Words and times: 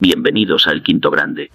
Bienvenidos 0.00 0.68
al 0.68 0.84
Quinto 0.84 1.10
Grande. 1.10 1.50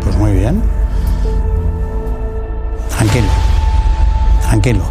Pues 0.00 0.16
muy 0.16 0.30
bien. 0.30 0.62
Tranquilo. 2.88 3.26
Tranquilo. 4.42 4.84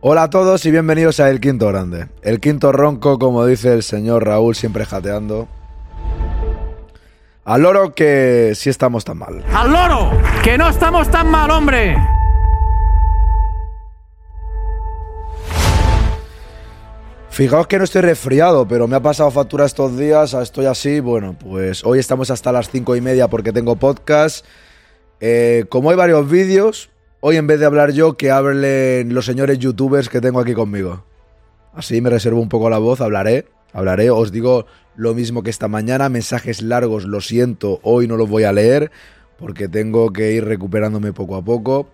Hola 0.00 0.22
a 0.22 0.30
todos 0.30 0.64
y 0.64 0.70
bienvenidos 0.70 1.20
a 1.20 1.28
El 1.28 1.40
Quinto 1.40 1.68
Grande. 1.68 2.08
El 2.22 2.40
quinto 2.40 2.72
ronco, 2.72 3.18
como 3.18 3.44
dice 3.44 3.74
el 3.74 3.82
señor 3.82 4.24
Raúl, 4.24 4.54
siempre 4.54 4.86
jateando. 4.86 5.46
Al 7.46 7.60
loro 7.60 7.94
que 7.94 8.52
sí 8.54 8.70
estamos 8.70 9.04
tan 9.04 9.18
mal. 9.18 9.44
¡Al 9.52 9.70
loro! 9.70 10.12
¡Que 10.42 10.56
no 10.56 10.66
estamos 10.66 11.10
tan 11.10 11.30
mal, 11.30 11.50
hombre! 11.50 11.94
Fijaos 17.28 17.66
que 17.66 17.76
no 17.76 17.84
estoy 17.84 18.00
resfriado, 18.00 18.66
pero 18.66 18.88
me 18.88 18.96
ha 18.96 19.00
pasado 19.00 19.30
factura 19.30 19.66
estos 19.66 19.98
días, 19.98 20.32
estoy 20.32 20.66
así, 20.66 21.00
bueno, 21.00 21.36
pues 21.38 21.84
hoy 21.84 21.98
estamos 21.98 22.30
hasta 22.30 22.50
las 22.50 22.70
cinco 22.70 22.96
y 22.96 23.02
media 23.02 23.28
porque 23.28 23.52
tengo 23.52 23.76
podcast. 23.76 24.46
Eh, 25.20 25.66
como 25.68 25.90
hay 25.90 25.96
varios 25.96 26.30
vídeos, 26.30 26.90
hoy 27.20 27.36
en 27.36 27.46
vez 27.46 27.60
de 27.60 27.66
hablar 27.66 27.92
yo, 27.92 28.16
que 28.16 28.30
hablen 28.30 29.12
los 29.12 29.26
señores 29.26 29.58
youtubers 29.58 30.08
que 30.08 30.22
tengo 30.22 30.40
aquí 30.40 30.54
conmigo. 30.54 31.04
Así 31.74 32.00
me 32.00 32.08
reservo 32.08 32.40
un 32.40 32.48
poco 32.48 32.70
la 32.70 32.78
voz, 32.78 33.02
hablaré, 33.02 33.48
hablaré, 33.74 34.08
os 34.10 34.32
digo 34.32 34.64
lo 34.96 35.14
mismo 35.14 35.42
que 35.42 35.50
esta 35.50 35.68
mañana, 35.68 36.08
mensajes 36.08 36.62
largos, 36.62 37.04
lo 37.04 37.20
siento, 37.20 37.80
hoy 37.82 38.06
no 38.06 38.16
los 38.16 38.28
voy 38.28 38.44
a 38.44 38.52
leer 38.52 38.90
porque 39.38 39.68
tengo 39.68 40.12
que 40.12 40.32
ir 40.32 40.44
recuperándome 40.44 41.12
poco 41.12 41.36
a 41.36 41.42
poco. 41.42 41.88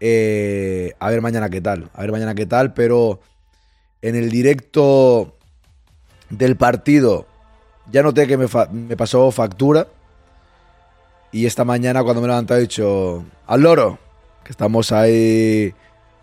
Eh, 0.00 0.92
a 0.98 1.10
ver 1.10 1.22
mañana 1.22 1.48
qué 1.48 1.60
tal, 1.60 1.90
a 1.94 2.00
ver 2.02 2.12
mañana 2.12 2.34
qué 2.34 2.46
tal, 2.46 2.74
pero 2.74 3.20
en 4.02 4.14
el 4.14 4.30
directo 4.30 5.36
del 6.30 6.56
partido 6.56 7.26
ya 7.90 8.02
noté 8.02 8.26
que 8.26 8.36
me, 8.36 8.96
pasó 8.96 9.30
factura. 9.30 9.86
Y 11.32 11.46
esta 11.46 11.64
mañana 11.64 12.02
cuando 12.02 12.20
me 12.20 12.26
he 12.26 12.30
levantado 12.30 12.58
he 12.58 12.62
dicho, 12.62 13.24
al 13.46 13.60
loro, 13.60 13.98
que 14.44 14.52
estamos 14.52 14.92
ahí... 14.92 15.74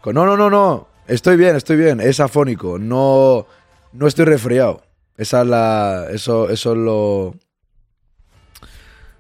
Con, 0.02 0.16
no, 0.16 0.26
no, 0.26 0.36
no, 0.36 0.50
no, 0.50 0.88
estoy 1.08 1.38
bien, 1.38 1.56
estoy 1.56 1.78
bien, 1.78 2.02
es 2.02 2.20
afónico, 2.20 2.78
no, 2.78 3.46
no 3.94 4.08
estoy 4.08 4.26
resfriado. 4.26 4.82
Esa 5.18 5.42
es 5.42 5.48
la... 5.48 6.08
Eso, 6.12 6.50
eso 6.50 6.72
es 6.72 6.78
lo... 6.78 7.36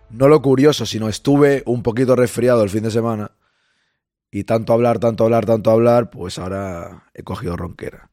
No 0.10 0.28
lo 0.28 0.42
curioso, 0.42 0.86
sino 0.86 1.10
estuve 1.10 1.64
un 1.66 1.82
poquito 1.82 2.16
resfriado 2.16 2.64
el 2.64 2.70
fin 2.70 2.84
de 2.84 2.92
semana. 2.92 3.32
Y 4.32 4.44
tanto 4.44 4.74
hablar, 4.74 5.00
tanto 5.00 5.24
hablar, 5.24 5.46
tanto 5.46 5.72
hablar, 5.72 6.10
pues 6.10 6.38
ahora 6.40 7.06
he 7.14 7.24
cogido 7.24 7.56
ronquera. 7.56 8.10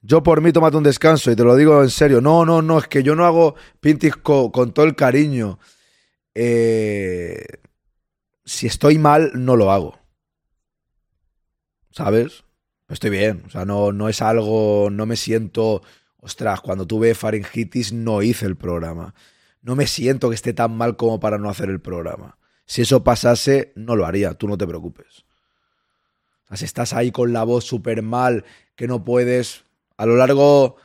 Yo 0.00 0.22
por 0.22 0.40
mí 0.40 0.52
tómate 0.52 0.76
un 0.76 0.84
descanso 0.84 1.30
y 1.30 1.36
te 1.36 1.42
lo 1.44 1.56
digo 1.56 1.82
en 1.82 1.90
serio. 1.90 2.20
No, 2.20 2.44
no, 2.44 2.62
no, 2.62 2.78
es 2.78 2.86
que 2.86 3.02
yo 3.02 3.16
no 3.16 3.24
hago 3.24 3.56
pintis 3.80 4.16
co- 4.16 4.52
con 4.52 4.72
todo 4.72 4.86
el 4.86 4.94
cariño. 4.94 5.58
Eh, 6.34 7.44
si 8.44 8.66
estoy 8.68 8.98
mal, 8.98 9.32
no 9.34 9.56
lo 9.56 9.72
hago. 9.72 9.98
¿Sabes? 11.90 12.44
Estoy 12.88 13.10
bien. 13.10 13.42
O 13.46 13.50
sea, 13.50 13.64
no, 13.64 13.92
no 13.92 14.08
es 14.08 14.22
algo. 14.22 14.88
No 14.90 15.04
me 15.06 15.16
siento. 15.16 15.82
Ostras, 16.20 16.60
cuando 16.60 16.86
tuve 16.86 17.14
faringitis 17.14 17.92
no 17.92 18.22
hice 18.22 18.46
el 18.46 18.56
programa. 18.56 19.14
No 19.62 19.76
me 19.76 19.86
siento 19.86 20.28
que 20.28 20.34
esté 20.34 20.52
tan 20.52 20.76
mal 20.76 20.96
como 20.96 21.20
para 21.20 21.38
no 21.38 21.48
hacer 21.48 21.70
el 21.70 21.80
programa. 21.80 22.38
Si 22.66 22.82
eso 22.82 23.04
pasase, 23.04 23.72
no 23.76 23.96
lo 23.96 24.04
haría. 24.04 24.34
Tú 24.34 24.48
no 24.48 24.58
te 24.58 24.66
preocupes. 24.66 25.24
O 26.44 26.48
sea, 26.48 26.56
si 26.56 26.64
estás 26.64 26.92
ahí 26.92 27.10
con 27.10 27.32
la 27.32 27.44
voz 27.44 27.64
súper 27.64 28.02
mal, 28.02 28.44
que 28.74 28.86
no 28.86 29.04
puedes. 29.04 29.64
A 29.96 30.06
lo 30.06 30.16
largo. 30.16 30.76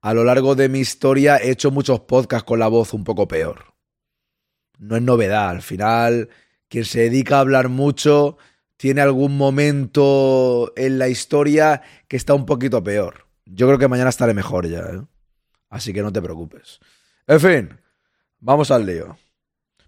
A 0.00 0.14
lo 0.14 0.24
largo 0.24 0.56
de 0.56 0.68
mi 0.68 0.80
historia 0.80 1.36
he 1.36 1.50
hecho 1.50 1.70
muchos 1.70 2.00
podcasts 2.00 2.44
con 2.44 2.58
la 2.58 2.66
voz 2.66 2.92
un 2.92 3.04
poco 3.04 3.28
peor. 3.28 3.74
No 4.78 4.96
es 4.96 5.02
novedad. 5.02 5.50
Al 5.50 5.62
final, 5.62 6.28
quien 6.68 6.84
se 6.84 7.02
dedica 7.02 7.36
a 7.36 7.40
hablar 7.40 7.68
mucho 7.68 8.36
tiene 8.76 9.00
algún 9.00 9.36
momento 9.36 10.72
en 10.74 10.98
la 10.98 11.08
historia 11.08 11.82
que 12.08 12.16
está 12.16 12.34
un 12.34 12.46
poquito 12.46 12.82
peor. 12.82 13.31
Yo 13.54 13.66
creo 13.66 13.78
que 13.78 13.88
mañana 13.88 14.10
estaré 14.10 14.34
mejor 14.34 14.66
ya, 14.66 14.80
¿eh? 14.80 15.02
Así 15.68 15.92
que 15.92 16.02
no 16.02 16.12
te 16.12 16.22
preocupes. 16.22 16.80
En 17.26 17.40
fin, 17.40 17.80
vamos 18.40 18.70
al 18.70 18.86
lío. 18.86 19.16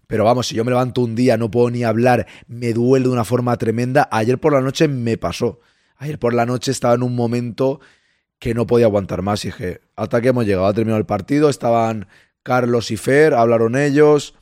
Pero 0.07 0.23
vamos, 0.23 0.47
si 0.47 0.55
yo 0.55 0.63
me 0.63 0.71
levanto 0.71 1.01
un 1.01 1.15
día, 1.15 1.37
no 1.37 1.49
puedo 1.49 1.69
ni 1.71 1.83
hablar, 1.83 2.27
me 2.47 2.73
duele 2.73 3.07
de 3.07 3.11
una 3.11 3.23
forma 3.23 3.57
tremenda. 3.57 4.07
Ayer 4.11 4.39
por 4.39 4.53
la 4.53 4.61
noche 4.61 4.87
me 4.87 5.17
pasó. 5.17 5.59
Ayer 5.97 6.19
por 6.19 6.33
la 6.33 6.45
noche 6.45 6.71
estaba 6.71 6.93
en 6.93 7.03
un 7.03 7.15
momento 7.15 7.79
que 8.37 8.53
no 8.53 8.67
podía 8.67 8.85
aguantar 8.85 9.21
más. 9.23 9.43
Y 9.45 9.47
dije, 9.47 9.81
hasta 9.95 10.21
que 10.21 10.27
hemos 10.29 10.45
llegado, 10.45 10.67
ha 10.67 10.73
terminado 10.73 10.99
el 10.99 11.05
partido, 11.05 11.49
estaban 11.49 12.07
Carlos 12.43 12.91
y 12.91 12.97
Fer, 12.97 13.33
hablaron 13.33 13.75
ellos. 13.75 14.35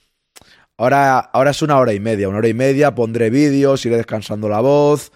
Ahora, 0.75 1.19
ahora 1.19 1.51
es 1.51 1.61
una 1.61 1.77
hora 1.77 1.93
y 1.93 1.99
media, 1.99 2.27
una 2.27 2.39
hora 2.39 2.47
y 2.49 2.53
media, 2.53 2.95
pondré 2.95 3.29
vídeos, 3.29 3.85
iré 3.85 3.95
descansando 3.95 4.49
la 4.49 4.59
voz. 4.59 5.11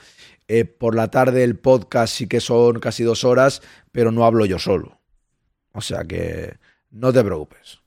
Eh, 0.48 0.66
por 0.66 0.96
la 0.96 1.10
tarde 1.10 1.44
el 1.44 1.58
podcast 1.58 2.14
sí 2.14 2.28
que 2.28 2.40
son 2.40 2.80
casi 2.80 3.04
dos 3.04 3.24
horas, 3.24 3.62
pero 3.92 4.12
no 4.12 4.26
hablo 4.26 4.46
yo 4.46 4.60
solo. 4.60 5.00
O 5.74 5.82
sea 5.82 6.06
que 6.06 6.58
no 6.90 7.12
te 7.12 7.24
preocupes. 7.24 7.80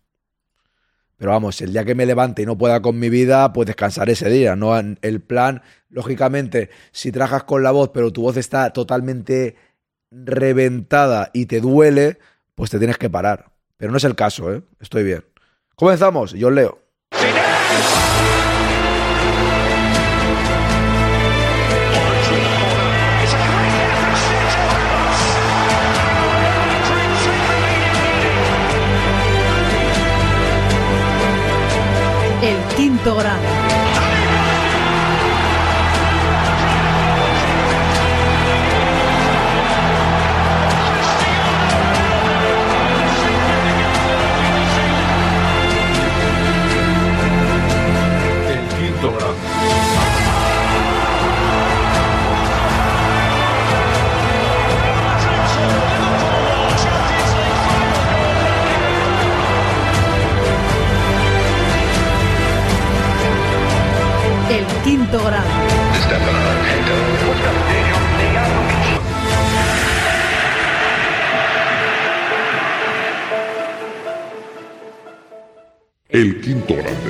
Pero 1.16 1.32
vamos, 1.32 1.60
el 1.60 1.72
día 1.72 1.84
que 1.84 1.94
me 1.94 2.06
levante 2.06 2.42
y 2.42 2.46
no 2.46 2.56
pueda 2.56 2.80
con 2.80 2.98
mi 2.98 3.10
vida, 3.10 3.52
pues 3.52 3.66
descansaré 3.66 4.12
ese 4.12 4.30
día. 4.30 4.56
No 4.56 4.78
el 4.78 5.20
plan, 5.20 5.62
lógicamente, 5.90 6.70
si 6.92 7.12
trabajas 7.12 7.44
con 7.44 7.62
la 7.62 7.72
voz, 7.72 7.90
pero 7.92 8.10
tu 8.10 8.22
voz 8.22 8.38
está 8.38 8.72
totalmente 8.72 9.56
reventada 10.10 11.30
y 11.34 11.44
te 11.46 11.60
duele, 11.60 12.18
pues 12.54 12.70
te 12.70 12.78
tienes 12.78 12.96
que 12.96 13.10
parar. 13.10 13.52
Pero 13.76 13.90
no 13.92 13.98
es 13.98 14.04
el 14.04 14.14
caso, 14.14 14.52
¿eh? 14.52 14.62
Estoy 14.80 15.04
bien. 15.04 15.24
Comenzamos, 15.74 16.32
yo 16.32 16.50
leo. 16.50 16.80
Quinto 33.02 33.14
grado. 33.16 33.59
Quinto 65.00 65.24
grado. 65.24 65.48
El 76.10 76.40
quinto 76.42 76.76
grande. 76.76 77.00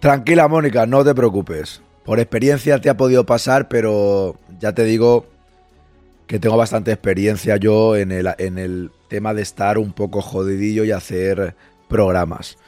Tranquila, 0.00 0.48
Mónica, 0.48 0.86
no 0.86 1.04
te 1.04 1.14
preocupes. 1.14 1.80
Por 2.04 2.18
experiencia 2.18 2.80
te 2.80 2.90
ha 2.90 2.96
podido 2.96 3.24
pasar, 3.24 3.68
pero 3.68 4.36
ya 4.58 4.72
te 4.72 4.82
digo 4.84 5.26
que 6.26 6.40
tengo 6.40 6.56
bastante 6.56 6.90
experiencia 6.90 7.56
yo 7.56 7.94
en 7.94 8.10
el, 8.10 8.28
en 8.38 8.58
el 8.58 8.90
tema 9.08 9.32
de 9.32 9.42
estar 9.42 9.78
un 9.78 9.92
poco 9.92 10.22
jodidillo 10.22 10.84
y 10.84 10.90
hacer 10.90 11.54
programas. 11.88 12.58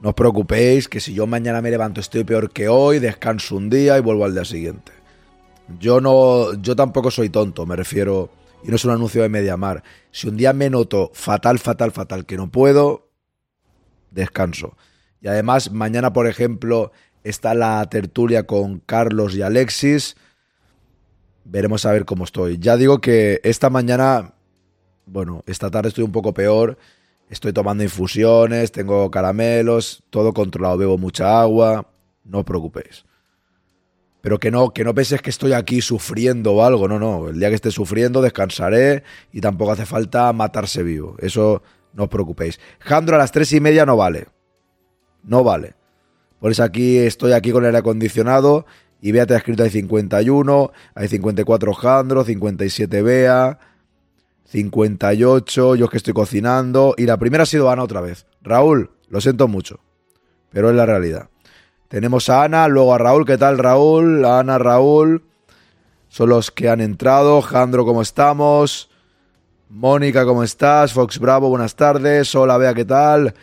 No 0.00 0.10
os 0.10 0.14
preocupéis 0.14 0.86
que 0.86 1.00
si 1.00 1.12
yo 1.12 1.26
mañana 1.26 1.60
me 1.60 1.70
levanto 1.70 2.00
estoy 2.00 2.22
peor 2.22 2.50
que 2.50 2.68
hoy, 2.68 3.00
descanso 3.00 3.56
un 3.56 3.68
día 3.68 3.98
y 3.98 4.00
vuelvo 4.00 4.24
al 4.24 4.32
día 4.32 4.44
siguiente. 4.44 4.92
Yo 5.80 6.00
no, 6.00 6.54
yo 6.54 6.76
tampoco 6.76 7.10
soy 7.10 7.30
tonto, 7.30 7.66
me 7.66 7.74
refiero, 7.74 8.30
y 8.62 8.68
no 8.68 8.76
es 8.76 8.84
un 8.84 8.92
anuncio 8.92 9.22
de 9.22 9.28
Mediamar. 9.28 9.82
Si 10.12 10.28
un 10.28 10.36
día 10.36 10.52
me 10.52 10.70
noto 10.70 11.10
fatal, 11.14 11.58
fatal, 11.58 11.90
fatal, 11.90 12.26
que 12.26 12.36
no 12.36 12.48
puedo, 12.48 13.08
descanso. 14.12 14.76
Y 15.20 15.26
además, 15.26 15.72
mañana, 15.72 16.12
por 16.12 16.28
ejemplo, 16.28 16.92
está 17.24 17.54
la 17.54 17.84
tertulia 17.90 18.46
con 18.46 18.78
Carlos 18.78 19.34
y 19.34 19.42
Alexis. 19.42 20.16
Veremos 21.44 21.84
a 21.86 21.92
ver 21.92 22.04
cómo 22.04 22.22
estoy. 22.22 22.58
Ya 22.58 22.76
digo 22.76 23.00
que 23.00 23.40
esta 23.42 23.68
mañana, 23.68 24.34
bueno, 25.06 25.42
esta 25.46 25.72
tarde 25.72 25.88
estoy 25.88 26.04
un 26.04 26.12
poco 26.12 26.32
peor 26.32 26.78
Estoy 27.30 27.52
tomando 27.52 27.84
infusiones, 27.84 28.72
tengo 28.72 29.10
caramelos, 29.10 30.02
todo 30.10 30.32
controlado, 30.32 30.78
bebo 30.78 30.98
mucha 30.98 31.40
agua, 31.40 31.86
no 32.24 32.38
os 32.38 32.44
preocupéis. 32.44 33.04
Pero 34.20 34.38
que 34.38 34.50
no, 34.50 34.70
que 34.70 34.84
no 34.84 34.94
penséis 34.94 35.22
que 35.22 35.30
estoy 35.30 35.52
aquí 35.52 35.80
sufriendo 35.80 36.54
o 36.54 36.64
algo, 36.64 36.88
no, 36.88 36.98
no. 36.98 37.28
El 37.28 37.38
día 37.38 37.48
que 37.50 37.54
esté 37.54 37.70
sufriendo 37.70 38.20
descansaré 38.20 39.04
y 39.32 39.40
tampoco 39.40 39.72
hace 39.72 39.86
falta 39.86 40.32
matarse 40.32 40.82
vivo. 40.82 41.16
Eso 41.18 41.62
no 41.92 42.04
os 42.04 42.08
preocupéis. 42.08 42.58
Jandro 42.80 43.16
a 43.16 43.18
las 43.18 43.32
tres 43.32 43.52
y 43.52 43.60
media 43.60 43.86
no 43.86 43.96
vale. 43.96 44.26
No 45.22 45.44
vale. 45.44 45.74
Por 46.40 46.50
eso 46.50 46.62
aquí 46.62 46.98
estoy 46.98 47.32
aquí 47.32 47.52
con 47.52 47.64
el 47.64 47.68
aire 47.68 47.78
acondicionado 47.78 48.66
y 49.00 49.12
Bea 49.12 49.26
te 49.26 49.34
ha 49.34 49.38
escrito 49.38 49.62
hay 49.62 49.70
51, 49.70 50.72
hay 50.94 51.08
54 51.08 51.74
Jandro, 51.74 52.24
57 52.24 53.02
Bea, 53.02 53.58
58, 54.48 55.74
yo 55.74 55.84
es 55.84 55.90
que 55.90 55.96
estoy 55.98 56.14
cocinando. 56.14 56.94
Y 56.96 57.04
la 57.04 57.18
primera 57.18 57.42
ha 57.42 57.46
sido 57.46 57.70
Ana 57.70 57.82
otra 57.82 58.00
vez. 58.00 58.26
Raúl, 58.42 58.90
lo 59.08 59.20
siento 59.20 59.46
mucho, 59.46 59.80
pero 60.50 60.70
es 60.70 60.76
la 60.76 60.86
realidad. 60.86 61.28
Tenemos 61.88 62.28
a 62.28 62.44
Ana, 62.44 62.68
luego 62.68 62.94
a 62.94 62.98
Raúl. 62.98 63.26
¿Qué 63.26 63.36
tal, 63.36 63.58
Raúl? 63.58 64.24
Ana, 64.24 64.58
Raúl. 64.58 65.22
Son 66.08 66.30
los 66.30 66.50
que 66.50 66.70
han 66.70 66.80
entrado. 66.80 67.42
Jandro, 67.42 67.84
¿cómo 67.84 68.00
estamos? 68.00 68.90
Mónica, 69.68 70.24
¿cómo 70.24 70.42
estás? 70.42 70.94
Fox 70.94 71.18
Bravo, 71.18 71.50
buenas 71.50 71.76
tardes. 71.76 72.34
Hola, 72.34 72.56
Bea, 72.56 72.72
¿qué 72.72 72.86
tal? 72.86 73.34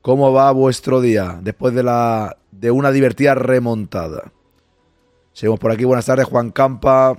¿Cómo 0.00 0.32
va 0.32 0.50
vuestro 0.52 1.02
día 1.02 1.38
después 1.42 1.74
de, 1.74 1.82
la, 1.82 2.38
de 2.50 2.70
una 2.70 2.92
divertida 2.92 3.34
remontada? 3.34 4.32
Seguimos 5.34 5.60
por 5.60 5.70
aquí. 5.70 5.84
Buenas 5.84 6.06
tardes, 6.06 6.26
Juan 6.26 6.50
Campa. 6.50 7.18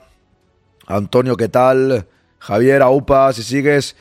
Antonio, 0.88 1.38
¿qué 1.38 1.50
tal? 1.50 2.08
Javier, 2.48 2.82
Aupa, 2.82 3.34
si 3.34 3.44
sigues. 3.44 3.98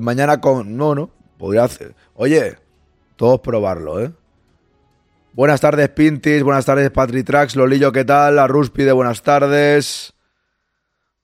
mañana 0.00 0.40
con. 0.40 0.74
No, 0.78 0.94
no. 0.94 1.10
Podría 1.36 1.64
hacer. 1.64 1.94
Oye, 2.14 2.56
todos 3.16 3.40
probarlo, 3.40 4.00
¿eh? 4.02 4.10
Buenas 5.34 5.60
tardes, 5.60 5.90
Pintis. 5.90 6.42
Buenas 6.42 6.64
tardes, 6.64 6.90
Patritrax. 6.90 7.56
Lolillo, 7.56 7.92
¿qué 7.92 8.06
tal? 8.06 8.36
La 8.36 8.46
Ruspide, 8.46 8.92
buenas 8.92 9.20
tardes. 9.22 10.14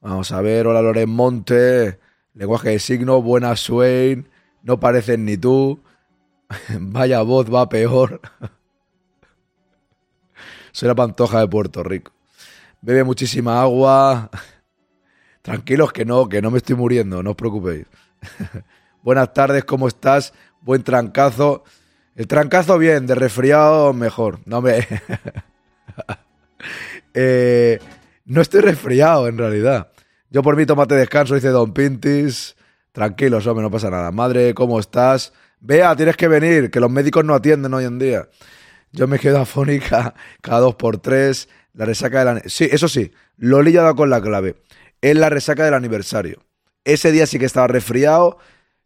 Vamos 0.02 0.32
a 0.32 0.42
ver. 0.42 0.66
Hola, 0.66 0.82
Loren 0.82 1.08
Monte. 1.08 1.98
Lenguaje 2.34 2.68
de 2.68 2.78
signo. 2.78 3.22
Buenas, 3.22 3.60
Swain. 3.60 4.28
No 4.62 4.78
parecen 4.78 5.24
ni 5.24 5.38
tú. 5.38 5.80
Vaya 6.78 7.22
voz, 7.22 7.46
va 7.50 7.70
peor. 7.70 8.20
Soy 10.72 10.88
la 10.88 10.94
pantoja 10.94 11.40
de 11.40 11.48
Puerto 11.48 11.82
Rico. 11.82 12.12
Bebe 12.82 13.02
muchísima 13.02 13.62
agua. 13.62 14.28
Tranquilos 15.42 15.92
que 15.92 16.04
no, 16.04 16.28
que 16.28 16.42
no 16.42 16.50
me 16.50 16.58
estoy 16.58 16.76
muriendo, 16.76 17.22
no 17.22 17.30
os 17.30 17.36
preocupéis. 17.36 17.86
Buenas 19.02 19.32
tardes, 19.32 19.64
¿cómo 19.64 19.88
estás? 19.88 20.34
Buen 20.60 20.82
trancazo. 20.82 21.64
El 22.14 22.26
trancazo 22.26 22.76
bien, 22.76 23.06
de 23.06 23.14
resfriado 23.14 23.92
mejor. 23.92 24.40
No 24.46 24.60
me. 24.60 24.86
Eh, 27.12 27.80
no 28.26 28.40
estoy 28.40 28.60
resfriado 28.60 29.26
en 29.26 29.36
realidad. 29.36 29.90
Yo 30.30 30.42
por 30.44 30.56
mí 30.56 30.64
tomate 30.64 30.94
descanso, 30.94 31.34
dice 31.34 31.48
Don 31.48 31.72
Pintis. 31.72 32.54
Tranquilos, 32.92 33.46
hombre, 33.48 33.64
no 33.64 33.70
pasa 33.70 33.90
nada. 33.90 34.12
Madre, 34.12 34.54
¿cómo 34.54 34.78
estás? 34.78 35.32
Vea, 35.58 35.96
tienes 35.96 36.16
que 36.16 36.28
venir, 36.28 36.70
que 36.70 36.78
los 36.78 36.90
médicos 36.90 37.24
no 37.24 37.34
atienden 37.34 37.74
hoy 37.74 37.84
en 37.84 37.98
día. 37.98 38.28
Yo 38.92 39.08
me 39.08 39.18
quedo 39.18 39.38
afónica 39.40 40.14
cada 40.40 40.60
dos 40.60 40.76
por 40.76 40.98
tres. 40.98 41.48
La 41.74 41.84
resaca 41.84 42.20
de 42.20 42.24
la. 42.24 42.42
Sí, 42.46 42.68
eso 42.70 42.88
sí, 42.88 43.10
Loli 43.36 43.76
ha 43.76 43.82
dado 43.82 43.96
con 43.96 44.10
la 44.10 44.20
clave. 44.20 44.56
Es 45.00 45.16
la 45.16 45.30
resaca 45.30 45.64
del 45.64 45.74
aniversario. 45.74 46.40
Ese 46.84 47.12
día 47.12 47.26
sí 47.26 47.38
que 47.38 47.46
estaba 47.46 47.66
resfriado, 47.66 48.38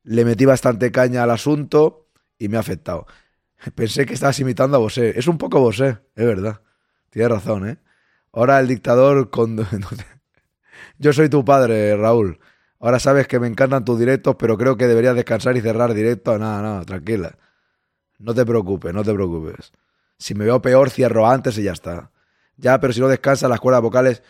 le 0.03 0.25
metí 0.25 0.45
bastante 0.45 0.93
caña 0.93 1.23
al 1.23 1.31
asunto 1.31 2.09
y 2.39 2.49
me 2.49 2.57
ha 2.57 2.61
afectado. 2.61 3.07
Pensé 3.75 4.07
que 4.07 4.15
estabas 4.15 4.39
imitando 4.41 4.77
a 4.77 4.81
Bosé. 4.81 5.19
Es 5.19 5.27
un 5.27 5.39
poco 5.39 5.61
Bosé, 5.61 5.99
es 6.15 6.27
verdad. 6.27 6.61
Tienes 7.11 7.31
razón, 7.31 7.69
¿eh? 7.69 7.79
Ahora 8.33 8.59
el 8.61 8.69
dictador 8.69 9.31
con... 9.31 9.57
Yo 10.99 11.13
soy 11.13 11.29
tu 11.29 11.45
padre, 11.45 11.97
Raúl. 11.97 12.39
Ahora 12.81 12.99
sabes 12.99 13.27
que 13.27 13.41
me 13.41 13.47
encantan 13.47 13.85
tus 13.85 13.99
directos, 13.99 14.37
pero 14.39 14.59
creo 14.59 14.77
que 14.77 14.87
deberías 14.87 15.15
descansar 15.15 15.57
y 15.57 15.61
cerrar 15.61 15.95
directo. 15.95 16.37
Nada, 16.39 16.61
nada, 16.61 16.85
tranquila. 16.85 17.39
No 18.19 18.35
te 18.35 18.45
preocupes, 18.45 18.93
no 18.93 19.03
te 19.03 19.15
preocupes. 19.15 19.73
Si 20.19 20.35
me 20.35 20.45
veo 20.45 20.61
peor, 20.61 20.91
cierro 20.91 21.29
antes 21.29 21.57
y 21.59 21.63
ya 21.63 21.73
está. 21.73 22.11
Ya, 22.57 22.79
pero 22.81 22.93
si 22.93 23.01
no 23.01 23.09
descansas 23.09 23.49
las 23.49 23.61
cuerdas 23.61 23.83
vocales... 23.83 24.23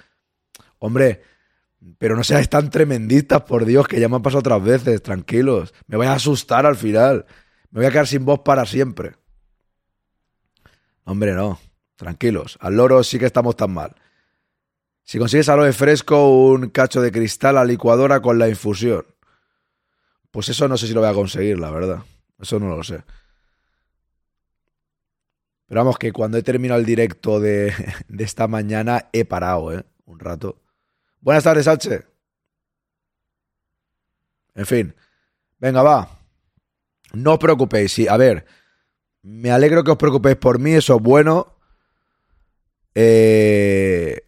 Hombre, 0.79 1.23
pero 1.99 2.17
no 2.17 2.25
seáis 2.25 2.49
tan 2.49 2.71
tremendistas, 2.71 3.43
por 3.43 3.65
Dios, 3.65 3.87
que 3.87 4.01
ya 4.01 4.09
me 4.09 4.17
han 4.17 4.23
pasado 4.23 4.41
otras 4.41 4.63
veces. 4.63 5.03
Tranquilos. 5.03 5.75
Me 5.87 5.97
voy 5.97 6.07
a 6.07 6.15
asustar 6.15 6.67
al 6.67 6.77
final. 6.77 7.27
Me 7.71 7.81
voy 7.81 7.87
a 7.87 7.91
quedar 7.91 8.07
sin 8.07 8.25
voz 8.25 8.41
para 8.41 8.65
siempre. 8.65 9.17
Hombre, 11.05 11.35
no. 11.35 11.61
Tranquilos. 11.97 12.57
Al 12.61 12.77
loro 12.77 13.03
sí 13.05 13.19
que 13.19 13.27
estamos 13.27 13.57
tan 13.57 13.73
mal. 13.73 13.95
Si 15.03 15.19
consigues 15.19 15.51
aloe 15.51 15.73
fresco, 15.73 16.47
un 16.49 16.71
cacho 16.71 17.03
de 17.03 17.13
cristal 17.13 17.59
a 17.59 17.65
licuadora 17.65 18.23
con 18.23 18.39
la 18.39 18.49
infusión. 18.49 19.05
Pues 20.31 20.49
eso 20.49 20.67
no 20.67 20.79
sé 20.79 20.87
si 20.87 20.95
lo 20.95 21.01
voy 21.01 21.11
a 21.11 21.15
conseguir, 21.15 21.59
la 21.59 21.71
verdad. 21.71 22.03
Eso 22.41 22.59
no 22.59 22.75
lo 22.75 22.83
sé. 22.83 23.05
Pero 25.67 25.81
vamos, 25.81 25.99
que 25.99 26.13
cuando 26.13 26.39
he 26.39 26.43
terminado 26.43 26.81
el 26.81 26.87
directo 26.87 27.39
de, 27.41 27.75
de 28.09 28.25
esta 28.25 28.49
mañana 28.49 29.11
he 29.13 29.27
parado, 29.27 29.73
¿eh? 29.73 29.85
Un 30.07 30.19
rato. 30.19 30.64
Buenas 31.25 31.43
tardes, 31.43 31.67
H. 31.67 32.05
En 34.55 34.67
fin. 34.67 34.95
Venga, 35.59 35.83
va. 35.83 36.21
No 37.15 37.33
os 37.33 37.39
preocupéis. 37.39 37.93
Sí, 37.93 38.07
a 38.07 38.19
ver, 38.19 38.45
me 39.23 39.51
alegro 39.51 39.83
que 39.83 39.91
os 39.91 39.97
preocupéis 39.97 40.37
por 40.37 40.59
mí, 40.59 40.73
eso 40.73 40.97
es 40.97 41.03
bueno. 41.03 41.57
Eh, 42.95 44.21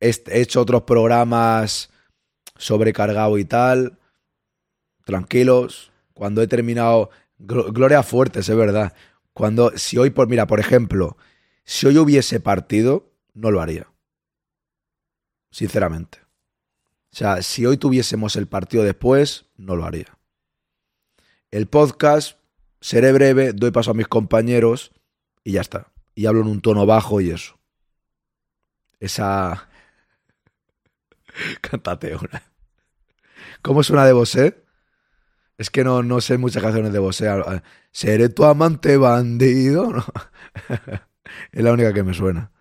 he 0.00 0.40
hecho 0.40 0.62
otros 0.62 0.84
programas 0.84 1.90
sobrecargado 2.56 3.36
y 3.36 3.44
tal. 3.44 3.98
Tranquilos. 5.04 5.92
Cuando 6.14 6.40
he 6.40 6.46
terminado. 6.46 7.10
Gloria 7.38 8.02
fuertes, 8.02 8.48
es 8.48 8.56
verdad. 8.56 8.94
Cuando. 9.34 9.76
Si 9.76 9.98
hoy, 9.98 10.08
por. 10.08 10.28
Mira, 10.28 10.46
por 10.46 10.60
ejemplo. 10.60 11.18
Si 11.64 11.86
hoy 11.86 11.98
hubiese 11.98 12.40
partido, 12.40 13.12
no 13.34 13.50
lo 13.50 13.60
haría. 13.60 13.86
Sinceramente. 15.50 16.18
O 17.12 17.16
sea, 17.16 17.42
si 17.42 17.64
hoy 17.64 17.78
tuviésemos 17.78 18.36
el 18.36 18.46
partido 18.46 18.84
después, 18.84 19.46
no 19.56 19.74
lo 19.74 19.84
haría. 19.84 20.18
El 21.50 21.66
podcast 21.66 22.38
seré 22.80 23.12
breve, 23.12 23.52
doy 23.52 23.70
paso 23.70 23.92
a 23.92 23.94
mis 23.94 24.08
compañeros 24.08 24.92
y 25.44 25.52
ya 25.52 25.60
está. 25.60 25.92
Y 26.14 26.26
hablo 26.26 26.42
en 26.42 26.48
un 26.48 26.60
tono 26.60 26.84
bajo 26.86 27.20
y 27.20 27.30
eso. 27.30 27.58
Esa... 29.00 29.68
Cántate 31.60 32.16
una. 32.16 32.42
¿Cómo 33.62 33.80
es 33.80 33.90
una 33.90 34.04
de 34.04 34.12
Bosé? 34.12 34.64
Es 35.58 35.70
que 35.70 35.84
no, 35.84 36.02
no 36.02 36.20
sé 36.20 36.36
muchas 36.38 36.62
canciones 36.62 36.92
de 36.92 36.98
Bosé. 36.98 37.28
Seré 37.92 38.28
tu 38.28 38.44
amante 38.44 38.96
bandido. 38.96 40.04
es 41.52 41.64
la 41.64 41.72
única 41.72 41.94
que 41.94 42.02
me 42.02 42.12
suena. 42.12 42.52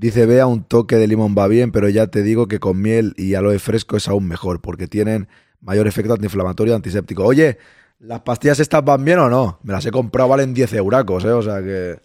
Dice 0.00 0.24
Bea, 0.24 0.46
un 0.46 0.64
toque 0.64 0.96
de 0.96 1.06
limón 1.06 1.34
va 1.36 1.46
bien, 1.46 1.72
pero 1.72 1.86
ya 1.90 2.06
te 2.06 2.22
digo 2.22 2.48
que 2.48 2.58
con 2.58 2.80
miel 2.80 3.12
y 3.18 3.34
aloe 3.34 3.58
fresco 3.58 3.98
es 3.98 4.08
aún 4.08 4.26
mejor, 4.26 4.62
porque 4.62 4.88
tienen 4.88 5.28
mayor 5.60 5.86
efecto 5.86 6.14
antiinflamatorio 6.14 6.72
y 6.72 6.76
antiséptico. 6.76 7.22
Oye, 7.22 7.58
¿las 7.98 8.22
pastillas 8.22 8.60
estas 8.60 8.82
van 8.82 9.04
bien 9.04 9.18
o 9.18 9.28
no? 9.28 9.58
Me 9.62 9.74
las 9.74 9.84
he 9.84 9.90
comprado, 9.90 10.30
valen 10.30 10.54
10 10.54 10.72
euracos, 10.72 11.22
¿eh? 11.26 11.32
O 11.32 11.42
sea 11.42 11.62
que, 11.62 12.00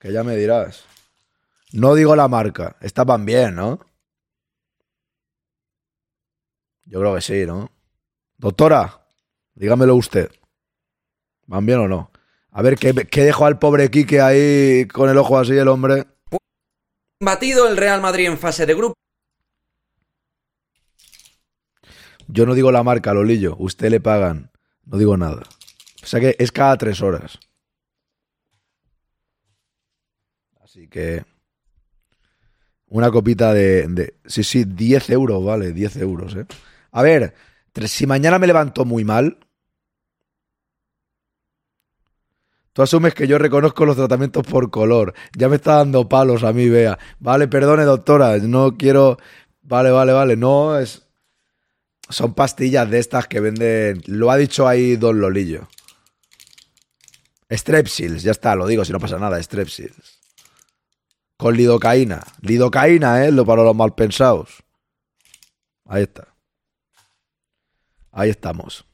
que 0.00 0.12
ya 0.12 0.24
me 0.24 0.34
dirás. 0.34 0.82
No 1.72 1.94
digo 1.94 2.16
la 2.16 2.26
marca, 2.26 2.74
estas 2.80 3.06
van 3.06 3.24
bien, 3.24 3.54
¿no? 3.54 3.78
Yo 6.84 6.98
creo 6.98 7.14
que 7.14 7.20
sí, 7.20 7.46
¿no? 7.46 7.70
Doctora, 8.38 9.06
dígamelo 9.54 9.94
usted. 9.94 10.32
¿Van 11.46 11.64
bien 11.64 11.78
o 11.78 11.86
no? 11.86 12.10
A 12.50 12.60
ver, 12.60 12.76
¿qué, 12.76 12.92
qué 12.92 13.22
dejó 13.22 13.46
al 13.46 13.60
pobre 13.60 13.88
Quique 13.88 14.20
ahí 14.20 14.88
con 14.88 15.08
el 15.08 15.16
ojo 15.16 15.38
así 15.38 15.56
el 15.56 15.68
hombre? 15.68 16.06
Batido 17.22 17.68
el 17.68 17.76
Real 17.76 18.00
Madrid 18.00 18.26
en 18.26 18.38
fase 18.38 18.64
de 18.64 18.74
grupo. 18.74 18.94
Yo 22.28 22.46
no 22.46 22.54
digo 22.54 22.72
la 22.72 22.82
marca, 22.82 23.12
Lolillo. 23.12 23.56
Usted 23.58 23.90
le 23.90 24.00
pagan. 24.00 24.50
No 24.86 24.96
digo 24.96 25.18
nada. 25.18 25.42
O 26.02 26.06
sea 26.06 26.18
que 26.18 26.34
es 26.38 26.50
cada 26.50 26.78
tres 26.78 27.02
horas. 27.02 27.38
Así 30.62 30.88
que. 30.88 31.24
Una 32.86 33.10
copita 33.10 33.52
de, 33.52 34.14
Sí, 34.24 34.42
sí, 34.42 34.64
10 34.64 35.10
euros, 35.10 35.44
vale, 35.44 35.72
10 35.72 35.96
euros, 35.98 36.34
¿eh? 36.34 36.46
A 36.90 37.02
ver, 37.02 37.34
si 37.86 38.06
mañana 38.06 38.38
me 38.38 38.48
levanto 38.48 38.84
muy 38.84 39.04
mal, 39.04 39.38
Tú 42.80 42.84
asumes 42.84 43.12
que 43.12 43.26
yo 43.26 43.36
reconozco 43.36 43.84
los 43.84 43.94
tratamientos 43.94 44.46
por 44.46 44.70
color. 44.70 45.12
Ya 45.36 45.50
me 45.50 45.56
está 45.56 45.74
dando 45.74 46.08
palos 46.08 46.44
a 46.44 46.54
mí, 46.54 46.70
vea. 46.70 46.98
Vale, 47.18 47.46
perdone, 47.46 47.84
doctora. 47.84 48.38
No 48.38 48.78
quiero. 48.78 49.18
Vale, 49.60 49.90
vale, 49.90 50.12
vale. 50.12 50.34
No 50.34 50.78
es. 50.78 51.06
Son 52.08 52.32
pastillas 52.32 52.88
de 52.88 52.98
estas 52.98 53.26
que 53.26 53.40
venden. 53.40 54.00
Lo 54.06 54.30
ha 54.30 54.38
dicho 54.38 54.66
ahí 54.66 54.96
Don 54.96 55.20
Lolillo. 55.20 55.68
Strepsils, 57.52 58.22
ya 58.22 58.30
está, 58.30 58.54
lo 58.54 58.66
digo, 58.66 58.82
si 58.86 58.94
no 58.94 58.98
pasa 58.98 59.18
nada, 59.18 59.42
Strepsils. 59.42 60.18
Con 61.36 61.58
lidocaína. 61.58 62.22
Lidocaína, 62.40 63.26
¿eh? 63.26 63.30
Lo 63.30 63.44
para 63.44 63.62
los 63.62 63.76
mal 63.76 63.94
pensados. 63.94 64.64
Ahí 65.84 66.04
está. 66.04 66.28
Ahí 68.10 68.30
estamos. 68.30 68.89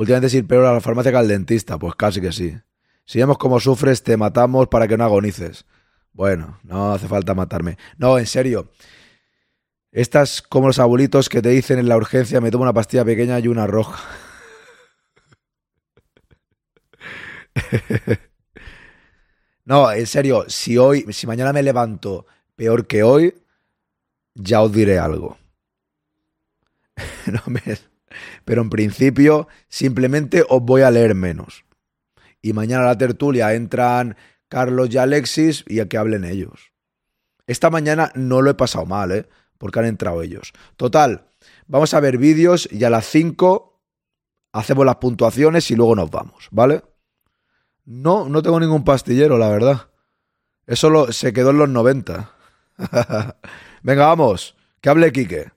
Últimamente 0.00 0.28
es 0.28 0.34
ir 0.34 0.46
peor 0.46 0.64
a 0.64 0.72
la 0.72 0.80
farmacia 0.80 1.12
que 1.12 1.18
al 1.18 1.28
dentista, 1.28 1.78
pues 1.78 1.94
casi 1.94 2.22
que 2.22 2.32
sí. 2.32 2.56
Si 3.04 3.18
vemos 3.18 3.36
cómo 3.36 3.60
sufres, 3.60 4.02
te 4.02 4.16
matamos 4.16 4.68
para 4.68 4.88
que 4.88 4.96
no 4.96 5.04
agonices. 5.04 5.66
Bueno, 6.14 6.58
no 6.62 6.94
hace 6.94 7.06
falta 7.06 7.34
matarme. 7.34 7.76
No, 7.98 8.18
en 8.18 8.24
serio. 8.24 8.70
Estas 9.92 10.40
como 10.40 10.68
los 10.68 10.78
abuelitos 10.78 11.28
que 11.28 11.42
te 11.42 11.50
dicen 11.50 11.78
en 11.78 11.86
la 11.86 11.98
urgencia, 11.98 12.40
me 12.40 12.50
tomo 12.50 12.62
una 12.62 12.72
pastilla 12.72 13.04
pequeña 13.04 13.38
y 13.40 13.48
una 13.48 13.66
roja. 13.66 14.02
no, 19.66 19.92
en 19.92 20.06
serio, 20.06 20.46
si 20.48 20.78
hoy, 20.78 21.04
si 21.12 21.26
mañana 21.26 21.52
me 21.52 21.62
levanto 21.62 22.24
peor 22.56 22.86
que 22.86 23.02
hoy, 23.02 23.34
ya 24.34 24.62
os 24.62 24.72
diré 24.72 24.98
algo. 24.98 25.36
no 27.26 27.42
me, 27.48 27.60
pero 28.44 28.62
en 28.62 28.70
principio, 28.70 29.48
simplemente 29.68 30.44
os 30.48 30.62
voy 30.62 30.82
a 30.82 30.90
leer 30.90 31.14
menos. 31.14 31.64
Y 32.42 32.52
mañana 32.52 32.84
a 32.84 32.88
la 32.88 32.98
tertulia 32.98 33.54
entran 33.54 34.16
Carlos 34.48 34.88
y 34.90 34.98
Alexis 34.98 35.64
y 35.68 35.80
a 35.80 35.88
que 35.88 35.98
hablen 35.98 36.24
ellos. 36.24 36.72
Esta 37.46 37.70
mañana 37.70 38.12
no 38.14 38.42
lo 38.42 38.50
he 38.50 38.54
pasado 38.54 38.86
mal, 38.86 39.12
¿eh? 39.12 39.28
Porque 39.58 39.78
han 39.78 39.86
entrado 39.86 40.22
ellos. 40.22 40.52
Total, 40.76 41.26
vamos 41.66 41.92
a 41.94 42.00
ver 42.00 42.16
vídeos 42.18 42.68
y 42.70 42.84
a 42.84 42.90
las 42.90 43.06
5 43.06 43.80
hacemos 44.52 44.86
las 44.86 44.96
puntuaciones 44.96 45.70
y 45.70 45.76
luego 45.76 45.94
nos 45.94 46.10
vamos, 46.10 46.48
¿vale? 46.50 46.82
No, 47.84 48.28
no 48.28 48.42
tengo 48.42 48.60
ningún 48.60 48.84
pastillero, 48.84 49.36
la 49.38 49.48
verdad. 49.48 49.88
Eso 50.66 51.12
se 51.12 51.32
quedó 51.32 51.50
en 51.50 51.58
los 51.58 51.68
90. 51.68 52.32
Venga, 53.82 54.06
vamos. 54.06 54.56
Que 54.80 54.88
hable 54.88 55.12
Quique. 55.12 55.50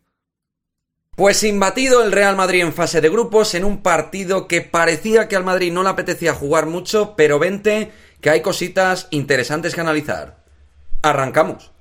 Pues 1.16 1.44
imbatido 1.44 2.02
el 2.02 2.12
Real 2.12 2.36
Madrid 2.36 2.62
en 2.62 2.74
fase 2.74 3.00
de 3.00 3.08
grupos 3.08 3.54
en 3.54 3.66
un 3.66 3.84
partido 3.84 4.48
que 4.48 4.62
parecía 4.62 5.28
que 5.28 5.36
al 5.36 5.44
Madrid 5.44 5.72
no 5.72 5.84
le 5.84 5.90
apetecía 5.90 6.34
jugar 6.34 6.66
mucho, 6.66 7.14
pero 7.16 7.38
vente 7.38 7.92
que 8.20 8.32
hay 8.32 8.42
cositas 8.42 9.10
interesantes 9.12 9.76
que 9.76 9.82
analizar. 9.82 10.38
Arrancamos. 11.04 11.72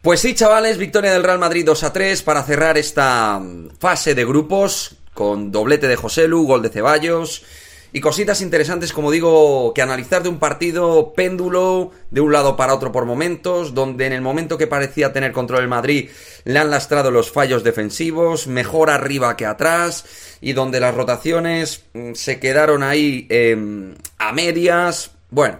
Pues 0.00 0.20
sí, 0.20 0.34
chavales, 0.34 0.78
victoria 0.78 1.12
del 1.12 1.24
Real 1.24 1.38
Madrid 1.38 1.66
2 1.66 1.84
a 1.84 1.92
3 1.92 2.22
para 2.22 2.42
cerrar 2.42 2.78
esta 2.78 3.38
fase 3.78 4.14
de 4.14 4.24
grupos 4.24 4.96
con 5.12 5.52
doblete 5.52 5.88
de 5.88 5.96
Joselu, 5.96 6.46
gol 6.46 6.62
de 6.62 6.70
Ceballos 6.70 7.44
y 7.92 8.00
cositas 8.00 8.40
interesantes, 8.40 8.92
como 8.92 9.10
digo, 9.10 9.72
que 9.74 9.82
analizar 9.82 10.22
de 10.22 10.28
un 10.28 10.38
partido 10.38 11.12
péndulo 11.14 11.90
de 12.10 12.20
un 12.20 12.32
lado 12.32 12.56
para 12.56 12.74
otro 12.74 12.92
por 12.92 13.04
momentos, 13.04 13.74
donde 13.74 14.06
en 14.06 14.12
el 14.12 14.20
momento 14.20 14.58
que 14.58 14.66
parecía 14.66 15.12
tener 15.12 15.32
control 15.32 15.62
el 15.62 15.68
Madrid 15.68 16.10
le 16.44 16.58
han 16.58 16.70
lastrado 16.70 17.10
los 17.10 17.32
fallos 17.32 17.64
defensivos, 17.64 18.46
mejor 18.46 18.90
arriba 18.90 19.36
que 19.36 19.46
atrás, 19.46 20.04
y 20.40 20.52
donde 20.52 20.80
las 20.80 20.94
rotaciones 20.94 21.84
mm, 21.94 22.12
se 22.14 22.38
quedaron 22.38 22.82
ahí 22.82 23.26
em, 23.28 23.94
a 24.18 24.32
medias. 24.32 25.10
Bueno, 25.30 25.58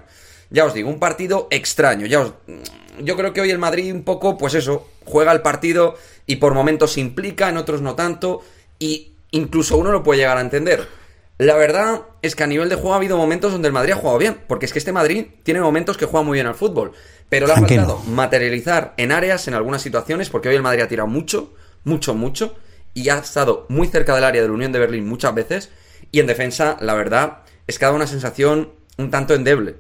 ya 0.51 0.65
os 0.65 0.75
digo, 0.75 0.89
un 0.89 1.01
partido 1.01 1.49
extraño. 1.51 2.07
Ya 2.07 2.21
os, 2.21 2.35
mm, 2.47 3.05
yo 3.05 3.17
creo 3.17 3.33
que 3.33 3.41
hoy 3.41 3.51
el 3.51 3.59
Madrid 3.59 3.93
un 3.93 4.05
poco, 4.05 4.39
pues 4.39 4.55
eso, 4.55 4.87
juega 5.05 5.33
el 5.33 5.43
partido 5.43 5.97
y 6.27 6.37
por 6.37 6.55
momentos 6.55 6.97
implica, 6.97 7.49
en 7.49 7.57
otros 7.57 7.81
no 7.81 7.97
tanto, 7.97 8.43
y 8.79 9.13
incluso 9.33 9.77
uno 9.77 9.91
lo 9.91 10.05
puede 10.05 10.21
llegar 10.21 10.39
a 10.39 10.43
entender. 10.43 11.00
La 11.41 11.57
verdad 11.57 12.03
es 12.21 12.37
que 12.37 12.43
a 12.43 12.47
nivel 12.47 12.69
de 12.69 12.75
juego 12.75 12.93
ha 12.93 12.97
habido 12.97 13.17
momentos 13.17 13.51
donde 13.51 13.67
el 13.67 13.73
Madrid 13.73 13.93
ha 13.93 13.97
jugado 13.97 14.19
bien, 14.19 14.37
porque 14.47 14.67
es 14.67 14.75
que 14.75 14.79
este 14.79 14.93
Madrid 14.93 15.25
tiene 15.43 15.63
momentos 15.63 15.97
que 15.97 16.05
juega 16.05 16.23
muy 16.23 16.37
bien 16.37 16.47
al 16.47 16.55
fútbol, 16.55 16.93
pero 17.31 17.47
le 17.47 17.55
ha 17.55 17.57
faltado 17.57 17.99
materializar 18.01 18.93
en 18.99 19.11
áreas, 19.11 19.49
en 19.49 19.55
algunas 19.55 19.81
situaciones, 19.81 20.29
porque 20.29 20.51
hoy 20.51 20.57
el 20.57 20.63
Madrid 20.63 20.83
ha 20.83 20.89
tirado 20.89 21.09
mucho, 21.09 21.55
mucho, 21.85 22.15
mucho, 22.15 22.59
y 22.93 23.09
ha 23.09 23.17
estado 23.17 23.65
muy 23.71 23.89
cerca 23.89 24.15
del 24.15 24.25
área 24.25 24.43
de 24.43 24.49
la 24.49 24.53
Unión 24.53 24.71
de 24.71 24.81
Berlín 24.81 25.09
muchas 25.09 25.35
veces, 25.35 25.71
y 26.13 26.21
en 26.21 26.27
defensa, 26.27 26.77
la 26.79 26.93
verdad, 26.93 27.39
es 27.67 27.79
que 27.79 27.87
ha 27.87 27.89
dado 27.89 27.97
una 27.97 28.07
sensación 28.07 28.73
un 28.99 29.11
tanto 29.11 29.33
endeble, 29.33 29.77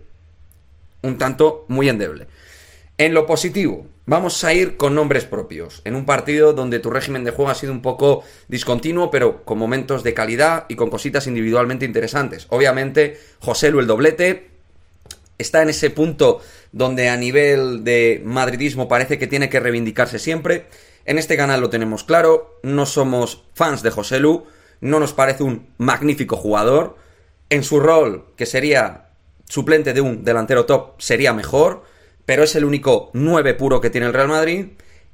un 1.02 1.18
tanto 1.18 1.66
muy 1.68 1.90
endeble. 1.90 2.26
En 2.96 3.12
lo 3.12 3.26
positivo, 3.26 3.86
vamos 4.10 4.42
a 4.42 4.52
ir 4.52 4.76
con 4.76 4.96
nombres 4.96 5.24
propios, 5.24 5.82
en 5.84 5.94
un 5.94 6.04
partido 6.04 6.52
donde 6.52 6.80
tu 6.80 6.90
régimen 6.90 7.22
de 7.22 7.30
juego 7.30 7.48
ha 7.48 7.54
sido 7.54 7.70
un 7.72 7.80
poco 7.80 8.24
discontinuo, 8.48 9.08
pero 9.08 9.44
con 9.44 9.56
momentos 9.56 10.02
de 10.02 10.14
calidad 10.14 10.66
y 10.68 10.74
con 10.74 10.90
cositas 10.90 11.28
individualmente 11.28 11.84
interesantes. 11.84 12.48
Obviamente, 12.50 13.20
José 13.38 13.70
Lu 13.70 13.78
el 13.78 13.86
doblete 13.86 14.50
está 15.38 15.62
en 15.62 15.68
ese 15.68 15.90
punto 15.90 16.40
donde 16.72 17.08
a 17.08 17.16
nivel 17.16 17.84
de 17.84 18.20
madridismo 18.24 18.88
parece 18.88 19.16
que 19.16 19.28
tiene 19.28 19.48
que 19.48 19.60
reivindicarse 19.60 20.18
siempre. 20.18 20.66
En 21.04 21.16
este 21.16 21.36
canal 21.36 21.60
lo 21.60 21.70
tenemos 21.70 22.02
claro, 22.02 22.58
no 22.64 22.86
somos 22.86 23.44
fans 23.54 23.84
de 23.84 23.92
José 23.92 24.18
Lu, 24.18 24.44
no 24.80 24.98
nos 24.98 25.12
parece 25.12 25.44
un 25.44 25.68
magnífico 25.78 26.34
jugador. 26.34 26.96
En 27.48 27.62
su 27.62 27.78
rol, 27.78 28.24
que 28.34 28.46
sería 28.46 29.10
suplente 29.48 29.92
de 29.92 30.00
un 30.00 30.24
delantero 30.24 30.66
top, 30.66 31.00
sería 31.00 31.32
mejor 31.32 31.84
pero 32.30 32.44
es 32.44 32.54
el 32.54 32.64
único 32.64 33.10
9 33.12 33.54
puro 33.54 33.80
que 33.80 33.90
tiene 33.90 34.06
el 34.06 34.12
Real 34.12 34.28
Madrid 34.28 34.66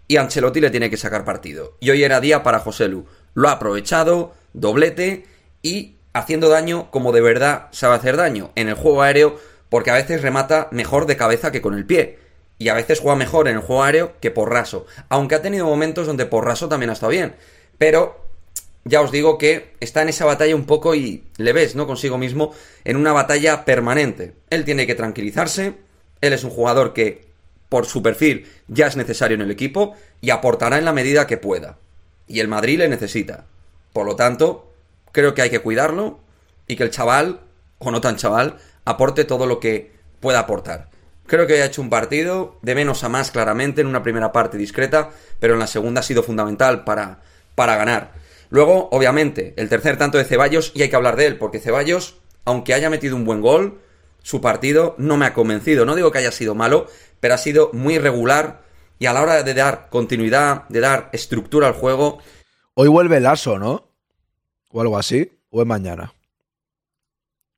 y 0.07 0.19
Ancelotti 0.19 0.61
le 0.61 0.69
tiene 0.69 0.91
que 0.91 0.99
sacar 0.99 1.25
partido. 1.25 1.79
Y 1.81 1.89
hoy 1.89 2.05
era 2.05 2.21
día 2.21 2.43
para 2.43 2.59
José 2.59 2.89
Lu. 2.89 3.07
Lo 3.33 3.49
ha 3.49 3.53
aprovechado, 3.53 4.35
doblete 4.53 5.25
y 5.63 5.97
haciendo 6.13 6.51
daño 6.51 6.91
como 6.91 7.13
de 7.13 7.23
verdad 7.23 7.69
sabe 7.71 7.95
hacer 7.95 8.19
daño 8.19 8.51
en 8.55 8.69
el 8.69 8.75
juego 8.75 9.01
aéreo 9.01 9.41
porque 9.71 9.91
a 9.91 9.95
veces 9.95 10.21
remata 10.21 10.69
mejor 10.73 11.07
de 11.07 11.17
cabeza 11.17 11.51
que 11.51 11.63
con 11.63 11.73
el 11.73 11.87
pie. 11.87 12.19
Y 12.59 12.69
a 12.69 12.75
veces 12.75 13.01
juega 13.01 13.17
mejor 13.17 13.49
en 13.49 13.57
el 13.57 13.63
juego 13.63 13.83
aéreo 13.83 14.13
que 14.21 14.31
por 14.31 14.51
raso. 14.51 14.85
Aunque 15.09 15.37
ha 15.37 15.41
tenido 15.41 15.65
momentos 15.65 16.07
donde 16.07 16.27
por 16.27 16.45
raso 16.45 16.69
también 16.69 16.91
ha 16.91 16.93
estado 16.93 17.13
bien. 17.13 17.35
Pero 17.79 18.27
ya 18.85 19.01
os 19.01 19.11
digo 19.11 19.39
que 19.39 19.75
está 19.81 20.03
en 20.03 20.11
esa 20.11 20.27
batalla 20.27 20.55
un 20.55 20.67
poco 20.67 20.95
y 20.95 21.25
le 21.39 21.55
ves, 21.55 21.77
¿no? 21.77 21.87
Consigo 21.87 22.19
mismo 22.19 22.53
en 22.85 22.99
una 22.99 23.15
batalla 23.15 23.65
permanente. 23.65 24.35
Él 24.51 24.67
tiene 24.67 24.87
que 24.87 24.95
tranquilizarse, 24.95 25.86
él 26.21 26.33
es 26.33 26.45
un 26.45 26.51
jugador 26.51 26.93
que, 26.93 27.27
por 27.69 27.87
su 27.87 28.03
perfil, 28.03 28.51
ya 28.69 28.87
es 28.87 28.97
necesario 28.97 29.35
en 29.35 29.43
el 29.43 29.51
equipo 29.51 29.95
y 30.21 30.31
aportará 30.31 30.79
en 30.79 30.85
la 30.85 30.93
medida 30.93 31.27
que 31.27 31.37
pueda. 31.37 31.79
Y 32.27 32.41
el 32.41 32.49
Madrid 32.49 32.79
le 32.79 32.89
necesita. 32.89 33.45
Por 33.93 34.07
lo 34.07 34.17
tanto, 34.17 34.73
creo 35.13 35.35
que 35.35 35.43
hay 35.43 35.51
que 35.51 35.61
cuidarlo 35.61 36.21
y 36.67 36.77
que 36.77 36.83
el 36.83 36.91
chaval, 36.91 37.41
o 37.79 37.91
no 37.91 38.01
tan 38.01 38.17
chaval, 38.17 38.59
aporte 38.85 39.25
todo 39.25 39.47
lo 39.47 39.61
que 39.61 39.93
pueda 40.21 40.41
aportar. 40.41 40.89
Creo 41.27 41.47
que 41.47 41.61
ha 41.61 41.67
hecho 41.67 41.83
un 41.83 41.91
partido 41.91 42.57
de 42.63 42.75
menos 42.75 43.03
a 43.03 43.09
más 43.09 43.31
claramente, 43.31 43.81
en 43.81 43.89
una 43.89 44.03
primera 44.03 44.33
parte 44.33 44.59
discreta, 44.59 45.11
pero 45.41 45.55
en 45.55 45.61
la 45.61 45.67
segunda 45.67 46.01
ha 46.01 46.05
sido 46.05 46.23
fundamental 46.23 46.85
para, 46.85 47.21
para 47.55 47.77
ganar. 47.77 48.13
Luego, 48.49 48.89
obviamente, 48.93 49.53
el 49.57 49.69
tercer 49.69 49.99
tanto 49.99 50.19
de 50.19 50.25
Ceballos, 50.25 50.71
y 50.75 50.83
hay 50.83 50.89
que 50.89 50.97
hablar 50.97 51.17
de 51.17 51.27
él, 51.27 51.37
porque 51.37 51.59
Ceballos, 51.59 52.17
aunque 52.45 52.75
haya 52.75 52.91
metido 52.91 53.17
un 53.17 53.25
buen 53.25 53.41
gol, 53.41 53.81
su 54.27 54.41
partido 54.41 54.97
no 54.99 55.17
me 55.17 55.25
ha 55.25 55.33
convencido. 55.33 55.87
No 55.87 55.95
digo 55.95 56.11
que 56.11 56.19
haya 56.19 56.33
sido 56.33 56.57
malo, 56.57 56.89
pero 57.21 57.35
ha 57.35 57.39
sido 57.39 57.71
muy 57.73 57.95
irregular 57.95 58.61
y 58.99 59.07
a 59.07 59.13
la 59.13 59.23
hora 59.23 59.45
de 59.45 59.55
dar 59.55 59.87
continuidad, 59.89 60.69
de 60.69 60.81
dar 60.81 61.11
estructura 61.13 61.69
al 61.69 61.75
juego. 61.75 62.19
Hoy 62.75 62.89
vuelve 62.89 63.19
el 63.19 63.27
aso, 63.27 63.61
¿no? 63.61 63.89
O 64.71 64.81
algo 64.81 64.99
así, 64.99 65.39
o 65.51 65.61
es 65.61 65.67
mañana. 65.69 66.13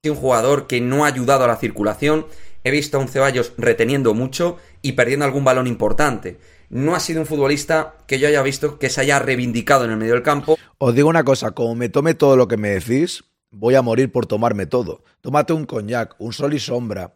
Un 0.04 0.14
jugador 0.14 0.66
que 0.66 0.82
no 0.82 1.06
ha 1.06 1.08
ayudado 1.08 1.44
a 1.44 1.48
la 1.48 1.56
circulación. 1.56 2.26
He 2.64 2.70
visto 2.70 2.98
a 2.98 3.00
un 3.00 3.08
Ceballos 3.08 3.54
reteniendo 3.56 4.12
mucho 4.12 4.58
y 4.82 4.92
perdiendo 4.92 5.24
algún 5.24 5.44
balón 5.44 5.68
importante. 5.68 6.38
No 6.68 6.94
ha 6.94 7.00
sido 7.00 7.22
un 7.22 7.26
futbolista 7.26 7.94
que 8.06 8.18
yo 8.18 8.28
haya 8.28 8.42
visto 8.42 8.78
que 8.78 8.90
se 8.90 9.00
haya 9.00 9.18
reivindicado 9.20 9.86
en 9.86 9.92
el 9.92 9.96
medio 9.96 10.12
del 10.12 10.22
campo. 10.22 10.58
Os 10.76 10.94
digo 10.94 11.08
una 11.08 11.24
cosa, 11.24 11.52
como 11.52 11.74
me 11.74 11.88
tome 11.88 12.12
todo 12.12 12.36
lo 12.36 12.46
que 12.46 12.58
me 12.58 12.68
decís, 12.68 13.24
voy 13.50 13.74
a 13.74 13.82
morir 13.82 14.10
por 14.12 14.26
tomarme 14.26 14.66
todo. 14.66 15.02
Tómate 15.20 15.52
un 15.52 15.66
coñac, 15.66 16.14
un 16.18 16.32
sol 16.32 16.54
y 16.54 16.58
sombra, 16.58 17.14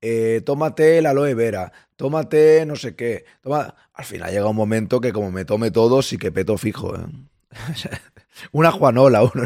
eh, 0.00 0.42
tómate 0.44 0.98
el 0.98 1.06
aloe 1.06 1.34
vera, 1.34 1.72
tómate 1.96 2.66
no 2.66 2.76
sé 2.76 2.94
qué. 2.94 3.24
Toma... 3.40 3.74
Al 3.94 4.04
final 4.04 4.32
llega 4.32 4.48
un 4.48 4.56
momento 4.56 5.00
que 5.00 5.12
como 5.12 5.30
me 5.30 5.44
tome 5.44 5.70
todo, 5.70 6.02
sí 6.02 6.18
que 6.18 6.32
peto 6.32 6.58
fijo. 6.58 6.96
¿eh? 6.96 7.06
Una 8.52 8.72
Juanola, 8.72 9.22
uno. 9.22 9.44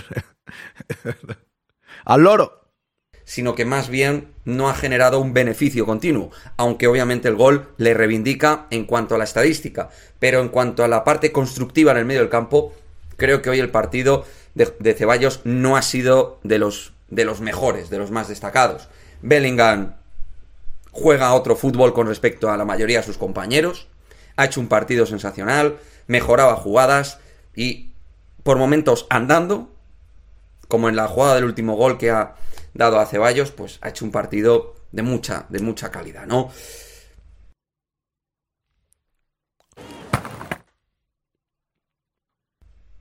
Al 2.04 2.22
loro 2.22 2.58
sino 3.28 3.54
que 3.54 3.66
más 3.66 3.90
bien 3.90 4.28
no 4.46 4.70
ha 4.70 4.74
generado 4.74 5.20
un 5.20 5.34
beneficio 5.34 5.84
continuo, 5.84 6.30
aunque 6.56 6.86
obviamente 6.86 7.28
el 7.28 7.36
gol 7.36 7.68
le 7.76 7.92
reivindica 7.92 8.66
en 8.70 8.86
cuanto 8.86 9.14
a 9.14 9.18
la 9.18 9.24
estadística, 9.24 9.90
pero 10.18 10.40
en 10.40 10.48
cuanto 10.48 10.82
a 10.82 10.88
la 10.88 11.04
parte 11.04 11.30
constructiva 11.30 11.92
en 11.92 11.98
el 11.98 12.04
medio 12.06 12.22
del 12.22 12.30
campo, 12.30 12.72
creo 13.18 13.42
que 13.42 13.50
hoy 13.50 13.58
el 13.58 13.68
partido 13.68 14.24
de, 14.58 14.94
Ceballos 14.94 15.40
no 15.44 15.76
ha 15.76 15.82
sido 15.82 16.40
de 16.42 16.58
los, 16.58 16.92
de 17.08 17.24
los 17.24 17.40
mejores, 17.40 17.90
de 17.90 17.98
los 17.98 18.10
más 18.10 18.28
destacados. 18.28 18.88
Bellingham 19.22 19.94
juega 20.90 21.34
otro 21.34 21.56
fútbol 21.56 21.94
con 21.94 22.06
respecto 22.06 22.50
a 22.50 22.56
la 22.56 22.64
mayoría 22.64 22.98
de 22.98 23.06
sus 23.06 23.18
compañeros. 23.18 23.88
Ha 24.36 24.46
hecho 24.46 24.60
un 24.60 24.68
partido 24.68 25.06
sensacional, 25.06 25.78
mejoraba 26.06 26.56
jugadas 26.56 27.18
y 27.54 27.90
por 28.42 28.58
momentos 28.58 29.06
andando, 29.10 29.70
como 30.68 30.88
en 30.88 30.96
la 30.96 31.08
jugada 31.08 31.36
del 31.36 31.44
último 31.44 31.76
gol 31.76 31.98
que 31.98 32.10
ha 32.10 32.34
dado 32.74 32.98
a 32.98 33.06
Ceballos, 33.06 33.50
pues 33.50 33.78
ha 33.80 33.88
hecho 33.88 34.04
un 34.04 34.10
partido 34.10 34.74
de 34.92 35.02
mucha, 35.02 35.46
de 35.48 35.60
mucha 35.60 35.90
calidad, 35.90 36.26
¿no? 36.26 36.50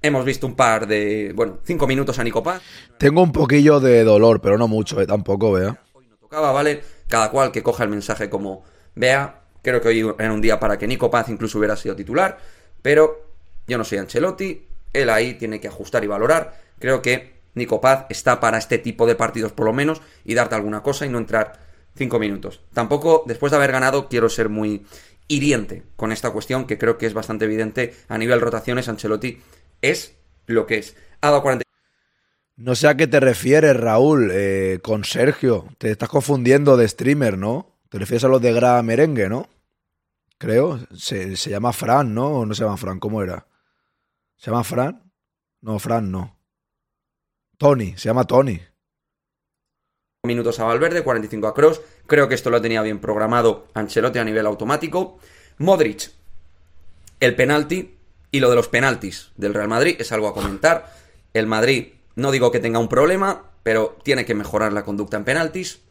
Hemos 0.01 0.25
visto 0.25 0.45
un 0.45 0.55
par 0.55 0.87
de, 0.87 1.31
bueno, 1.35 1.59
cinco 1.63 1.87
minutos 1.87 2.19
a 2.19 2.23
Nico 2.23 2.43
Paz. 2.43 2.61
Tengo 2.99 3.21
un 3.21 3.31
poquillo 3.31 3.79
de 3.79 4.03
dolor, 4.03 4.41
pero 4.41 4.57
no 4.57 4.67
mucho, 4.67 5.01
eh, 5.01 5.07
tampoco, 5.07 5.51
vea. 5.51 5.81
Hoy 5.93 6.05
no 6.07 6.17
tocaba, 6.17 6.51
¿vale? 6.51 6.81
Cada 7.07 7.31
cual 7.31 7.51
que 7.51 7.63
coja 7.63 7.83
el 7.83 7.89
mensaje 7.89 8.29
como 8.29 8.63
vea. 8.95 9.41
Creo 9.63 9.81
que 9.81 9.87
hoy 9.87 10.13
era 10.19 10.31
un 10.31 10.41
día 10.41 10.59
para 10.59 10.77
que 10.77 10.87
Nico 10.87 11.09
Paz 11.09 11.29
incluso 11.29 11.57
hubiera 11.57 11.75
sido 11.75 11.95
titular, 11.95 12.37
pero 12.81 13.25
yo 13.67 13.77
no 13.77 13.83
soy 13.83 13.97
Ancelotti, 13.97 14.65
él 14.93 15.09
ahí 15.09 15.33
tiene 15.33 15.59
que 15.59 15.67
ajustar 15.67 16.03
y 16.03 16.07
valorar. 16.07 16.57
Creo 16.79 17.01
que 17.01 17.33
Nico 17.55 17.81
Paz 17.81 18.05
está 18.09 18.39
para 18.39 18.59
este 18.59 18.77
tipo 18.77 19.07
de 19.07 19.15
partidos 19.15 19.51
por 19.51 19.65
lo 19.65 19.73
menos 19.73 20.01
y 20.23 20.35
darte 20.35 20.55
alguna 20.55 20.83
cosa 20.83 21.05
y 21.05 21.09
no 21.09 21.17
entrar 21.17 21.59
cinco 21.95 22.19
minutos. 22.19 22.61
Tampoco, 22.73 23.23
después 23.25 23.51
de 23.51 23.57
haber 23.57 23.71
ganado, 23.71 24.07
quiero 24.07 24.29
ser 24.29 24.47
muy 24.47 24.85
hiriente 25.27 25.83
con 25.95 26.11
esta 26.11 26.29
cuestión, 26.29 26.65
que 26.65 26.77
creo 26.77 26.97
que 26.97 27.07
es 27.07 27.13
bastante 27.13 27.45
evidente 27.45 27.93
a 28.07 28.17
nivel 28.17 28.39
rotaciones. 28.39 28.87
Ancelotti 28.87 29.39
es 29.81 30.15
lo 30.45 30.65
que 30.65 30.77
es. 30.79 30.95
Ha 31.21 31.27
dado 31.27 31.41
40. 31.41 31.63
No 32.55 32.75
sé 32.75 32.87
a 32.87 32.97
qué 32.97 33.05
te 33.07 33.19
refieres, 33.19 33.77
Raúl, 33.77 34.29
eh, 34.33 34.79
con 34.81 35.03
Sergio. 35.03 35.67
Te 35.77 35.91
estás 35.91 36.09
confundiendo 36.09 36.75
de 36.77 36.87
streamer, 36.87 37.37
¿no? 37.37 37.77
Te 37.89 37.99
refieres 37.99 38.23
a 38.23 38.27
los 38.29 38.41
de 38.41 38.51
Gra 38.53 38.81
Merengue, 38.81 39.29
¿no? 39.29 39.47
Creo. 40.37 40.79
Se, 40.95 41.35
se 41.37 41.49
llama 41.51 41.71
Fran, 41.73 42.13
¿no? 42.13 42.27
¿O 42.39 42.45
no 42.45 42.53
se 42.55 42.63
llama 42.63 42.77
Fran? 42.77 42.99
¿Cómo 42.99 43.21
era? 43.21 43.47
¿Se 44.37 44.49
llama 44.49 44.63
Fran? 44.63 45.11
No, 45.61 45.77
Fran 45.79 46.11
no. 46.11 46.37
Tony, 47.57 47.93
se 47.97 48.09
llama 48.09 48.25
Tony. 48.25 48.59
minutos 50.23 50.59
a 50.59 50.65
Valverde, 50.65 51.03
45 51.03 51.47
a 51.47 51.53
Cross. 51.53 51.81
Creo 52.05 52.27
que 52.27 52.35
esto 52.35 52.49
lo 52.49 52.61
tenía 52.61 52.81
bien 52.81 52.99
programado 52.99 53.67
Ancelotti 53.73 54.19
a 54.19 54.23
nivel 54.25 54.45
automático. 54.45 55.19
Modric, 55.57 56.11
el 57.19 57.35
penalti 57.35 57.96
y 58.31 58.39
lo 58.39 58.49
de 58.49 58.55
los 58.55 58.67
penaltis 58.67 59.31
del 59.37 59.53
Real 59.53 59.67
Madrid 59.67 59.95
es 59.99 60.11
algo 60.11 60.27
a 60.27 60.33
comentar. 60.33 60.93
El 61.33 61.47
Madrid, 61.47 61.93
no 62.15 62.31
digo 62.31 62.51
que 62.51 62.59
tenga 62.59 62.79
un 62.79 62.89
problema, 62.89 63.43
pero 63.63 63.97
tiene 64.03 64.25
que 64.25 64.35
mejorar 64.35 64.73
la 64.73 64.83
conducta 64.83 65.17
en 65.17 65.23
penaltis. 65.23 65.81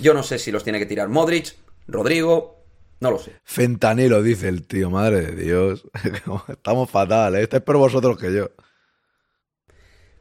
Yo 0.00 0.14
no 0.14 0.22
sé 0.22 0.38
si 0.38 0.50
los 0.50 0.64
tiene 0.64 0.78
que 0.78 0.86
tirar 0.86 1.08
Modric, 1.08 1.54
Rodrigo, 1.86 2.64
no 3.00 3.10
lo 3.10 3.18
sé. 3.18 3.32
Fentanilo, 3.44 4.22
dice 4.22 4.48
el 4.48 4.66
tío, 4.66 4.90
madre 4.90 5.20
de 5.22 5.44
Dios. 5.44 5.86
Estamos 6.48 6.90
fatal, 6.90 7.36
¿eh? 7.36 7.42
Este 7.42 7.58
es 7.58 7.62
por 7.62 7.76
vosotros 7.76 8.18
que 8.18 8.32
yo. 8.32 8.50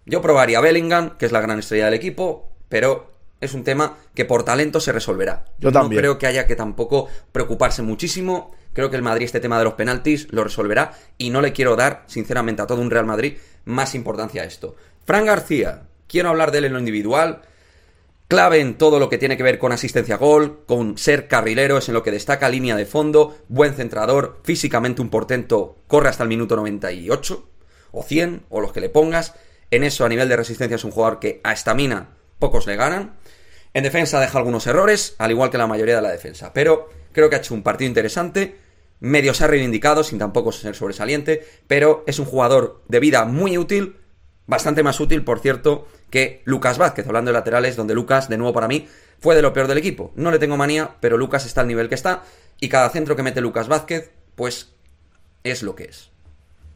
Yo 0.06 0.22
probaría 0.22 0.60
Bellingham, 0.60 1.18
que 1.18 1.26
es 1.26 1.32
la 1.32 1.40
gran 1.40 1.60
estrella 1.60 1.86
del 1.86 1.94
equipo, 1.94 2.52
pero 2.68 3.12
es 3.40 3.54
un 3.54 3.64
tema 3.64 3.98
que 4.14 4.26
por 4.26 4.44
talento 4.44 4.80
se 4.80 4.92
resolverá. 4.92 5.46
Yo 5.60 5.72
también. 5.72 5.98
No 5.98 6.02
creo 6.02 6.18
que 6.18 6.28
haya 6.28 6.46
que 6.46 6.56
tampoco 6.56 7.08
preocuparse 7.32 7.82
muchísimo. 7.82 8.54
Creo 8.74 8.90
que 8.90 8.96
el 8.96 9.02
Madrid 9.02 9.26
este 9.26 9.40
tema 9.40 9.58
de 9.58 9.64
los 9.64 9.74
penaltis 9.74 10.28
lo 10.32 10.44
resolverá 10.44 10.94
y 11.18 11.30
no 11.30 11.42
le 11.42 11.54
quiero 11.54 11.76
dar, 11.76 12.04
sinceramente, 12.08 12.62
a 12.62 12.68
todo 12.68 12.82
un 12.82 12.92
Real 12.92 13.06
Madrid 13.06 13.38
más 13.66 13.96
importancia 13.96 14.42
a 14.42 14.46
esto. 14.46 14.76
Fran 15.06 15.26
García, 15.26 15.84
quiero 16.08 16.30
hablar 16.30 16.52
de 16.52 16.60
él 16.60 16.66
en 16.66 16.74
lo 16.74 16.80
individual. 16.80 17.42
Clave 18.28 18.60
en 18.60 18.78
todo 18.78 19.00
lo 19.00 19.10
que 19.10 19.18
tiene 19.18 19.38
que 19.38 19.44
ver 19.44 19.60
con 19.60 19.72
asistencia 19.72 20.16
a 20.16 20.18
gol, 20.18 20.64
con 20.66 20.98
ser 20.98 21.28
carrilero, 21.28 21.78
es 21.78 21.88
en 21.88 21.94
lo 21.94 22.04
que 22.04 22.12
destaca 22.12 22.50
línea 22.50 22.76
de 22.76 22.86
fondo, 22.86 23.38
buen 23.48 23.74
centrador, 23.76 24.40
físicamente 24.44 25.02
un 25.02 25.10
portento, 25.10 25.78
corre 25.88 26.10
hasta 26.10 26.24
el 26.24 26.30
minuto 26.30 26.56
98 26.56 27.50
o 27.92 28.04
100 28.04 28.46
o 28.50 28.60
los 28.60 28.74
que 28.74 28.82
le 28.82 28.90
pongas. 28.90 29.36
En 29.70 29.84
eso, 29.84 30.06
a 30.06 30.10
nivel 30.10 30.30
de 30.30 30.38
resistencia, 30.38 30.76
es 30.76 30.84
un 30.84 30.92
jugador 30.92 31.20
que 31.20 31.42
a 31.44 31.54
estamina 31.54 32.10
pocos 32.40 32.66
le 32.66 32.76
ganan. 32.76 33.14
En 33.74 33.84
defensa 33.84 34.20
deja 34.20 34.38
algunos 34.38 34.68
errores, 34.68 35.16
al 35.18 35.32
igual 35.32 35.50
que 35.50 35.58
la 35.58 35.68
mayoría 35.68 35.96
de 35.96 36.02
la 36.02 36.12
defensa. 36.12 36.54
Pero 36.54 36.90
creo 37.12 37.30
que 37.30 37.36
ha 37.36 37.40
hecho 37.40 37.54
un 37.54 37.64
partido 37.64 37.88
interesante. 37.88 38.63
Medio 39.04 39.34
se 39.34 39.44
ha 39.44 39.48
reivindicado, 39.48 40.04
sin 40.04 40.18
tampoco 40.18 40.52
ser 40.52 40.76
sobresaliente. 40.76 41.46
Pero 41.68 42.04
es 42.08 42.20
un 42.20 42.26
jugador 42.26 42.82
de 42.88 43.00
vida 43.00 43.26
muy 43.26 43.58
útil. 43.58 43.98
Bastante 44.48 44.84
más 44.84 45.00
útil, 45.00 45.24
por 45.24 45.40
cierto, 45.40 45.88
que 46.10 46.42
Lucas 46.46 46.78
Vázquez, 46.78 47.06
hablando 47.08 47.30
de 47.30 47.34
laterales, 47.34 47.76
donde 47.76 47.94
Lucas, 47.94 48.30
de 48.30 48.38
nuevo 48.38 48.54
para 48.54 48.68
mí, 48.68 48.88
fue 49.20 49.36
de 49.36 49.42
lo 49.42 49.54
peor 49.54 49.68
del 49.68 49.78
equipo. 49.78 50.12
No 50.16 50.32
le 50.32 50.40
tengo 50.40 50.58
manía, 50.58 50.96
pero 51.00 51.18
Lucas 51.18 51.46
está 51.46 51.62
al 51.62 51.68
nivel 51.68 51.90
que 51.90 51.96
está. 51.96 52.24
Y 52.60 52.70
cada 52.70 52.90
centro 52.90 53.16
que 53.16 53.24
mete 53.24 53.42
Lucas 53.42 53.68
Vázquez, 53.68 54.12
pues 54.36 54.74
es 55.44 55.64
lo 55.64 55.76
que 55.76 55.84
es 55.86 56.14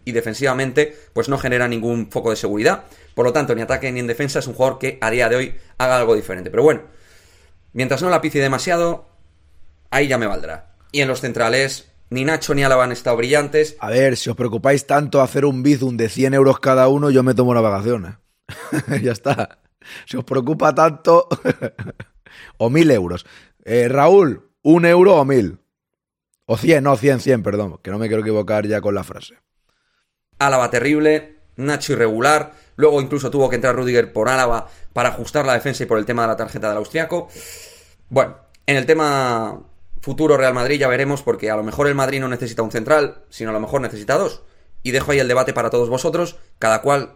y 0.07 0.13
defensivamente 0.13 0.95
pues 1.11 1.27
no 1.27 1.37
genera 1.37 1.67
ningún 1.67 2.09
foco 2.09 2.29
de 2.29 2.37
seguridad. 2.37 2.85
Por 3.13 3.25
lo 3.25 3.33
tanto, 3.33 3.53
ni 3.53 3.61
ataque 3.61 3.91
ni 3.91 3.99
en 3.99 4.07
defensa 4.07 4.39
es 4.39 4.47
un 4.47 4.53
jugador 4.53 4.79
que 4.79 4.97
a 5.01 5.11
día 5.11 5.27
de 5.27 5.35
hoy 5.35 5.55
haga 5.77 5.97
algo 5.97 6.15
diferente. 6.15 6.49
Pero 6.49 6.63
bueno, 6.63 6.83
mientras 7.73 8.01
no 8.01 8.09
la 8.09 8.21
picie 8.21 8.41
demasiado, 8.41 9.09
ahí 9.89 10.07
ya 10.07 10.17
me 10.17 10.25
valdrá. 10.25 10.75
Y 10.93 11.01
en 11.01 11.09
los 11.09 11.19
centrales, 11.19 11.89
ni 12.09 12.25
Nacho 12.25 12.53
ni 12.53 12.63
Álava 12.63 12.83
han 12.83 12.91
estado 12.91 13.17
brillantes. 13.17 13.75
A 13.79 13.89
ver, 13.89 14.17
si 14.17 14.29
os 14.29 14.35
preocupáis 14.35 14.85
tanto 14.85 15.21
hacer 15.21 15.45
un 15.45 15.63
bizum 15.63 15.97
de 15.97 16.09
100 16.09 16.33
euros 16.33 16.59
cada 16.59 16.87
uno, 16.87 17.09
yo 17.09 17.23
me 17.23 17.33
tomo 17.33 17.53
las 17.53 17.63
vacaciones. 17.63 18.15
ya 19.01 19.11
está. 19.11 19.59
Si 20.05 20.17
os 20.17 20.23
preocupa 20.23 20.73
tanto... 20.73 21.27
o 22.57 22.69
mil 22.69 22.91
euros. 22.91 23.25
Eh, 23.65 23.87
Raúl, 23.89 24.51
un 24.61 24.85
euro 24.85 25.15
o 25.15 25.25
mil. 25.25 25.59
O 26.45 26.57
100, 26.57 26.83
no, 26.83 26.95
100, 26.95 27.19
100, 27.19 27.43
perdón. 27.43 27.79
Que 27.81 27.91
no 27.91 27.99
me 27.99 28.07
quiero 28.07 28.21
equivocar 28.21 28.65
ya 28.67 28.81
con 28.81 28.95
la 28.95 29.03
frase. 29.03 29.35
Álava 30.39 30.69
terrible, 30.69 31.39
Nacho 31.57 31.93
irregular, 31.93 32.53
luego 32.75 33.01
incluso 33.01 33.31
tuvo 33.31 33.49
que 33.49 33.55
entrar 33.55 33.75
Rudiger 33.75 34.13
por 34.13 34.29
Álava 34.29 34.67
para 34.93 35.09
ajustar 35.09 35.45
la 35.45 35.53
defensa 35.53 35.83
y 35.83 35.87
por 35.87 35.97
el 35.97 36.05
tema 36.05 36.21
de 36.21 36.27
la 36.29 36.37
tarjeta 36.37 36.69
del 36.69 36.77
austriaco. 36.77 37.27
Bueno, 38.09 38.37
en 38.65 38.77
el 38.77 38.85
tema 38.85 39.59
futuro 40.01 40.37
Real 40.37 40.53
Madrid 40.53 40.79
ya 40.79 40.87
veremos 40.87 41.21
porque 41.21 41.49
a 41.49 41.55
lo 41.55 41.63
mejor 41.63 41.87
el 41.87 41.95
Madrid 41.95 42.19
no 42.19 42.27
necesita 42.27 42.61
un 42.61 42.71
central, 42.71 43.23
sino 43.29 43.49
a 43.49 43.53
lo 43.53 43.59
mejor 43.59 43.81
necesita 43.81 44.17
dos. 44.17 44.43
Y 44.83 44.91
dejo 44.91 45.11
ahí 45.11 45.19
el 45.19 45.27
debate 45.27 45.53
para 45.53 45.69
todos 45.69 45.89
vosotros, 45.89 46.37
cada 46.59 46.81
cual 46.81 47.15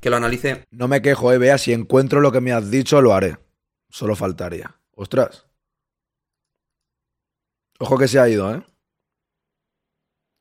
que 0.00 0.10
lo 0.10 0.16
analice. 0.16 0.64
No 0.70 0.88
me 0.88 1.02
quejo, 1.02 1.32
eh, 1.32 1.38
vea, 1.38 1.58
si 1.58 1.72
encuentro 1.72 2.20
lo 2.20 2.32
que 2.32 2.40
me 2.40 2.52
has 2.52 2.70
dicho, 2.70 3.00
lo 3.00 3.14
haré. 3.14 3.38
Solo 3.88 4.16
faltaría. 4.16 4.78
Ostras. 4.94 5.46
Ojo 7.78 7.98
que 7.98 8.08
se 8.08 8.18
ha 8.18 8.28
ido, 8.28 8.54
¿eh? 8.54 8.62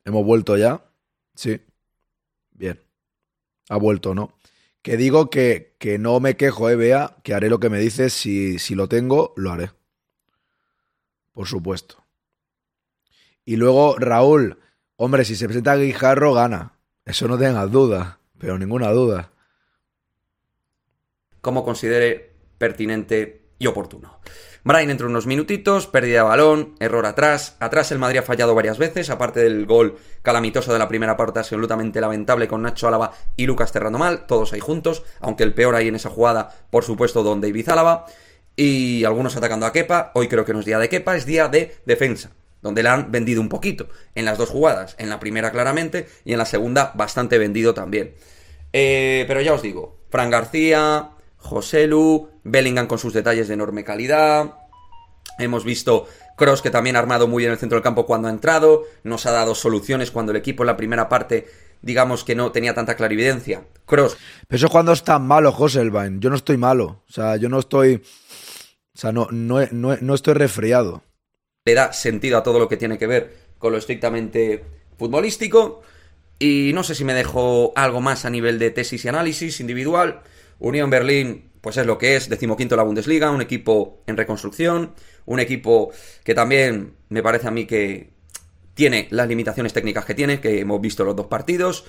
Hemos 0.06 0.26
vuelto 0.26 0.58
ya. 0.58 0.86
Sí. 1.36 1.62
Bien. 2.52 2.82
Ha 3.70 3.78
vuelto, 3.78 4.14
¿no? 4.14 4.38
Que 4.82 4.98
digo 4.98 5.30
que, 5.30 5.76
que 5.80 5.98
no 5.98 6.20
me 6.20 6.38
quejo, 6.38 6.70
eh, 6.70 7.08
que 7.24 7.34
haré 7.34 7.50
lo 7.50 7.60
que 7.60 7.70
me 7.70 7.80
dices. 7.80 8.14
Si, 8.14 8.60
si 8.60 8.76
lo 8.76 8.88
tengo, 8.88 9.34
lo 9.36 9.52
haré. 9.52 9.72
Por 11.36 11.48
supuesto. 11.48 12.04
Y 13.44 13.58
luego, 13.58 13.98
Raúl, 14.00 14.58
hombre, 14.96 15.26
si 15.26 15.36
se 15.36 15.46
presenta 15.46 15.76
Guijarro, 15.76 16.34
gana. 16.34 16.80
Eso 17.04 17.28
no 17.28 17.38
tengas 17.38 17.70
duda, 17.70 18.20
pero 18.40 18.58
ninguna 18.58 18.90
duda. 18.92 19.34
Como 21.42 21.66
considere 21.66 22.38
pertinente 22.58 23.50
y 23.60 23.68
oportuno. 23.68 24.20
Brian 24.64 24.90
entre 24.90 25.06
unos 25.06 25.28
minutitos, 25.28 25.88
pérdida 25.88 26.20
de 26.20 26.30
balón, 26.30 26.76
error 26.80 27.06
atrás. 27.06 27.58
Atrás 27.60 27.92
el 27.92 28.00
Madrid 28.00 28.20
ha 28.20 28.24
fallado 28.24 28.56
varias 28.56 28.80
veces, 28.80 29.10
aparte 29.10 29.42
del 29.42 29.66
gol 29.66 29.98
calamitoso 30.24 30.72
de 30.74 30.80
la 30.80 30.88
primera 30.88 31.18
parte, 31.18 31.40
absolutamente 31.40 32.02
lamentable 32.02 32.48
con 32.48 32.62
Nacho 32.62 32.88
Álava 32.88 33.12
y 33.36 33.46
Lucas 33.46 33.74
cerrando 33.74 34.00
mal, 34.00 34.26
todos 34.26 34.54
ahí 34.54 34.62
juntos, 34.62 35.04
aunque 35.20 35.44
el 35.44 35.54
peor 35.54 35.76
ahí 35.76 35.90
en 35.90 35.96
esa 35.96 36.10
jugada, 36.10 36.50
por 36.72 36.86
supuesto, 36.86 37.22
don 37.22 37.42
David 37.42 37.70
Álava. 37.70 38.06
Y 38.56 39.04
algunos 39.04 39.36
atacando 39.36 39.66
a 39.66 39.74
Kepa. 39.74 40.12
Hoy 40.16 40.28
creo 40.28 40.46
que 40.46 40.54
no 40.54 40.60
es 40.60 40.66
día 40.66 40.80
de 40.80 40.90
Kepa, 40.90 41.16
es 41.16 41.26
día 41.26 41.48
de 41.48 41.76
defensa 41.86 42.32
donde 42.66 42.82
le 42.82 42.90
han 42.90 43.12
vendido 43.12 43.42
un 43.42 43.50
poquito 43.50 43.90
en 44.16 44.26
las 44.26 44.40
dos 44.40 44.50
jugadas, 44.50 44.96
en 44.98 45.08
la 45.08 45.20
primera 45.20 45.52
claramente 45.52 46.08
y 46.26 46.32
en 46.32 46.40
la 46.40 46.46
segunda 46.46 46.94
bastante 46.96 47.38
vendido 47.38 47.76
también. 47.76 48.16
Eh, 48.74 49.24
pero 49.28 49.40
ya 49.40 49.54
os 49.54 49.62
digo, 49.62 50.00
Fran 50.10 50.32
García, 50.32 51.12
José 51.38 51.86
Lu, 51.86 52.28
Bellingham 52.44 52.88
con 52.88 52.98
sus 52.98 53.14
detalles 53.14 53.48
de 53.48 53.54
enorme 53.54 53.84
calidad. 53.84 54.56
Hemos 55.38 55.64
visto 55.64 56.08
Cross 56.38 56.64
que 56.64 56.72
también 56.72 56.96
ha 56.96 57.00
armado 57.00 57.28
muy 57.28 57.44
bien 57.44 57.52
el 57.52 57.60
centro 57.60 57.76
del 57.76 57.84
campo 57.84 58.08
cuando 58.08 58.30
ha 58.30 58.32
entrado, 58.32 58.86
nos 59.04 59.28
ha 59.28 59.32
dado 59.32 59.54
soluciones 59.54 60.10
cuando 60.10 60.32
el 60.32 60.38
equipo 60.38 60.64
en 60.64 60.68
la 60.68 60.78
primera 60.78 61.08
parte 61.08 61.46
digamos 61.84 62.24
que 62.24 62.34
no 62.34 62.52
tenía 62.52 62.74
tanta 62.74 62.96
clarividencia. 62.96 63.64
Cross. 63.86 64.18
Pero 64.48 64.58
eso 64.58 64.66
es 64.66 64.72
cuando 64.72 64.92
está 64.92 65.20
malo, 65.20 65.52
Joselvain. 65.52 66.20
Yo 66.20 66.32
no 66.32 66.36
estoy 66.36 66.58
malo. 66.58 67.04
O 67.08 67.12
sea, 67.12 67.36
yo 67.36 67.48
no 67.48 67.60
estoy. 67.60 68.02
O 68.96 68.98
sea, 68.98 69.12
no, 69.12 69.28
no, 69.30 69.68
no, 69.72 70.16
estoy 70.16 70.36
resfriado. 70.36 71.04
Le 71.66 71.74
da 71.74 71.92
sentido 71.92 72.38
a 72.38 72.44
todo 72.44 72.60
lo 72.60 72.70
que 72.70 72.78
tiene 72.78 72.98
que 72.98 73.08
ver 73.08 73.36
con 73.58 73.74
lo 73.74 73.78
estrictamente 73.78 74.64
futbolístico. 74.98 75.82
Y 76.40 76.72
no 76.74 76.84
sé 76.84 76.96
si 76.96 77.04
me 77.04 77.14
dejo 77.14 77.74
algo 77.76 78.00
más 78.00 78.24
a 78.24 78.30
nivel 78.30 78.58
de 78.58 78.72
tesis 78.72 79.04
y 79.04 79.08
análisis 79.10 79.60
individual. 79.60 80.22
Unión 80.60 80.90
Berlín 80.90 81.52
pues 81.66 81.78
es 81.78 81.86
lo 81.88 81.98
que 81.98 82.16
es, 82.16 82.30
decimoquinto 82.30 82.76
la 82.76 82.84
Bundesliga, 82.84 83.32
un 83.32 83.42
equipo 83.42 84.04
en 84.06 84.18
reconstrucción, 84.18 84.94
un 85.26 85.40
equipo 85.40 85.92
que 86.24 86.36
también 86.36 86.94
me 87.10 87.24
parece 87.24 87.48
a 87.48 87.52
mí 87.52 87.66
que 87.66 88.12
tiene 88.76 89.08
las 89.10 89.28
limitaciones 89.28 89.74
técnicas 89.74 90.06
que 90.06 90.14
tiene, 90.14 90.40
que 90.40 90.60
hemos 90.60 90.80
visto 90.80 91.04
los 91.04 91.16
dos 91.16 91.26
partidos, 91.26 91.86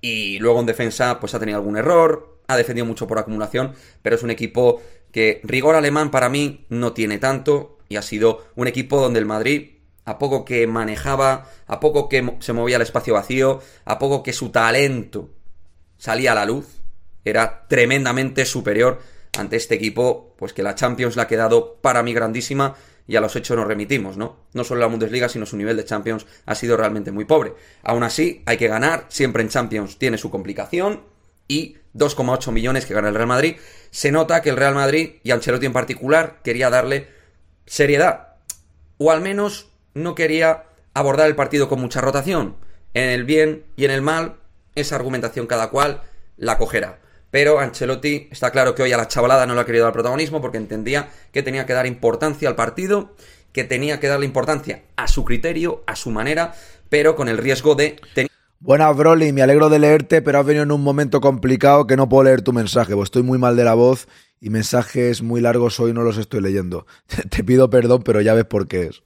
y 0.00 0.40
luego 0.40 0.58
en 0.58 0.66
defensa 0.66 1.20
pues 1.20 1.32
ha 1.32 1.38
tenido 1.38 1.58
algún 1.58 1.76
error, 1.76 2.39
ha 2.52 2.56
defendido 2.56 2.86
mucho 2.86 3.06
por 3.06 3.18
acumulación, 3.18 3.74
pero 4.02 4.16
es 4.16 4.22
un 4.22 4.30
equipo 4.30 4.82
que 5.12 5.40
rigor 5.44 5.74
alemán 5.74 6.10
para 6.10 6.28
mí 6.28 6.66
no 6.68 6.92
tiene 6.92 7.18
tanto, 7.18 7.78
y 7.88 7.96
ha 7.96 8.02
sido 8.02 8.46
un 8.54 8.68
equipo 8.68 9.00
donde 9.00 9.18
el 9.18 9.26
Madrid 9.26 9.72
a 10.04 10.18
poco 10.18 10.44
que 10.44 10.66
manejaba, 10.66 11.50
a 11.66 11.80
poco 11.80 12.08
que 12.08 12.36
se 12.40 12.52
movía 12.52 12.76
el 12.76 12.82
espacio 12.82 13.14
vacío, 13.14 13.60
a 13.84 13.98
poco 13.98 14.22
que 14.22 14.32
su 14.32 14.50
talento 14.50 15.30
salía 15.98 16.32
a 16.32 16.34
la 16.34 16.46
luz, 16.46 16.66
era 17.24 17.66
tremendamente 17.68 18.44
superior 18.46 19.00
ante 19.38 19.56
este 19.56 19.74
equipo, 19.74 20.34
pues 20.38 20.52
que 20.52 20.62
la 20.62 20.74
Champions 20.74 21.16
le 21.16 21.22
ha 21.22 21.28
quedado 21.28 21.76
para 21.80 22.02
mí 22.02 22.12
grandísima 22.12 22.74
y 23.06 23.16
a 23.16 23.20
los 23.20 23.36
hechos 23.36 23.56
nos 23.56 23.66
remitimos, 23.66 24.16
¿no? 24.16 24.36
No 24.52 24.64
solo 24.64 24.80
la 24.80 24.86
Bundesliga, 24.86 25.28
sino 25.28 25.44
su 25.44 25.56
nivel 25.56 25.76
de 25.76 25.84
Champions 25.84 26.26
ha 26.46 26.54
sido 26.54 26.76
realmente 26.76 27.12
muy 27.12 27.24
pobre. 27.24 27.54
Aún 27.82 28.02
así, 28.02 28.42
hay 28.46 28.56
que 28.56 28.68
ganar, 28.68 29.06
siempre 29.08 29.42
en 29.42 29.48
Champions 29.48 29.98
tiene 29.98 30.16
su 30.16 30.30
complicación 30.30 31.02
y 31.50 31.76
2,8 31.96 32.52
millones 32.52 32.86
que 32.86 32.94
gana 32.94 33.08
el 33.08 33.14
Real 33.16 33.26
Madrid. 33.26 33.56
Se 33.90 34.12
nota 34.12 34.40
que 34.40 34.50
el 34.50 34.56
Real 34.56 34.76
Madrid 34.76 35.16
y 35.24 35.32
Ancelotti 35.32 35.66
en 35.66 35.72
particular 35.72 36.38
quería 36.44 36.70
darle 36.70 37.08
seriedad, 37.66 38.34
o 38.98 39.10
al 39.10 39.20
menos 39.20 39.68
no 39.92 40.14
quería 40.14 40.66
abordar 40.94 41.26
el 41.26 41.34
partido 41.34 41.68
con 41.68 41.80
mucha 41.80 42.00
rotación. 42.00 42.56
En 42.94 43.08
el 43.08 43.24
bien 43.24 43.64
y 43.76 43.84
en 43.84 43.90
el 43.90 44.00
mal, 44.00 44.36
esa 44.76 44.94
argumentación 44.94 45.48
cada 45.48 45.70
cual 45.70 46.02
la 46.36 46.56
cogerá. 46.56 47.00
Pero 47.32 47.58
Ancelotti 47.58 48.28
está 48.30 48.52
claro 48.52 48.76
que 48.76 48.84
hoy 48.84 48.92
a 48.92 48.96
la 48.96 49.08
chavalada 49.08 49.46
no 49.46 49.54
le 49.54 49.60
ha 49.60 49.66
querido 49.66 49.84
dar 49.84 49.92
protagonismo 49.92 50.40
porque 50.40 50.58
entendía 50.58 51.10
que 51.32 51.42
tenía 51.42 51.66
que 51.66 51.72
dar 51.72 51.86
importancia 51.86 52.48
al 52.48 52.56
partido, 52.56 53.14
que 53.52 53.64
tenía 53.64 53.98
que 53.98 54.06
darle 54.06 54.26
importancia 54.26 54.82
a 54.94 55.08
su 55.08 55.24
criterio, 55.24 55.82
a 55.86 55.96
su 55.96 56.10
manera, 56.10 56.54
pero 56.88 57.16
con 57.16 57.28
el 57.28 57.38
riesgo 57.38 57.74
de... 57.74 58.00
Buenas, 58.62 58.94
Broly, 58.94 59.32
me 59.32 59.40
alegro 59.40 59.70
de 59.70 59.78
leerte, 59.78 60.20
pero 60.20 60.38
has 60.38 60.44
venido 60.44 60.64
en 60.64 60.70
un 60.70 60.82
momento 60.82 61.22
complicado 61.22 61.86
que 61.86 61.96
no 61.96 62.10
puedo 62.10 62.24
leer 62.24 62.42
tu 62.42 62.52
mensaje, 62.52 62.94
pues 62.94 63.06
estoy 63.06 63.22
muy 63.22 63.38
mal 63.38 63.56
de 63.56 63.64
la 63.64 63.72
voz 63.72 64.06
y 64.38 64.50
mensajes 64.50 65.22
muy 65.22 65.40
largos 65.40 65.80
hoy 65.80 65.94
no 65.94 66.02
los 66.02 66.18
estoy 66.18 66.42
leyendo. 66.42 66.86
Te 67.30 67.42
pido 67.42 67.70
perdón, 67.70 68.02
pero 68.02 68.20
ya 68.20 68.34
ves 68.34 68.44
por 68.44 68.68
qué 68.68 68.82
es. 68.82 69.02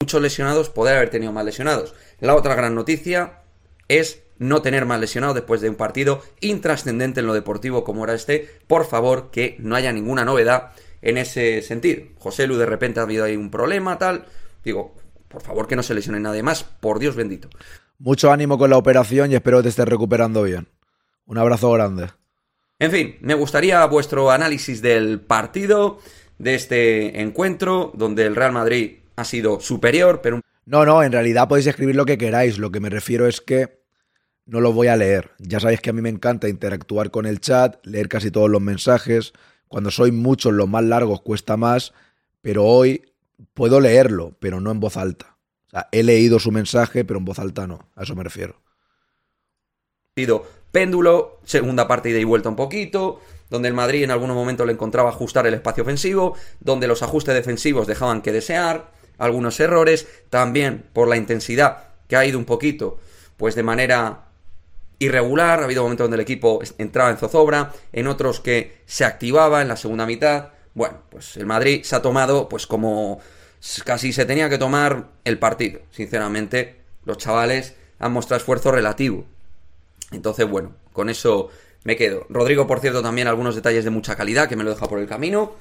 Muchos 0.00 0.20
lesionados, 0.20 0.70
poder 0.70 0.96
haber 0.96 1.10
tenido 1.10 1.30
más 1.30 1.44
lesionados. 1.44 1.94
La 2.18 2.34
otra 2.34 2.56
gran 2.56 2.74
noticia 2.74 3.42
es 3.86 4.24
no 4.38 4.60
tener 4.60 4.86
más 4.86 4.98
lesionado 4.98 5.34
después 5.34 5.60
de 5.60 5.70
un 5.70 5.76
partido 5.76 6.20
intrascendente 6.40 7.20
en 7.20 7.26
lo 7.26 7.34
deportivo 7.34 7.84
como 7.84 8.02
era 8.02 8.14
este. 8.14 8.50
Por 8.66 8.86
favor, 8.86 9.30
que 9.30 9.54
no 9.60 9.76
haya 9.76 9.92
ninguna 9.92 10.24
novedad 10.24 10.72
en 11.00 11.16
ese 11.16 11.62
sentido. 11.62 12.02
José 12.18 12.48
Lu 12.48 12.56
de 12.56 12.66
repente 12.66 12.98
ha 12.98 13.04
habido 13.04 13.22
ahí 13.22 13.36
un 13.36 13.52
problema, 13.52 13.98
tal. 13.98 14.26
Digo, 14.64 14.96
por 15.28 15.42
favor, 15.42 15.68
que 15.68 15.76
no 15.76 15.84
se 15.84 15.94
lesione 15.94 16.18
nadie 16.18 16.42
más, 16.42 16.64
por 16.64 16.98
Dios 16.98 17.14
bendito. 17.14 17.48
Mucho 17.98 18.30
ánimo 18.30 18.58
con 18.58 18.70
la 18.70 18.76
operación 18.76 19.32
y 19.32 19.34
espero 19.34 19.58
que 19.58 19.64
te 19.64 19.68
estés 19.70 19.88
recuperando 19.88 20.42
bien. 20.42 20.68
Un 21.24 21.38
abrazo 21.38 21.70
grande. 21.72 22.08
En 22.78 22.90
fin, 22.90 23.16
me 23.20 23.34
gustaría 23.34 23.84
vuestro 23.86 24.30
análisis 24.30 24.82
del 24.82 25.20
partido, 25.20 25.98
de 26.38 26.54
este 26.54 27.22
encuentro, 27.22 27.90
donde 27.94 28.26
el 28.26 28.36
Real 28.36 28.52
Madrid 28.52 28.98
ha 29.16 29.24
sido 29.24 29.60
superior, 29.60 30.20
pero... 30.22 30.40
No, 30.66 30.84
no, 30.84 31.02
en 31.02 31.12
realidad 31.12 31.48
podéis 31.48 31.68
escribir 31.68 31.96
lo 31.96 32.04
que 32.04 32.18
queráis. 32.18 32.58
Lo 32.58 32.70
que 32.70 32.80
me 32.80 32.90
refiero 32.90 33.26
es 33.26 33.40
que 33.40 33.80
no 34.44 34.60
lo 34.60 34.72
voy 34.72 34.88
a 34.88 34.96
leer. 34.96 35.30
Ya 35.38 35.60
sabéis 35.60 35.80
que 35.80 35.90
a 35.90 35.92
mí 35.92 36.02
me 36.02 36.08
encanta 36.08 36.48
interactuar 36.48 37.10
con 37.10 37.24
el 37.24 37.40
chat, 37.40 37.84
leer 37.86 38.08
casi 38.08 38.30
todos 38.30 38.50
los 38.50 38.60
mensajes. 38.60 39.32
Cuando 39.68 39.90
soy 39.90 40.12
muchos, 40.12 40.52
los 40.52 40.68
más 40.68 40.84
largos 40.84 41.22
cuesta 41.22 41.56
más, 41.56 41.94
pero 42.42 42.64
hoy 42.64 43.02
puedo 43.54 43.80
leerlo, 43.80 44.36
pero 44.38 44.60
no 44.60 44.70
en 44.70 44.80
voz 44.80 44.96
alta. 44.96 45.35
He 45.92 46.02
leído 46.02 46.38
su 46.38 46.52
mensaje, 46.52 47.04
pero 47.04 47.18
en 47.18 47.24
voz 47.24 47.38
alta 47.38 47.66
no. 47.66 47.90
A 47.94 48.04
eso 48.04 48.14
me 48.14 48.24
refiero. 48.24 48.60
Péndulo, 50.72 51.40
segunda 51.44 51.88
parte 51.88 52.10
ida 52.10 52.18
y 52.18 52.24
vuelta 52.24 52.48
un 52.48 52.56
poquito, 52.56 53.20
donde 53.48 53.68
el 53.68 53.74
Madrid 53.74 54.04
en 54.04 54.10
algunos 54.10 54.36
momentos 54.36 54.66
le 54.66 54.72
encontraba 54.72 55.08
ajustar 55.08 55.46
el 55.46 55.54
espacio 55.54 55.82
ofensivo, 55.82 56.36
donde 56.60 56.86
los 56.86 57.02
ajustes 57.02 57.34
defensivos 57.34 57.86
dejaban 57.86 58.20
que 58.22 58.32
desear, 58.32 58.90
algunos 59.18 59.58
errores, 59.60 60.06
también 60.28 60.84
por 60.92 61.08
la 61.08 61.16
intensidad 61.16 61.84
que 62.08 62.16
ha 62.16 62.24
ido 62.26 62.38
un 62.38 62.44
poquito, 62.44 62.98
pues 63.36 63.54
de 63.54 63.62
manera 63.62 64.26
irregular, 64.98 65.60
ha 65.60 65.64
habido 65.64 65.82
momentos 65.82 66.04
donde 66.04 66.16
el 66.16 66.22
equipo 66.22 66.60
entraba 66.78 67.10
en 67.10 67.16
zozobra, 67.16 67.72
en 67.92 68.06
otros 68.06 68.40
que 68.40 68.82
se 68.86 69.04
activaba 69.04 69.62
en 69.62 69.68
la 69.68 69.76
segunda 69.76 70.06
mitad. 70.06 70.48
Bueno, 70.74 70.98
pues 71.10 71.36
el 71.36 71.46
Madrid 71.46 71.82
se 71.84 71.96
ha 71.96 72.02
tomado 72.02 72.48
pues 72.48 72.66
como 72.66 73.20
casi 73.84 74.12
se 74.12 74.24
tenía 74.24 74.48
que 74.48 74.58
tomar 74.58 75.10
el 75.24 75.38
partido. 75.38 75.80
Sinceramente, 75.90 76.76
los 77.04 77.18
chavales 77.18 77.74
han 77.98 78.12
mostrado 78.12 78.38
esfuerzo 78.38 78.70
relativo. 78.70 79.24
Entonces, 80.12 80.48
bueno, 80.48 80.74
con 80.92 81.08
eso 81.08 81.50
me 81.84 81.96
quedo. 81.96 82.26
Rodrigo, 82.28 82.66
por 82.66 82.80
cierto, 82.80 83.02
también 83.02 83.28
algunos 83.28 83.54
detalles 83.54 83.84
de 83.84 83.90
mucha 83.90 84.16
calidad 84.16 84.48
que 84.48 84.56
me 84.56 84.64
lo 84.64 84.70
deja 84.70 84.88
por 84.88 84.98
el 84.98 85.06
camino. 85.06 85.54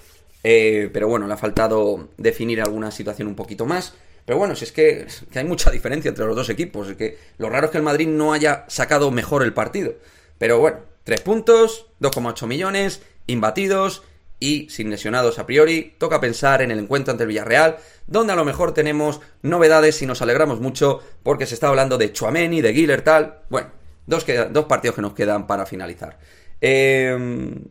Eh, 0.43 0.89
pero 0.93 1.07
bueno, 1.07 1.27
le 1.27 1.33
ha 1.33 1.37
faltado 1.37 2.09
definir 2.17 2.61
alguna 2.61 2.91
situación 2.91 3.27
un 3.27 3.35
poquito 3.35 3.65
más. 3.65 3.93
Pero 4.25 4.37
bueno, 4.37 4.55
si 4.55 4.65
es 4.65 4.71
que, 4.71 5.07
hay 5.35 5.45
mucha 5.45 5.71
diferencia 5.71 6.09
entre 6.09 6.25
los 6.25 6.35
dos 6.35 6.49
equipos. 6.49 6.89
Es 6.89 6.97
que 6.97 7.17
lo 7.37 7.49
raro 7.49 7.67
es 7.67 7.71
que 7.71 7.77
el 7.77 7.83
Madrid 7.83 8.07
no 8.07 8.33
haya 8.33 8.65
sacado 8.67 9.11
mejor 9.11 9.43
el 9.43 9.53
partido. 9.53 9.95
Pero 10.37 10.59
bueno, 10.59 10.79
tres 11.03 11.21
puntos, 11.21 11.87
2,8 12.01 12.47
millones, 12.47 13.01
imbatidos 13.27 14.03
y 14.39 14.69
sin 14.69 14.89
lesionados 14.89 15.39
a 15.39 15.45
priori. 15.45 15.95
Toca 15.97 16.19
pensar 16.19 16.61
en 16.61 16.71
el 16.71 16.79
encuentro 16.79 17.11
ante 17.11 17.23
el 17.23 17.29
Villarreal, 17.29 17.77
donde 18.07 18.33
a 18.33 18.35
lo 18.35 18.45
mejor 18.45 18.73
tenemos 18.73 19.21
novedades 19.41 20.01
y 20.01 20.05
nos 20.05 20.21
alegramos 20.21 20.59
mucho 20.59 21.01
porque 21.23 21.45
se 21.45 21.53
está 21.53 21.67
hablando 21.67 21.97
de 21.97 22.11
Chuameni, 22.11 22.61
de 22.61 22.73
Giller, 22.73 23.01
tal. 23.01 23.39
Bueno, 23.49 23.69
dos, 24.05 24.25
dos 24.51 24.65
partidos 24.65 24.95
que 24.95 25.01
nos 25.01 25.13
quedan 25.13 25.47
para 25.47 25.65
finalizar. 25.65 26.17
Em, 26.61 27.63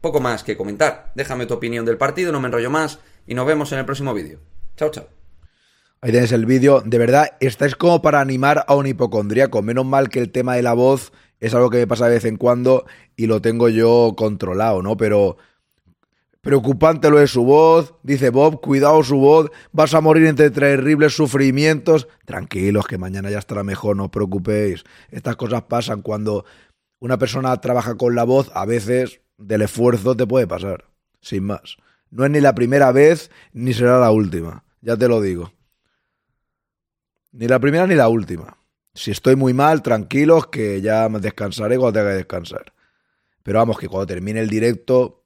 poco 0.00 0.20
más 0.20 0.42
que 0.44 0.56
comentar. 0.56 1.12
Déjame 1.14 1.46
tu 1.46 1.54
opinión 1.54 1.84
del 1.84 1.98
partido, 1.98 2.32
no 2.32 2.40
me 2.40 2.46
enrollo 2.46 2.70
más 2.70 2.98
y 3.26 3.34
nos 3.34 3.46
vemos 3.46 3.72
en 3.72 3.78
el 3.78 3.84
próximo 3.84 4.14
vídeo. 4.14 4.40
Chao, 4.76 4.90
chao. 4.90 5.08
Ahí 6.00 6.12
tenéis 6.12 6.32
el 6.32 6.46
vídeo. 6.46 6.82
De 6.84 6.98
verdad, 6.98 7.36
estáis 7.40 7.74
como 7.74 8.02
para 8.02 8.20
animar 8.20 8.64
a 8.68 8.74
un 8.74 8.86
hipocondríaco. 8.86 9.62
Menos 9.62 9.86
mal 9.86 10.08
que 10.08 10.20
el 10.20 10.30
tema 10.30 10.54
de 10.54 10.62
la 10.62 10.74
voz 10.74 11.12
es 11.40 11.54
algo 11.54 11.70
que 11.70 11.78
me 11.78 11.86
pasa 11.86 12.06
de 12.06 12.14
vez 12.14 12.24
en 12.24 12.36
cuando 12.36 12.86
y 13.16 13.26
lo 13.26 13.40
tengo 13.40 13.68
yo 13.68 14.14
controlado, 14.16 14.82
¿no? 14.82 14.96
Pero 14.96 15.36
preocupante 16.46 17.10
lo 17.10 17.18
de 17.18 17.26
su 17.26 17.44
voz. 17.44 17.94
Dice 18.04 18.30
Bob, 18.30 18.60
cuidado 18.60 19.02
su 19.02 19.16
voz. 19.16 19.50
Vas 19.72 19.94
a 19.94 20.00
morir 20.00 20.26
entre 20.26 20.50
terribles 20.50 21.16
sufrimientos. 21.16 22.06
Tranquilos, 22.24 22.86
que 22.86 22.98
mañana 22.98 23.30
ya 23.30 23.40
estará 23.40 23.64
mejor, 23.64 23.96
no 23.96 24.04
os 24.04 24.10
preocupéis. 24.10 24.84
Estas 25.10 25.34
cosas 25.34 25.62
pasan 25.62 26.02
cuando 26.02 26.44
una 27.00 27.18
persona 27.18 27.60
trabaja 27.60 27.96
con 27.96 28.14
la 28.14 28.22
voz. 28.22 28.52
A 28.54 28.64
veces 28.64 29.22
del 29.38 29.62
esfuerzo 29.62 30.16
te 30.16 30.24
puede 30.24 30.46
pasar. 30.46 30.84
Sin 31.20 31.42
más. 31.46 31.78
No 32.10 32.24
es 32.24 32.30
ni 32.30 32.40
la 32.40 32.54
primera 32.54 32.92
vez 32.92 33.32
ni 33.52 33.74
será 33.74 33.98
la 33.98 34.12
última. 34.12 34.62
Ya 34.80 34.96
te 34.96 35.08
lo 35.08 35.20
digo. 35.20 35.52
Ni 37.32 37.48
la 37.48 37.58
primera 37.58 37.88
ni 37.88 37.96
la 37.96 38.08
última. 38.08 38.56
Si 38.94 39.10
estoy 39.10 39.34
muy 39.34 39.52
mal, 39.52 39.82
tranquilos, 39.82 40.46
que 40.46 40.80
ya 40.80 41.08
me 41.08 41.18
descansaré 41.18 41.76
cuando 41.76 41.98
tenga 41.98 42.12
que 42.12 42.18
descansar. 42.18 42.72
Pero 43.42 43.58
vamos, 43.58 43.78
que 43.78 43.88
cuando 43.88 44.06
termine 44.06 44.38
el 44.38 44.48
directo, 44.48 45.25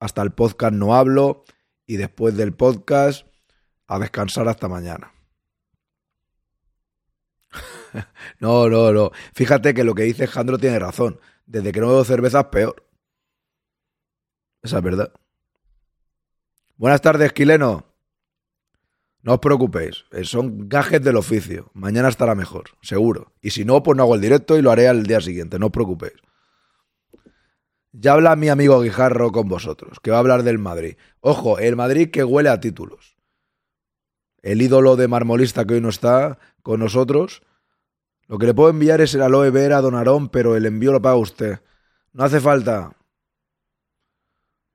hasta 0.00 0.22
el 0.22 0.32
podcast 0.32 0.74
no 0.74 0.94
hablo 0.94 1.44
y 1.86 1.96
después 1.96 2.36
del 2.36 2.54
podcast 2.54 3.26
a 3.86 3.98
descansar 3.98 4.48
hasta 4.48 4.68
mañana. 4.68 5.12
no, 8.40 8.68
no, 8.68 8.92
no. 8.92 9.10
Fíjate 9.34 9.74
que 9.74 9.84
lo 9.84 9.94
que 9.94 10.04
dice 10.04 10.26
Jandro 10.26 10.58
tiene 10.58 10.78
razón. 10.78 11.20
Desde 11.46 11.72
que 11.72 11.80
no 11.80 11.88
bebo 11.88 12.04
cerveza 12.04 12.40
es 12.40 12.46
peor. 12.46 12.88
Esa 14.62 14.78
es 14.78 14.82
verdad. 14.82 15.12
Buenas 16.76 17.00
tardes, 17.02 17.32
Quileno. 17.32 17.86
No 19.22 19.34
os 19.34 19.40
preocupéis, 19.40 20.06
eh, 20.12 20.24
son 20.24 20.68
gajes 20.68 21.02
del 21.02 21.16
oficio. 21.16 21.70
Mañana 21.74 22.08
estará 22.08 22.34
mejor, 22.34 22.70
seguro. 22.80 23.34
Y 23.42 23.50
si 23.50 23.66
no, 23.66 23.82
pues 23.82 23.96
no 23.96 24.04
hago 24.04 24.14
el 24.14 24.20
directo 24.22 24.56
y 24.56 24.62
lo 24.62 24.70
haré 24.70 24.88
al 24.88 25.02
día 25.02 25.20
siguiente, 25.20 25.58
no 25.58 25.66
os 25.66 25.72
preocupéis. 25.72 26.14
Ya 27.92 28.12
habla 28.12 28.36
mi 28.36 28.48
amigo 28.48 28.80
Guijarro 28.80 29.32
con 29.32 29.48
vosotros, 29.48 29.98
que 30.00 30.10
va 30.10 30.18
a 30.18 30.20
hablar 30.20 30.42
del 30.42 30.58
Madrid. 30.58 30.96
Ojo, 31.20 31.58
el 31.58 31.76
Madrid 31.76 32.10
que 32.10 32.24
huele 32.24 32.48
a 32.48 32.60
títulos. 32.60 33.16
El 34.42 34.62
ídolo 34.62 34.96
de 34.96 35.08
marmolista 35.08 35.66
que 35.66 35.74
hoy 35.74 35.80
no 35.80 35.88
está 35.88 36.38
con 36.62 36.80
nosotros. 36.80 37.42
Lo 38.26 38.38
que 38.38 38.46
le 38.46 38.54
puedo 38.54 38.70
enviar 38.70 39.00
es 39.00 39.14
el 39.14 39.22
aloe 39.22 39.50
vera 39.50 39.80
Don 39.80 39.96
Arón, 39.96 40.28
pero 40.28 40.56
el 40.56 40.66
envío 40.66 40.92
lo 40.92 41.02
paga 41.02 41.16
usted. 41.16 41.60
No 42.12 42.24
hace 42.24 42.40
falta. 42.40 42.96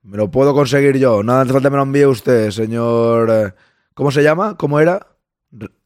Me 0.01 0.17
lo 0.17 0.30
puedo 0.30 0.54
conseguir 0.54 0.97
yo. 0.97 1.23
No 1.23 1.34
hace 1.34 1.54
falta 1.54 1.69
que 1.69 1.71
me 1.71 1.78
lo 1.78 1.84
envíe 1.84 2.06
usted, 2.06 2.51
señor. 2.51 3.30
Eh, 3.32 3.54
¿Cómo 3.93 4.12
se 4.12 4.23
llama? 4.23 4.58
¿Cómo 4.58 4.80
era? 4.80 5.08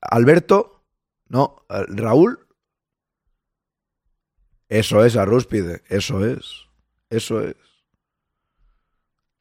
¿Alberto? 0.02 0.84
No, 1.28 1.64
¿Raúl? 1.70 2.40
Eso 4.68 5.04
es, 5.04 5.16
Arrúspide, 5.16 5.84
eso 5.90 6.24
es, 6.26 6.69
eso 7.10 7.42
es. 7.42 7.56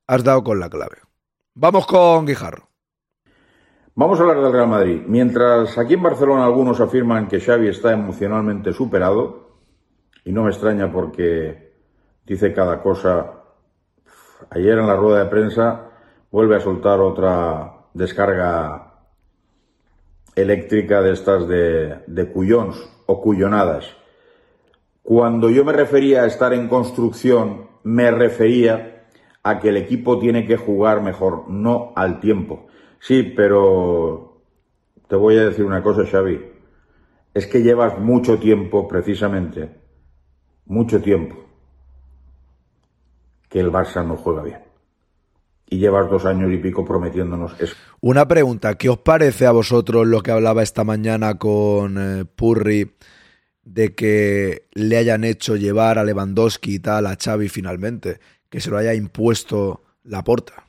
has 0.07 0.24
dado 0.24 0.42
con 0.42 0.59
la 0.59 0.70
clave. 0.70 0.96
Vamos 1.54 1.87
con 1.87 2.26
Guijarro. 2.26 2.68
Vamos 3.94 4.18
a 4.18 4.22
hablar 4.22 4.40
del 4.40 4.52
Real 4.52 4.68
Madrid. 4.68 5.02
Mientras 5.07 5.76
aquí 5.76 5.94
en 5.94 6.02
Barcelona 6.02 6.44
algunos 6.44 6.81
afirman 6.81 7.26
que 7.26 7.40
Xavi 7.40 7.68
está 7.68 7.92
emocionalmente 7.92 8.72
superado, 8.72 9.48
y 10.24 10.33
no 10.33 10.44
me 10.44 10.50
extraña 10.50 10.92
porque 10.92 11.72
dice 12.26 12.52
cada 12.52 12.83
cosa. 12.83 13.33
Ayer 14.50 14.78
en 14.78 14.87
la 14.87 14.94
rueda 14.94 15.24
de 15.24 15.31
prensa 15.31 15.90
vuelve 16.31 16.57
a 16.57 16.61
soltar 16.61 17.00
otra 17.00 17.87
descarga 17.94 18.92
eléctrica 20.37 21.02
de 21.02 21.12
estas 21.12 21.48
de, 21.48 22.31
cuyons 22.33 22.76
o 23.07 23.20
cuyonadas. 23.20 23.96
Cuando 25.09 25.49
yo 25.49 25.64
me 25.64 25.73
refería 25.73 26.25
a 26.25 26.27
estar 26.27 26.53
en 26.53 26.68
construcción, 26.68 27.66
me 27.83 28.11
refería 28.11 29.07
a 29.42 29.59
que 29.59 29.71
el 29.71 29.79
equipo 29.79 30.18
tiene 30.18 30.47
que 30.47 30.59
jugar 30.59 31.03
mejor, 31.03 31.49
no 31.49 31.94
al 31.97 32.21
tiempo. 32.21 32.66
Sí, 33.01 33.23
pero 33.23 34.42
te 35.09 35.16
voy 35.16 35.38
a 35.38 35.47
decir 35.47 35.64
una 35.64 35.83
cosa, 35.83 36.05
Xavi. 36.05 36.38
Es 37.33 37.47
que 37.47 37.62
llevas 37.62 37.99
mucho 37.99 38.38
tiempo, 38.38 38.87
precisamente, 38.87 39.71
mucho 40.66 41.01
tiempo, 41.01 41.37
que 43.49 43.61
el 43.61 43.73
Barça 43.73 44.07
no 44.07 44.18
juega 44.18 44.42
bien. 44.42 44.61
Y 45.71 45.79
llevas 45.79 46.11
dos 46.11 46.27
años 46.27 46.53
y 46.53 46.59
pico 46.59 46.85
prometiéndonos 46.85 47.59
eso. 47.59 47.75
Una 48.03 48.29
pregunta, 48.29 48.75
¿qué 48.75 48.90
os 48.90 48.99
parece 48.99 49.47
a 49.47 49.53
vosotros 49.53 50.07
lo 50.07 50.21
que 50.21 50.33
hablaba 50.33 50.62
esta 50.62 50.85
mañana 50.85 51.38
con 51.38 51.97
eh, 51.97 52.25
Purri 52.27 52.92
de 53.68 53.94
que 53.94 54.68
le 54.72 54.96
hayan 54.96 55.24
hecho 55.24 55.57
llevar 55.57 55.98
a 55.98 56.04
Lewandowski 56.04 56.76
y 56.76 56.78
tal 56.78 57.07
a 57.07 57.16
Xavi 57.16 57.48
finalmente? 57.48 58.18
Que 58.48 58.61
se 58.61 58.70
lo 58.70 58.78
haya 58.78 58.94
impuesto 58.94 59.83
la 60.04 60.24
porta. 60.24 60.64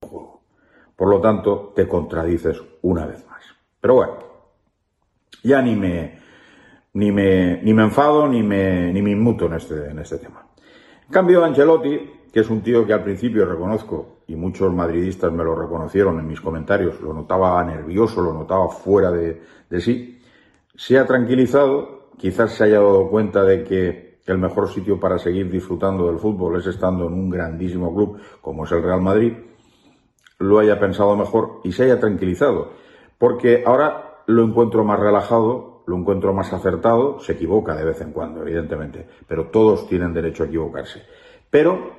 Por 0.00 1.08
lo 1.08 1.20
tanto, 1.20 1.72
te 1.76 1.86
contradices 1.86 2.60
una 2.82 3.06
vez 3.06 3.26
más. 3.26 3.42
Pero 3.80 3.94
bueno, 3.94 4.18
ya 5.42 5.60
ni 5.62 5.76
me, 5.76 6.18
ni 6.94 7.12
me, 7.12 7.62
ni 7.62 7.74
me 7.74 7.84
enfado 7.84 8.26
ni 8.26 8.42
me, 8.42 8.92
ni 8.92 9.02
me 9.02 9.10
inmuto 9.10 9.46
en 9.46 9.54
este, 9.54 9.90
en 9.90 9.98
este 9.98 10.18
tema. 10.18 10.46
En 11.06 11.12
cambio, 11.12 11.44
Ancelotti, 11.44 11.98
que 12.32 12.40
es 12.40 12.48
un 12.48 12.62
tío 12.62 12.86
que 12.86 12.92
al 12.92 13.02
principio 13.02 13.44
reconozco, 13.44 14.20
y 14.26 14.36
muchos 14.36 14.72
madridistas 14.72 15.32
me 15.32 15.42
lo 15.42 15.54
reconocieron 15.54 16.18
en 16.18 16.26
mis 16.26 16.40
comentarios, 16.40 17.00
lo 17.00 17.12
notaba 17.12 17.62
nervioso, 17.64 18.22
lo 18.22 18.32
notaba 18.32 18.68
fuera 18.68 19.10
de, 19.10 19.42
de 19.68 19.80
sí, 19.80 20.19
se 20.80 20.98
ha 20.98 21.04
tranquilizado, 21.04 22.08
quizás 22.16 22.52
se 22.52 22.64
haya 22.64 22.76
dado 22.76 23.10
cuenta 23.10 23.44
de 23.44 23.64
que 23.64 24.20
el 24.24 24.38
mejor 24.38 24.70
sitio 24.70 24.98
para 24.98 25.18
seguir 25.18 25.50
disfrutando 25.50 26.06
del 26.06 26.18
fútbol 26.18 26.58
es 26.58 26.66
estando 26.66 27.06
en 27.06 27.12
un 27.12 27.28
grandísimo 27.28 27.94
club 27.94 28.18
como 28.40 28.64
es 28.64 28.72
el 28.72 28.82
Real 28.82 29.02
Madrid, 29.02 29.34
lo 30.38 30.58
haya 30.58 30.80
pensado 30.80 31.14
mejor 31.16 31.60
y 31.64 31.72
se 31.72 31.82
haya 31.82 32.00
tranquilizado. 32.00 32.72
Porque 33.18 33.62
ahora 33.66 34.22
lo 34.26 34.42
encuentro 34.42 34.82
más 34.82 34.98
relajado, 34.98 35.84
lo 35.86 35.98
encuentro 35.98 36.32
más 36.32 36.50
acertado, 36.50 37.20
se 37.20 37.32
equivoca 37.32 37.76
de 37.76 37.84
vez 37.84 38.00
en 38.00 38.12
cuando, 38.12 38.40
evidentemente, 38.40 39.06
pero 39.28 39.48
todos 39.48 39.86
tienen 39.86 40.14
derecho 40.14 40.44
a 40.44 40.46
equivocarse. 40.46 41.02
Pero 41.50 41.92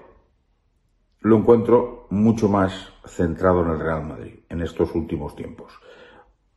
lo 1.19 1.37
encuentro 1.37 2.07
mucho 2.09 2.49
más 2.49 2.93
centrado 3.05 3.63
en 3.63 3.73
el 3.73 3.79
Real 3.79 4.03
Madrid 4.03 4.39
en 4.49 4.63
estos 4.63 4.95
últimos 4.95 5.35
tiempos, 5.35 5.71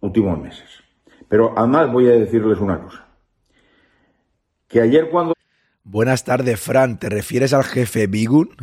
últimos 0.01 0.39
meses. 0.39 0.84
Pero 1.29 1.53
además 1.57 1.93
voy 1.93 2.09
a 2.09 2.13
decirles 2.13 2.59
una 2.59 2.81
cosa. 2.81 3.07
Que 4.69 4.81
ayer 4.81 5.11
cuando... 5.11 5.35
Buenas 5.83 6.25
tardes, 6.25 6.61
Fran. 6.61 6.99
¿Te 6.99 7.09
refieres 7.09 7.53
al 7.53 7.65
jefe 7.65 8.07
Bigun? 8.07 8.49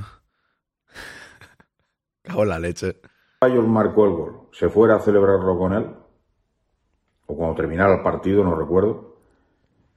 Cago 2.21 2.43
en 2.43 2.50
la 2.50 2.60
leche. 2.60 3.02
Ceballos 3.39 3.67
marcó 3.67 4.06
el 4.06 4.12
gol, 4.12 4.41
se 4.52 4.69
fuera 4.69 4.97
a 4.97 5.00
celebrarlo 5.00 5.58
con 5.58 5.74
él, 5.74 5.88
o 7.26 7.36
cuando 7.36 7.56
terminara 7.56 7.95
el 7.95 8.04
partido, 8.04 8.43
no 8.43 8.56
recuerdo, 8.56 9.15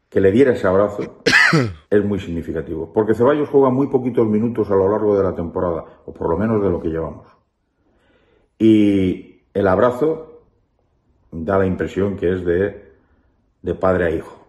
que 0.08 0.20
le 0.20 0.32
diera 0.32 0.52
ese 0.52 0.66
abrazo 0.66 1.20
es 1.90 2.04
muy 2.04 2.20
significativo. 2.20 2.90
Porque 2.90 3.14
Ceballos 3.14 3.50
juega 3.50 3.68
muy 3.68 3.88
poquitos 3.88 4.26
minutos 4.26 4.70
a 4.70 4.76
lo 4.76 4.88
largo 4.88 5.16
de 5.16 5.24
la 5.24 5.34
temporada, 5.34 5.84
o 6.06 6.14
por 6.14 6.30
lo 6.30 6.38
menos 6.38 6.62
de 6.62 6.70
lo 6.70 6.80
que 6.80 6.88
llevamos. 6.88 7.26
Y 8.58 9.42
el 9.52 9.68
abrazo 9.68 10.33
da 11.42 11.58
la 11.58 11.66
impresión 11.66 12.16
que 12.16 12.32
es 12.32 12.44
de, 12.44 12.92
de 13.62 13.74
padre 13.74 14.04
a 14.06 14.10
hijo, 14.10 14.46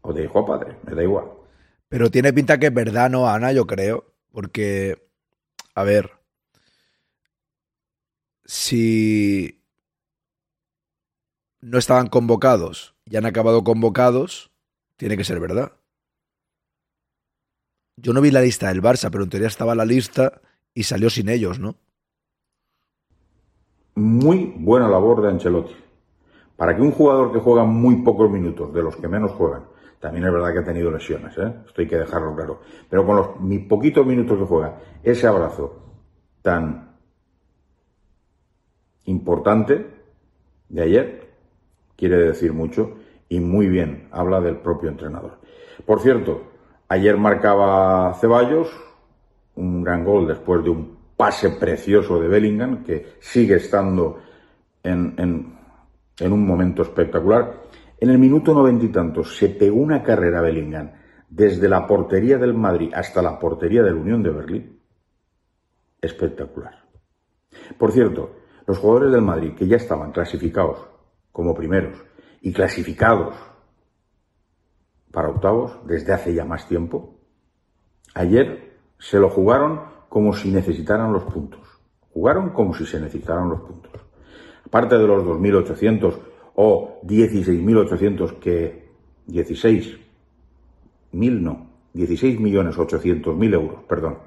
o 0.00 0.12
de 0.12 0.24
hijo 0.24 0.38
a 0.38 0.46
padre, 0.46 0.76
me 0.84 0.94
da 0.94 1.02
igual. 1.02 1.26
Pero 1.88 2.10
tiene 2.10 2.32
pinta 2.32 2.58
que 2.58 2.66
es 2.66 2.74
verdad, 2.74 3.10
¿no, 3.10 3.28
Ana? 3.28 3.52
Yo 3.52 3.66
creo. 3.66 4.04
Porque, 4.32 5.08
a 5.74 5.84
ver, 5.84 6.10
si 8.44 9.62
no 11.60 11.78
estaban 11.78 12.08
convocados 12.08 12.96
y 13.04 13.16
han 13.16 13.26
acabado 13.26 13.62
convocados, 13.62 14.50
tiene 14.96 15.16
que 15.16 15.24
ser 15.24 15.38
verdad. 15.38 15.72
Yo 17.96 18.12
no 18.12 18.20
vi 18.20 18.32
la 18.32 18.40
lista 18.40 18.68
del 18.68 18.82
Barça, 18.82 19.10
pero 19.10 19.22
en 19.22 19.30
teoría 19.30 19.46
estaba 19.46 19.76
la 19.76 19.84
lista 19.84 20.40
y 20.74 20.82
salió 20.82 21.10
sin 21.10 21.28
ellos, 21.28 21.60
¿no? 21.60 21.76
Muy 23.94 24.52
buena 24.56 24.88
labor 24.88 25.22
de 25.22 25.28
Ancelotti. 25.28 25.83
Para 26.56 26.76
que 26.76 26.82
un 26.82 26.92
jugador 26.92 27.32
que 27.32 27.40
juega 27.40 27.64
muy 27.64 28.02
pocos 28.02 28.30
minutos, 28.30 28.72
de 28.72 28.82
los 28.82 28.96
que 28.96 29.08
menos 29.08 29.32
juegan, 29.32 29.64
también 30.00 30.26
es 30.26 30.32
verdad 30.32 30.52
que 30.52 30.58
ha 30.58 30.64
tenido 30.64 30.90
lesiones, 30.90 31.36
¿eh? 31.38 31.52
esto 31.66 31.80
hay 31.80 31.88
que 31.88 31.96
dejarlo 31.96 32.34
claro, 32.34 32.60
pero 32.88 33.06
con 33.06 33.16
los 33.16 33.40
mis 33.40 33.66
poquitos 33.66 34.06
minutos 34.06 34.38
que 34.38 34.44
juega, 34.44 34.76
ese 35.02 35.26
abrazo 35.26 35.82
tan 36.42 36.94
importante 39.06 39.86
de 40.68 40.82
ayer 40.82 41.30
quiere 41.96 42.18
decir 42.18 42.52
mucho 42.52 42.96
y 43.28 43.40
muy 43.40 43.68
bien 43.68 44.08
habla 44.12 44.40
del 44.40 44.56
propio 44.58 44.90
entrenador. 44.90 45.38
Por 45.86 46.00
cierto, 46.00 46.42
ayer 46.88 47.16
marcaba 47.16 48.14
Ceballos 48.14 48.68
un 49.56 49.82
gran 49.82 50.04
gol 50.04 50.26
después 50.26 50.62
de 50.64 50.70
un 50.70 50.96
pase 51.16 51.50
precioso 51.50 52.20
de 52.20 52.28
Bellingham 52.28 52.84
que 52.84 53.14
sigue 53.20 53.56
estando 53.56 54.18
en, 54.82 55.14
en, 55.16 55.53
en 56.18 56.32
un 56.32 56.46
momento 56.46 56.82
espectacular. 56.82 57.62
En 57.98 58.10
el 58.10 58.18
minuto 58.18 58.52
noventa 58.52 58.84
y 58.84 58.88
tantos 58.88 59.36
se 59.36 59.48
pegó 59.48 59.76
una 59.76 60.02
carrera 60.02 60.40
Bellingham 60.40 60.92
desde 61.28 61.68
la 61.68 61.86
portería 61.86 62.38
del 62.38 62.54
Madrid 62.54 62.92
hasta 62.94 63.22
la 63.22 63.38
portería 63.38 63.82
de 63.82 63.90
la 63.90 63.96
Unión 63.96 64.22
de 64.22 64.30
Berlín. 64.30 64.80
Espectacular. 66.00 66.84
Por 67.78 67.92
cierto, 67.92 68.36
los 68.66 68.78
jugadores 68.78 69.12
del 69.12 69.22
Madrid, 69.22 69.54
que 69.54 69.66
ya 69.66 69.76
estaban 69.76 70.12
clasificados 70.12 70.78
como 71.32 71.54
primeros 71.54 71.96
y 72.40 72.52
clasificados 72.52 73.34
para 75.10 75.28
octavos 75.28 75.78
desde 75.86 76.12
hace 76.12 76.34
ya 76.34 76.44
más 76.44 76.66
tiempo, 76.68 77.20
ayer 78.14 78.78
se 78.98 79.18
lo 79.18 79.30
jugaron 79.30 79.80
como 80.08 80.32
si 80.32 80.50
necesitaran 80.50 81.12
los 81.12 81.24
puntos. 81.24 81.60
Jugaron 82.12 82.50
como 82.50 82.74
si 82.74 82.86
se 82.86 83.00
necesitaran 83.00 83.48
los 83.48 83.60
puntos. 83.60 84.03
Aparte 84.64 84.98
de 84.98 85.06
los 85.06 85.24
2.800 85.24 86.18
o 86.56 87.00
16.800 87.04 88.38
que... 88.38 88.84
16.000 89.26 91.40
no, 91.40 91.70
16.800.000 91.94 93.54
euros, 93.54 93.82
perdón, 93.88 94.18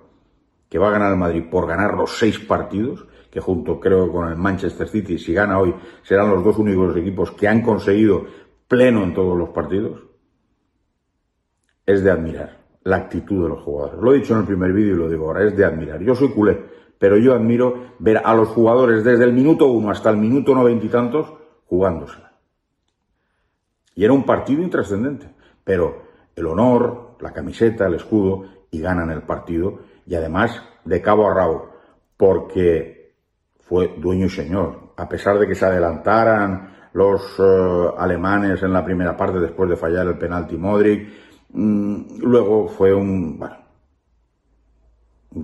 que 0.70 0.80
va 0.80 0.88
a 0.88 0.92
ganar 0.92 1.12
el 1.12 1.20
Madrid 1.20 1.44
por 1.50 1.68
ganar 1.68 1.94
los 1.94 2.18
seis 2.18 2.40
partidos, 2.40 3.06
que 3.30 3.40
junto 3.40 3.80
creo 3.80 4.12
con 4.12 4.28
el 4.30 4.38
Manchester 4.38 4.88
City, 4.88 5.20
si 5.20 5.34
gana 5.34 5.60
hoy, 5.60 5.76
serán 6.02 6.32
los 6.32 6.44
dos 6.44 6.58
únicos 6.58 6.98
equipos 6.98 7.30
que 7.32 7.48
han 7.48 7.62
conseguido 7.62 8.26
pleno 8.68 9.04
en 9.04 9.14
todos 9.14 9.38
los 9.38 9.50
partidos, 9.50 10.02
es 11.86 12.04
de 12.04 12.10
admirar 12.12 12.58
la 12.84 12.98
actitud 12.98 13.44
de 13.44 13.50
los 13.50 13.64
jugadores. 13.64 14.02
Lo 14.02 14.14
he 14.14 14.20
dicho 14.20 14.34
en 14.34 14.40
el 14.40 14.46
primer 14.46 14.74
vídeo 14.74 14.96
y 14.96 14.98
lo 14.98 15.10
digo 15.10 15.28
ahora, 15.28 15.46
es 15.46 15.56
de 15.56 15.66
admirar. 15.66 16.02
Yo 16.02 16.16
soy 16.16 16.30
culé, 16.30 16.66
pero 17.00 17.18
yo 17.18 17.34
admiro 17.34 17.94
ver 18.00 18.22
a 18.24 18.34
los 18.34 18.50
jugadores 18.50 19.04
desde 19.04 19.24
el 19.24 19.34
minuto 19.34 19.68
uno 19.68 19.92
hasta 19.92 20.10
el 20.10 20.18
minuto 20.18 20.54
noventa 20.54 20.86
y 20.86 20.90
tantos 20.90 21.34
jugándosela. 21.66 22.32
Y 23.96 24.04
era 24.04 24.14
un 24.14 24.24
partido 24.24 24.62
intrascendente, 24.62 25.30
pero 25.64 26.04
el 26.36 26.46
honor, 26.46 27.18
la 27.20 27.34
camiseta, 27.34 27.88
el 27.88 27.96
escudo, 27.96 28.46
y 28.70 28.80
ganan 28.80 29.10
el 29.10 29.24
partido, 29.24 29.80
y 30.06 30.16
además 30.16 30.62
de 30.86 31.02
cabo 31.02 31.28
a 31.28 31.34
rabo, 31.34 31.72
porque 32.16 33.14
fue 33.60 33.96
dueño 33.98 34.28
y 34.28 34.30
señor. 34.30 34.94
A 34.98 35.10
pesar 35.10 35.40
de 35.40 35.48
que 35.48 35.56
se 35.56 35.66
adelantaran 35.66 36.76
los 36.94 37.40
uh, 37.40 37.96
alemanes 37.98 38.62
en 38.64 38.74
la 38.74 38.84
primera 38.84 39.16
parte 39.16 39.40
después 39.40 39.70
de 39.70 39.76
fallar 39.76 40.08
el 40.08 40.18
penalti 40.18 40.58
Modric, 40.58 41.10
mmm, 41.50 42.20
luego 42.22 42.68
fue 42.68 42.94
un, 42.94 43.38
bueno, 43.38 43.56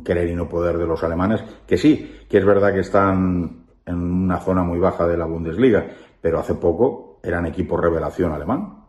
querer 0.03 0.29
y 0.29 0.35
no 0.35 0.49
poder 0.49 0.77
de 0.77 0.85
los 0.85 1.03
alemanes, 1.03 1.43
que 1.67 1.77
sí, 1.77 2.25
que 2.29 2.37
es 2.37 2.45
verdad 2.45 2.73
que 2.73 2.79
están 2.79 3.65
en 3.85 3.95
una 3.95 4.39
zona 4.39 4.63
muy 4.63 4.79
baja 4.79 5.07
de 5.07 5.17
la 5.17 5.25
Bundesliga, 5.25 5.85
pero 6.21 6.39
hace 6.39 6.55
poco 6.55 7.19
eran 7.21 7.45
equipo 7.45 7.77
revelación 7.77 8.31
alemán. 8.31 8.83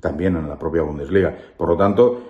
También 0.00 0.36
en 0.36 0.48
la 0.48 0.58
propia 0.58 0.82
Bundesliga. 0.82 1.36
Por 1.56 1.68
lo 1.68 1.76
tanto, 1.76 2.22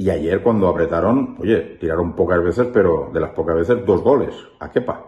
Y 0.00 0.10
ayer 0.10 0.44
cuando 0.44 0.68
apretaron, 0.68 1.36
oye, 1.40 1.76
tiraron 1.80 2.14
pocas 2.14 2.40
veces, 2.42 2.68
pero 2.72 3.10
de 3.12 3.18
las 3.18 3.30
pocas 3.30 3.56
veces 3.56 3.84
dos 3.84 4.00
goles 4.00 4.32
a 4.60 4.70
Kepa. 4.70 5.04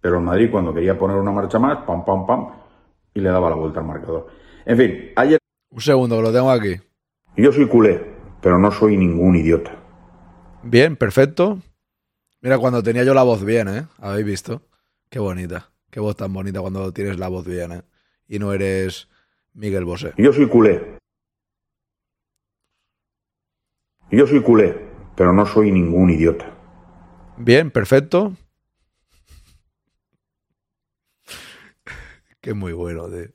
Pero 0.00 0.16
el 0.16 0.24
Madrid 0.24 0.50
cuando 0.50 0.74
quería 0.74 0.98
poner 0.98 1.16
una 1.16 1.30
marcha 1.30 1.60
más, 1.60 1.84
pam, 1.86 2.04
pam, 2.04 2.26
pam, 2.26 2.48
y 3.14 3.20
le 3.20 3.30
daba 3.30 3.48
la 3.48 3.54
vuelta 3.54 3.78
al 3.78 3.86
marcador. 3.86 4.26
En 4.64 4.76
fin, 4.76 5.12
ayer... 5.14 5.38
Un 5.70 5.80
segundo, 5.80 6.16
que 6.16 6.22
lo 6.22 6.32
tengo 6.32 6.50
aquí. 6.50 6.74
Yo 7.36 7.52
soy 7.52 7.68
culé, 7.68 8.11
pero 8.42 8.58
no 8.58 8.70
soy 8.70 8.98
ningún 8.98 9.36
idiota. 9.36 9.74
Bien, 10.62 10.96
perfecto. 10.96 11.62
Mira, 12.42 12.58
cuando 12.58 12.82
tenía 12.82 13.04
yo 13.04 13.14
la 13.14 13.22
voz 13.22 13.44
bien, 13.44 13.68
¿eh? 13.68 13.86
¿Habéis 13.98 14.26
visto? 14.26 14.62
Qué 15.08 15.20
bonita. 15.20 15.70
Qué 15.90 16.00
voz 16.00 16.16
tan 16.16 16.32
bonita 16.32 16.60
cuando 16.60 16.92
tienes 16.92 17.18
la 17.18 17.28
voz 17.28 17.46
bien, 17.46 17.72
¿eh? 17.72 17.82
Y 18.26 18.38
no 18.38 18.52
eres 18.52 19.08
Miguel 19.54 19.84
Bosé. 19.84 20.12
Yo 20.18 20.32
soy 20.32 20.48
culé. 20.48 20.98
Yo 24.10 24.26
soy 24.26 24.42
culé, 24.42 24.76
pero 25.16 25.32
no 25.32 25.46
soy 25.46 25.70
ningún 25.70 26.10
idiota. 26.10 26.52
Bien, 27.36 27.70
perfecto. 27.70 28.34
Qué 32.40 32.54
muy 32.54 32.72
bueno, 32.72 33.08
tío. 33.08 33.28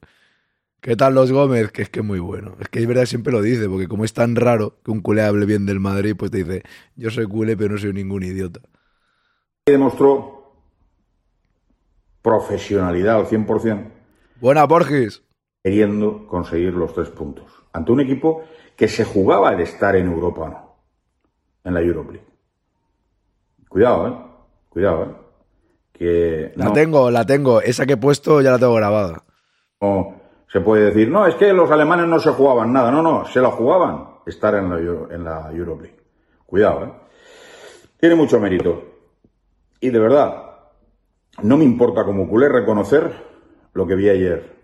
¿Qué 0.87 0.95
tal 0.95 1.15
los 1.15 1.33
Gómez? 1.33 1.73
Que 1.73 1.81
es 1.81 1.89
que 1.89 2.01
muy 2.01 2.19
bueno. 2.19 2.55
Es 2.61 2.69
que 2.69 2.79
es 2.79 2.87
verdad, 2.87 3.03
siempre 3.03 3.33
lo 3.33 3.41
dice, 3.41 3.67
porque 3.67 3.89
como 3.89 4.05
es 4.05 4.13
tan 4.13 4.37
raro 4.37 4.77
que 4.85 4.91
un 4.91 5.01
culé 5.01 5.21
hable 5.21 5.45
bien 5.45 5.65
del 5.65 5.81
Madrid, 5.81 6.15
pues 6.17 6.31
te 6.31 6.45
dice, 6.45 6.63
yo 6.95 7.11
soy 7.11 7.25
culé, 7.25 7.57
pero 7.57 7.73
no 7.73 7.77
soy 7.77 7.91
ningún 7.91 8.23
idiota. 8.23 8.61
Demostró 9.65 10.53
profesionalidad 12.21 13.17
al 13.17 13.25
100%. 13.25 13.91
Buena, 14.39 14.63
Borges. 14.63 15.23
Queriendo 15.61 16.25
conseguir 16.25 16.73
los 16.73 16.93
tres 16.93 17.09
puntos. 17.09 17.51
Ante 17.73 17.91
un 17.91 17.99
equipo 17.99 18.45
que 18.77 18.87
se 18.87 19.03
jugaba 19.03 19.51
el 19.51 19.59
estar 19.59 19.93
en 19.97 20.07
Europa 20.07 20.47
no. 20.47 20.75
En 21.65 21.73
la 21.73 21.81
Europa 21.81 22.13
League. 22.13 22.27
Cuidado, 23.67 24.07
¿eh? 24.07 24.13
Cuidado, 24.69 25.03
¿eh? 25.03 25.15
Que 25.91 26.53
La 26.55 26.63
no- 26.67 26.71
tengo, 26.71 27.11
la 27.11 27.25
tengo. 27.25 27.59
Esa 27.61 27.85
que 27.85 27.93
he 27.93 27.97
puesto 27.97 28.39
ya 28.39 28.51
la 28.51 28.57
tengo 28.59 28.75
grabada. 28.75 29.25
no 29.81 30.25
se 30.47 30.61
puede 30.61 30.85
decir, 30.85 31.09
no, 31.09 31.25
es 31.27 31.35
que 31.35 31.51
los 31.53 31.69
alemanes 31.71 32.07
no 32.07 32.19
se 32.19 32.29
jugaban 32.31 32.71
nada. 32.73 32.91
No, 32.91 33.01
no, 33.01 33.25
se 33.25 33.39
la 33.41 33.51
jugaban 33.51 34.07
estar 34.25 34.55
en 34.55 34.69
la, 34.69 34.77
Euro- 34.79 35.11
en 35.11 35.23
la 35.23 35.51
Europa 35.51 35.83
League. 35.83 35.99
Cuidado, 36.45 36.85
¿eh? 36.85 36.91
Tiene 37.99 38.15
mucho 38.15 38.39
mérito. 38.39 38.83
Y 39.79 39.89
de 39.89 39.99
verdad, 39.99 40.43
no 41.43 41.57
me 41.57 41.63
importa 41.63 42.03
como 42.05 42.27
culé 42.27 42.47
reconocer 42.49 43.11
lo 43.73 43.85
que 43.85 43.95
vi 43.95 44.09
ayer 44.09 44.55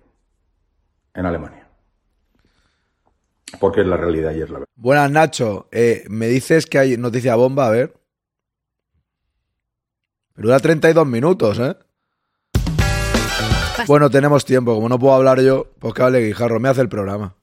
en 1.13 1.25
Alemania. 1.25 1.67
Porque 3.59 3.81
es 3.81 3.87
la 3.87 3.97
realidad 3.97 4.31
y 4.33 4.41
es 4.41 4.49
la 4.49 4.59
verdad. 4.59 4.67
Buenas, 4.75 5.11
Nacho. 5.11 5.67
Eh, 5.71 6.05
me 6.09 6.27
dices 6.27 6.65
que 6.65 6.79
hay 6.79 6.97
noticia 6.97 7.35
bomba, 7.35 7.67
a 7.67 7.71
ver. 7.71 7.93
Pero 10.33 10.47
dura 10.47 10.59
32 10.59 11.05
minutos, 11.05 11.59
¿eh? 11.59 11.75
Bueno, 13.87 14.09
tenemos 14.09 14.45
tiempo. 14.45 14.75
Como 14.75 14.89
no 14.89 14.99
puedo 14.99 15.13
hablar 15.13 15.41
yo, 15.41 15.71
pues 15.79 15.93
que 15.93 16.03
hable 16.03 16.25
Guijarro. 16.25 16.59
Me 16.59 16.69
hace 16.69 16.81
el 16.81 16.89
programa. 16.89 17.35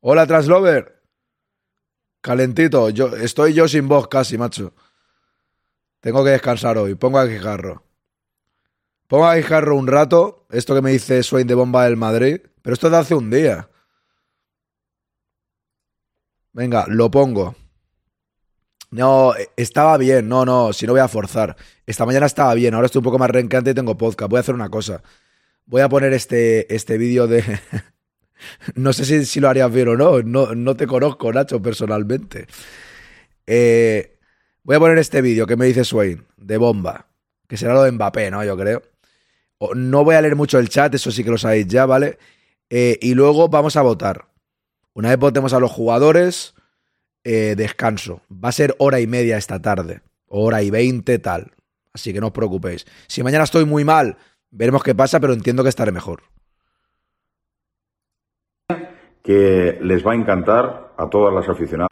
Hola, 0.00 0.26
Translover. 0.26 1.02
Calentito. 2.20 2.90
Yo, 2.90 3.14
estoy 3.16 3.54
yo 3.54 3.68
sin 3.68 3.88
voz 3.88 4.08
casi, 4.08 4.38
macho. 4.38 4.72
Tengo 6.00 6.24
que 6.24 6.30
descansar 6.30 6.78
hoy. 6.78 6.94
Pongo 6.94 7.18
a 7.18 7.26
Guijarro. 7.26 7.82
Pongo 9.06 9.26
a 9.26 9.36
Guijarro 9.36 9.76
un 9.76 9.86
rato. 9.86 10.46
Esto 10.50 10.74
que 10.74 10.82
me 10.82 10.90
dice 10.90 11.22
Swain 11.22 11.46
de 11.46 11.54
Bomba 11.54 11.84
del 11.84 11.96
Madrid. 11.96 12.40
Pero 12.62 12.74
esto 12.74 12.86
es 12.86 12.92
de 12.92 12.98
hace 12.98 13.14
un 13.14 13.30
día. 13.30 13.68
Venga, 16.52 16.86
lo 16.88 17.10
pongo. 17.10 17.54
No, 18.90 19.34
estaba 19.56 19.98
bien. 19.98 20.28
No, 20.28 20.44
no, 20.44 20.72
si 20.72 20.86
no 20.86 20.92
voy 20.92 21.00
a 21.00 21.08
forzar. 21.08 21.56
Esta 21.84 22.06
mañana 22.06 22.26
estaba 22.26 22.54
bien. 22.54 22.74
Ahora 22.74 22.86
estoy 22.86 23.00
un 23.00 23.04
poco 23.04 23.18
más 23.18 23.30
rencante 23.30 23.70
y 23.70 23.74
tengo 23.74 23.96
podcast. 23.96 24.30
Voy 24.30 24.38
a 24.38 24.40
hacer 24.40 24.54
una 24.54 24.68
cosa. 24.68 25.02
Voy 25.66 25.80
a 25.80 25.88
poner 25.88 26.12
este, 26.12 26.72
este 26.74 26.98
vídeo 26.98 27.26
de. 27.26 27.42
no 28.74 28.92
sé 28.92 29.04
si, 29.04 29.24
si 29.24 29.40
lo 29.40 29.48
harías 29.48 29.72
bien 29.72 29.88
o 29.88 29.96
no. 29.96 30.22
no. 30.22 30.54
No 30.54 30.76
te 30.76 30.86
conozco, 30.86 31.32
Nacho, 31.32 31.60
personalmente. 31.62 32.46
Eh, 33.46 34.18
voy 34.62 34.76
a 34.76 34.80
poner 34.80 34.98
este 34.98 35.22
vídeo 35.22 35.46
que 35.46 35.56
me 35.56 35.66
dice 35.66 35.84
Swain, 35.84 36.24
de 36.36 36.56
bomba. 36.56 37.06
Que 37.48 37.56
será 37.56 37.74
lo 37.74 37.82
de 37.82 37.92
Mbappé, 37.92 38.30
¿no? 38.30 38.44
Yo 38.44 38.56
creo. 38.56 38.82
No 39.74 40.04
voy 40.04 40.14
a 40.14 40.20
leer 40.20 40.36
mucho 40.36 40.58
el 40.58 40.68
chat, 40.68 40.94
eso 40.94 41.10
sí 41.10 41.24
que 41.24 41.30
lo 41.30 41.38
sabéis 41.38 41.66
ya, 41.68 41.86
¿vale? 41.86 42.18
Eh, 42.70 42.98
y 43.00 43.14
luego 43.14 43.48
vamos 43.48 43.76
a 43.76 43.82
votar. 43.82 44.26
Una 44.94 45.10
vez 45.10 45.18
votemos 45.18 45.52
a 45.52 45.60
los 45.60 45.70
jugadores, 45.70 46.54
eh, 47.24 47.54
descanso. 47.56 48.22
Va 48.32 48.50
a 48.50 48.52
ser 48.52 48.74
hora 48.78 49.00
y 49.00 49.06
media 49.06 49.36
esta 49.36 49.60
tarde. 49.60 50.02
Hora 50.26 50.62
y 50.62 50.70
veinte, 50.70 51.18
tal. 51.18 51.52
Así 51.92 52.12
que 52.12 52.20
no 52.20 52.28
os 52.28 52.32
preocupéis. 52.32 52.86
Si 53.06 53.22
mañana 53.22 53.44
estoy 53.44 53.64
muy 53.64 53.84
mal, 53.84 54.18
veremos 54.54 54.82
qué 54.82 54.94
pasa, 54.94 55.20
pero 55.20 55.32
entiendo 55.32 55.62
que 55.62 55.68
estaré 55.68 55.92
mejor. 55.92 56.22
Que 59.22 59.78
les 59.82 60.06
va 60.06 60.12
a 60.12 60.14
encantar 60.14 60.94
a 60.96 61.08
todas 61.08 61.32
las 61.34 61.48
aficionadas. 61.48 61.90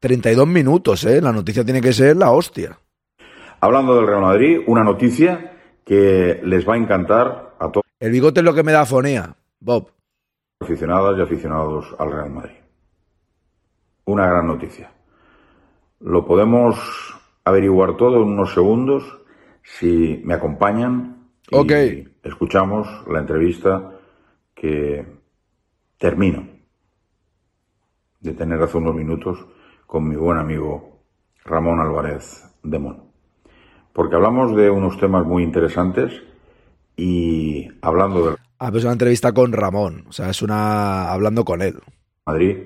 32 0.00 0.46
minutos, 0.46 1.04
¿eh? 1.04 1.20
La 1.20 1.32
noticia 1.32 1.64
tiene 1.64 1.80
que 1.80 1.92
ser 1.92 2.16
la 2.16 2.32
hostia. 2.32 2.78
Hablando 3.60 3.94
del 3.94 4.06
Real 4.06 4.22
Madrid, 4.22 4.60
una 4.66 4.82
noticia 4.82 5.52
que 5.84 6.40
les 6.42 6.68
va 6.68 6.74
a 6.74 6.78
encantar 6.78 7.54
a 7.60 7.70
todas 7.70 7.86
El 8.00 8.10
bigote 8.10 8.40
es 8.40 8.44
lo 8.44 8.54
que 8.54 8.64
me 8.64 8.72
da 8.72 8.80
afonía, 8.80 9.36
Bob. 9.60 9.90
aficionadas 10.60 11.16
y 11.18 11.22
aficionados 11.22 11.94
al 11.98 12.10
Real 12.10 12.30
Madrid. 12.30 12.56
Una 14.04 14.26
gran 14.26 14.48
noticia. 14.48 14.92
Lo 16.00 16.26
podemos 16.26 16.76
averiguar 17.44 17.96
todo 17.96 18.16
en 18.16 18.30
unos 18.30 18.52
segundos 18.52 19.21
si 19.62 20.20
me 20.24 20.34
acompañan 20.34 21.28
y 21.50 21.56
Ok. 21.56 21.72
escuchamos 22.22 22.88
la 23.08 23.20
entrevista 23.20 23.92
que 24.54 25.06
termino 25.98 26.46
de 28.20 28.32
tener 28.34 28.62
hace 28.62 28.78
unos 28.78 28.94
minutos 28.94 29.44
con 29.86 30.08
mi 30.08 30.16
buen 30.16 30.38
amigo 30.38 31.00
Ramón 31.44 31.80
Álvarez 31.80 32.44
de 32.62 32.78
Mon. 32.78 33.02
Porque 33.92 34.14
hablamos 34.16 34.56
de 34.56 34.70
unos 34.70 34.98
temas 34.98 35.26
muy 35.26 35.42
interesantes 35.42 36.12
y 36.96 37.68
hablando 37.82 38.24
del 38.26 38.36
Ah, 38.58 38.70
pues 38.70 38.84
una 38.84 38.92
entrevista 38.92 39.32
con 39.32 39.52
Ramón. 39.52 40.04
O 40.08 40.12
sea, 40.12 40.30
es 40.30 40.40
una. 40.40 41.10
hablando 41.10 41.44
con 41.44 41.62
él. 41.62 41.74
Madrid 42.26 42.58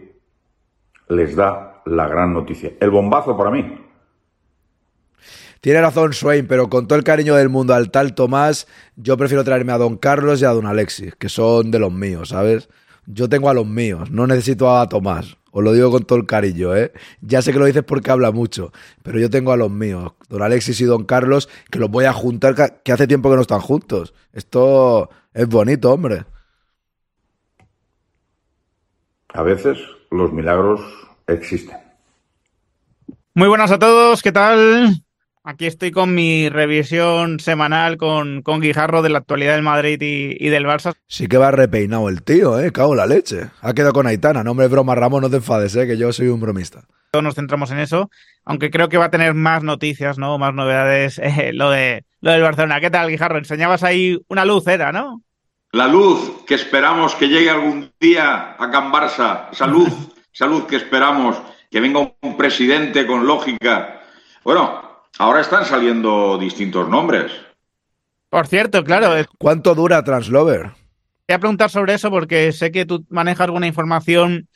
les 1.09 1.35
da 1.35 1.83
la 1.87 2.07
gran 2.07 2.35
noticia. 2.35 2.73
El 2.79 2.91
bombazo 2.91 3.35
para 3.37 3.51
mí. 3.51 3.65
Tiene 5.61 5.81
razón 5.81 6.13
Swain, 6.13 6.47
pero 6.47 6.69
con 6.69 6.87
todo 6.87 6.99
el 6.99 7.05
cariño 7.05 7.35
del 7.35 7.49
mundo 7.49 7.75
al 7.75 7.91
tal 7.91 8.15
Tomás, 8.15 8.67
yo 8.97 9.17
prefiero 9.17 9.45
traerme 9.45 9.73
a 9.73 9.79
Don 9.79 9.97
Carlos 9.97 10.41
y 10.41 10.45
a 10.45 10.51
Don 10.51 10.67
Alexis, 10.67 11.15
que 11.17 11.29
son 11.29 11.71
de 11.71 11.79
los 11.79 11.93
míos, 11.93 12.29
¿sabes? 12.31 12.69
Yo 13.07 13.29
tengo 13.29 13.49
a 13.49 13.55
los 13.55 13.67
míos, 13.67 14.11
no 14.11 14.27
necesito 14.27 14.77
a 14.77 14.89
Tomás. 14.89 15.37
Os 15.53 15.65
lo 15.65 15.73
digo 15.73 15.91
con 15.91 16.05
todo 16.05 16.19
el 16.19 16.27
cariño, 16.27 16.77
¿eh? 16.77 16.93
Ya 17.23 17.41
sé 17.41 17.53
que 17.53 17.59
lo 17.59 17.65
dices 17.65 17.83
porque 17.83 18.11
habla 18.11 18.31
mucho, 18.31 18.73
pero 19.03 19.19
yo 19.19 19.31
tengo 19.31 19.53
a 19.53 19.57
los 19.57 19.71
míos, 19.71 20.13
Don 20.29 20.43
Alexis 20.43 20.81
y 20.83 20.85
Don 20.85 21.05
Carlos, 21.05 21.49
que 21.71 21.79
los 21.79 21.91
voy 21.91 22.05
a 22.05 22.13
juntar, 22.13 22.55
que- 22.55 22.75
que 22.85 22.93
hace 22.93 23.07
tiempo 23.07 23.31
que 23.31 23.37
no 23.37 23.43
están 23.43 23.61
juntos. 23.61 24.13
Esto 24.33 25.09
es 25.33 25.49
bonito, 25.49 25.93
hombre. 25.93 26.25
A 29.33 29.43
veces 29.43 29.79
los 30.11 30.33
milagros 30.33 30.81
existen. 31.27 31.77
Muy 33.35 33.49
buenas 33.49 33.71
a 33.71 33.79
todos, 33.79 34.23
¿qué 34.23 34.33
tal? 34.33 35.06
Aquí 35.49 35.67
estoy 35.67 35.93
con 35.93 36.13
mi 36.13 36.49
revisión 36.49 37.39
semanal 37.39 37.99
con, 37.99 38.43
con 38.43 38.61
Guijarro 38.61 39.01
de 39.01 39.11
la 39.11 39.19
actualidad 39.19 39.53
del 39.53 39.63
Madrid 39.63 39.97
y, 40.03 40.37
y 40.45 40.49
del 40.49 40.67
Barça. 40.67 40.95
Sí 41.07 41.29
que 41.29 41.39
va 41.39 41.53
repeinado 41.53 42.09
el 42.09 42.25
tío, 42.25 42.59
¿eh? 42.59 42.73
Cago 42.73 42.95
en 42.95 42.97
la 42.97 43.07
leche. 43.07 43.51
Ha 43.61 43.73
quedado 43.73 43.93
con 43.93 44.09
Aitana. 44.09 44.43
No, 44.43 44.51
hombre, 44.51 44.67
broma, 44.67 44.97
Ramón, 44.97 45.23
no 45.23 45.31
te 45.31 45.37
enfades, 45.37 45.77
¿eh? 45.77 45.87
Que 45.87 45.97
yo 45.97 46.13
soy 46.13 46.27
un 46.27 46.41
bromista. 46.41 46.83
Todos 47.13 47.23
nos 47.23 47.37
centramos 47.37 47.71
en 47.71 47.79
eso, 47.79 48.11
aunque 48.45 48.73
creo 48.73 48.89
que 48.89 48.99
va 48.99 49.05
a 49.05 49.11
tener 49.13 49.35
más 49.35 49.63
noticias, 49.63 50.19
¿no? 50.19 50.37
Más 50.37 50.53
novedades 50.53 51.19
eh, 51.23 51.53
lo, 51.53 51.71
de, 51.71 52.05
lo 52.23 52.33
del 52.33 52.43
Barcelona. 52.43 52.81
¿Qué 52.81 52.91
tal, 52.91 53.09
Guijarro? 53.09 53.39
Enseñabas 53.39 53.85
ahí 53.85 54.19
una 54.27 54.45
luz, 54.45 54.67
era, 54.67 54.91
¿no? 54.91 55.23
La 55.71 55.87
luz 55.87 56.43
que 56.45 56.57
esperamos 56.57 57.15
que 57.15 57.29
llegue 57.29 57.51
algún 57.51 57.93
día 58.01 58.57
a 58.59 58.71
Can 58.73 58.91
Barça, 58.91 59.51
esa 59.53 59.69
luz, 59.69 59.91
esa 60.35 60.47
luz 60.47 60.65
que 60.65 60.75
esperamos, 60.75 61.41
que 61.71 61.79
venga 61.79 62.01
un 62.21 62.37
presidente 62.37 63.07
con 63.07 63.29
lógica. 63.29 64.01
Bueno, 64.43 64.86
ahora 65.19 65.41
están 65.41 65.65
saliendo 65.65 66.39
distintos 66.39 66.89
nombres. 66.89 67.33
Por 68.29 68.47
cierto, 68.47 68.85
claro, 68.85 69.15
¿Cuánto 69.39 69.75
dura 69.75 70.03
Translover? 70.03 70.73
Te 71.27 71.33
voy 71.33 71.37
a 71.37 71.39
preguntar 71.39 71.71
sobre 71.71 71.95
eso 71.95 72.11
porque 72.11 72.53
sé 72.53 72.71
que 72.71 72.87
tú 72.87 73.05
manejas 73.09 73.47
alguna 73.47 73.67
información 73.67 74.49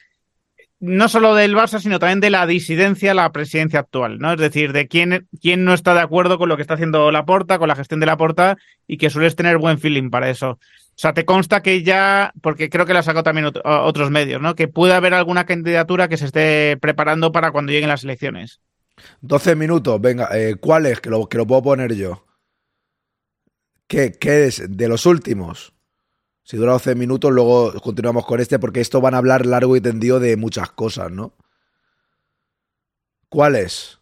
no 0.81 1.09
solo 1.09 1.35
del 1.35 1.55
Barça, 1.55 1.79
sino 1.79 1.99
también 1.99 2.21
de 2.21 2.31
la 2.31 2.47
disidencia 2.47 3.11
a 3.11 3.15
la 3.15 3.31
presidencia 3.33 3.81
actual, 3.81 4.19
¿no? 4.19 4.33
Es 4.33 4.39
decir, 4.39 4.73
de 4.73 4.89
quién, 4.89 5.29
quién 5.41 5.65
no 5.65 5.75
está 5.75 5.93
de 5.93 6.01
acuerdo 6.01 6.39
con 6.39 6.49
lo 6.49 6.57
que 6.57 6.63
está 6.63 6.75
haciendo 6.75 7.11
Laporta, 7.11 7.59
con 7.59 7.69
la 7.69 7.77
gestión 7.77 8.01
de 8.01 8.07
Laporta, 8.07 8.57
y 8.87 8.97
que 8.97 9.11
sueles 9.11 9.37
tener 9.37 9.59
buen 9.59 9.79
feeling 9.79 10.09
para 10.09 10.31
eso. 10.31 10.53
O 10.53 10.59
sea, 10.95 11.13
te 11.13 11.27
consta 11.27 11.63
que 11.63 11.83
ya, 11.83 12.33
porque 12.41 12.71
creo 12.71 12.87
que 12.87 12.95
la 12.95 13.03
sacado 13.03 13.23
también 13.23 13.51
otros 13.65 14.11
medios, 14.11 14.41
¿no? 14.41 14.55
Que 14.55 14.69
puede 14.69 14.95
haber 14.95 15.13
alguna 15.13 15.45
candidatura 15.45 16.09
que 16.09 16.17
se 16.17 16.27
esté 16.27 16.79
preparando 16.79 17.31
para 17.31 17.53
cuando 17.53 17.73
lleguen 17.73 17.89
las 17.91 18.05
elecciones. 18.05 18.61
12 19.21 19.57
minutos, 19.57 20.01
venga, 20.01 20.29
eh, 20.33 20.57
¿cuál 20.57 20.87
es? 20.87 21.01
Que 21.01 21.11
lo, 21.11 21.29
que 21.29 21.39
lo 21.39 21.47
puedo 21.47 21.63
poner 21.63 21.95
yo. 21.95 22.25
¿Qué, 23.87 24.13
¿Qué 24.13 24.47
es? 24.47 24.63
De 24.69 24.89
los 24.89 25.07
últimos. 25.07 25.73
Si 26.45 26.57
dura 26.57 26.73
12 26.73 26.95
minutos, 26.95 27.31
luego 27.31 27.73
continuamos 27.81 28.27
con 28.27 28.41
este, 28.41 28.59
porque 28.59 28.81
esto 28.81 29.01
van 29.01 29.15
a 29.15 29.19
hablar 29.19 29.47
largo 29.47 29.77
y 29.77 29.81
tendido 29.81 30.21
de 30.21 30.37
muchas 30.37 30.71
cosas, 30.71 31.11
¿no? 31.11 31.35
¿Cuál 33.29 33.55
es? 33.55 34.01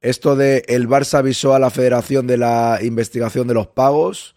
Esto 0.00 0.34
de 0.34 0.64
el 0.66 0.88
Barça 0.88 1.18
avisó 1.18 1.54
a 1.54 1.60
la 1.60 1.70
Federación 1.70 2.26
de 2.26 2.36
la 2.36 2.80
investigación 2.82 3.46
de 3.46 3.54
los 3.54 3.68
pagos, 3.68 4.34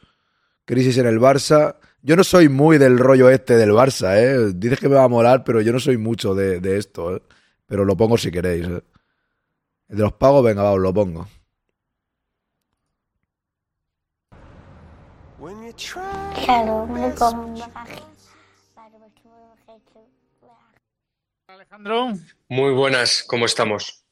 crisis 0.65 0.99
en 0.99 1.07
el 1.07 1.19
Barça. 1.19 1.77
Yo 2.03 2.15
no 2.15 2.23
soy 2.23 2.49
muy 2.49 2.77
del 2.77 2.99
rollo 2.99 3.31
este 3.31 3.57
del 3.57 3.71
Barça, 3.71 4.15
¿eh? 4.15 4.53
Dices 4.55 4.79
que 4.79 4.89
me 4.89 4.95
va 4.95 5.05
a 5.05 5.07
molar, 5.07 5.43
pero 5.43 5.61
yo 5.61 5.73
no 5.73 5.79
soy 5.79 5.97
mucho 5.97 6.35
de, 6.35 6.77
esto, 6.77 7.15
¿eh? 7.15 7.21
Pero 7.65 7.83
lo 7.83 7.97
pongo 7.97 8.15
si 8.19 8.29
queréis, 8.29 8.67
¿eh? 8.67 8.83
El 9.87 9.97
de 9.97 10.03
los 10.03 10.13
pagos, 10.13 10.43
venga, 10.43 10.63
va, 10.63 10.71
os 10.71 10.79
lo 10.79 10.93
pongo. 10.93 11.27
Alejandro. 21.47 22.13
Muy 22.49 22.73
buenas, 22.73 23.23
¿cómo 23.27 23.45
estamos? 23.45 24.05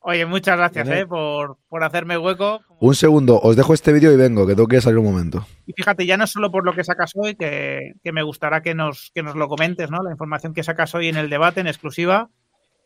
Oye, 0.00 0.24
muchas 0.24 0.56
gracias 0.56 0.88
eh, 0.88 1.06
por, 1.06 1.56
hacerme 1.82 2.16
hueco. 2.18 2.60
Un 2.78 2.94
segundo, 2.94 3.40
os 3.40 3.56
dejo 3.56 3.74
este 3.74 3.92
vídeo 3.92 4.12
y 4.12 4.16
vengo, 4.16 4.46
que 4.46 4.54
tengo 4.54 4.68
que 4.68 4.80
salir 4.80 4.98
un 4.98 5.06
momento. 5.06 5.46
Y 5.66 5.72
fíjate, 5.72 6.06
ya 6.06 6.16
no 6.16 6.26
solo 6.26 6.52
por 6.52 6.64
lo 6.64 6.74
que 6.74 6.84
sacas 6.84 7.12
hoy, 7.16 7.34
que, 7.34 7.94
me 8.12 8.22
gustará 8.22 8.62
que 8.62 8.74
nos, 8.74 9.10
que 9.14 9.22
nos 9.22 9.34
lo 9.34 9.48
comentes, 9.48 9.90
¿no? 9.90 10.02
La 10.02 10.12
información 10.12 10.54
que 10.54 10.62
sacas 10.62 10.94
hoy 10.94 11.08
en 11.08 11.16
el 11.16 11.28
debate 11.28 11.60
en 11.60 11.66
exclusiva, 11.66 12.30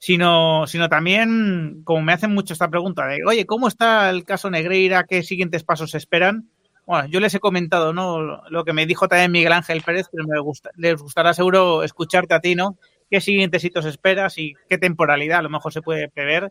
sino, 0.00 0.66
sino 0.66 0.88
también, 0.88 1.82
como 1.84 2.00
me 2.00 2.14
hacen 2.14 2.32
mucho 2.32 2.54
esta 2.54 2.70
pregunta 2.70 3.06
de, 3.06 3.20
oye, 3.26 3.44
¿cómo 3.44 3.68
está 3.68 4.08
el 4.08 4.24
caso 4.24 4.50
Negreira? 4.50 5.04
¿Qué 5.04 5.22
siguientes 5.22 5.62
pasos 5.62 5.94
esperan? 5.94 6.48
Bueno, 6.86 7.06
yo 7.08 7.20
les 7.20 7.34
he 7.34 7.38
comentado, 7.38 7.92
¿no? 7.92 8.42
Lo 8.48 8.64
que 8.64 8.72
me 8.72 8.86
dijo 8.86 9.08
también 9.08 9.30
Miguel 9.30 9.52
Ángel 9.52 9.82
Pérez, 9.82 10.06
pero 10.10 10.26
me 10.26 10.40
gusta, 10.40 10.70
les 10.76 11.00
gustará 11.00 11.34
seguro 11.34 11.84
escucharte 11.84 12.32
a 12.32 12.40
ti, 12.40 12.54
¿no? 12.54 12.78
¿Qué 13.10 13.20
siguientes 13.20 13.62
hitos 13.62 13.84
esperas 13.84 14.38
y 14.38 14.54
qué 14.70 14.78
temporalidad 14.78 15.40
a 15.40 15.42
lo 15.42 15.50
mejor 15.50 15.70
se 15.70 15.82
puede 15.82 16.08
prever? 16.08 16.50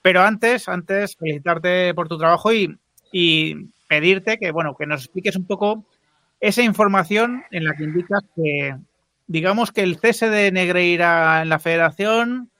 Pero 0.00 0.22
antes, 0.22 0.66
antes, 0.66 1.16
felicitarte 1.16 1.92
por 1.92 2.08
tu 2.08 2.16
trabajo 2.16 2.50
y, 2.50 2.78
y 3.12 3.56
pedirte 3.88 4.38
que, 4.38 4.52
bueno, 4.52 4.74
que 4.74 4.86
nos 4.86 5.02
expliques 5.02 5.36
un 5.36 5.46
poco 5.46 5.84
esa 6.40 6.62
información 6.62 7.44
en 7.50 7.64
la 7.64 7.74
que 7.74 7.84
indicas 7.84 8.22
que, 8.34 8.74
digamos 9.26 9.70
que 9.70 9.82
el 9.82 9.98
cese 9.98 10.30
de 10.30 10.50
Negreira 10.50 11.42
en 11.42 11.50
la 11.50 11.58
federación 11.58 12.50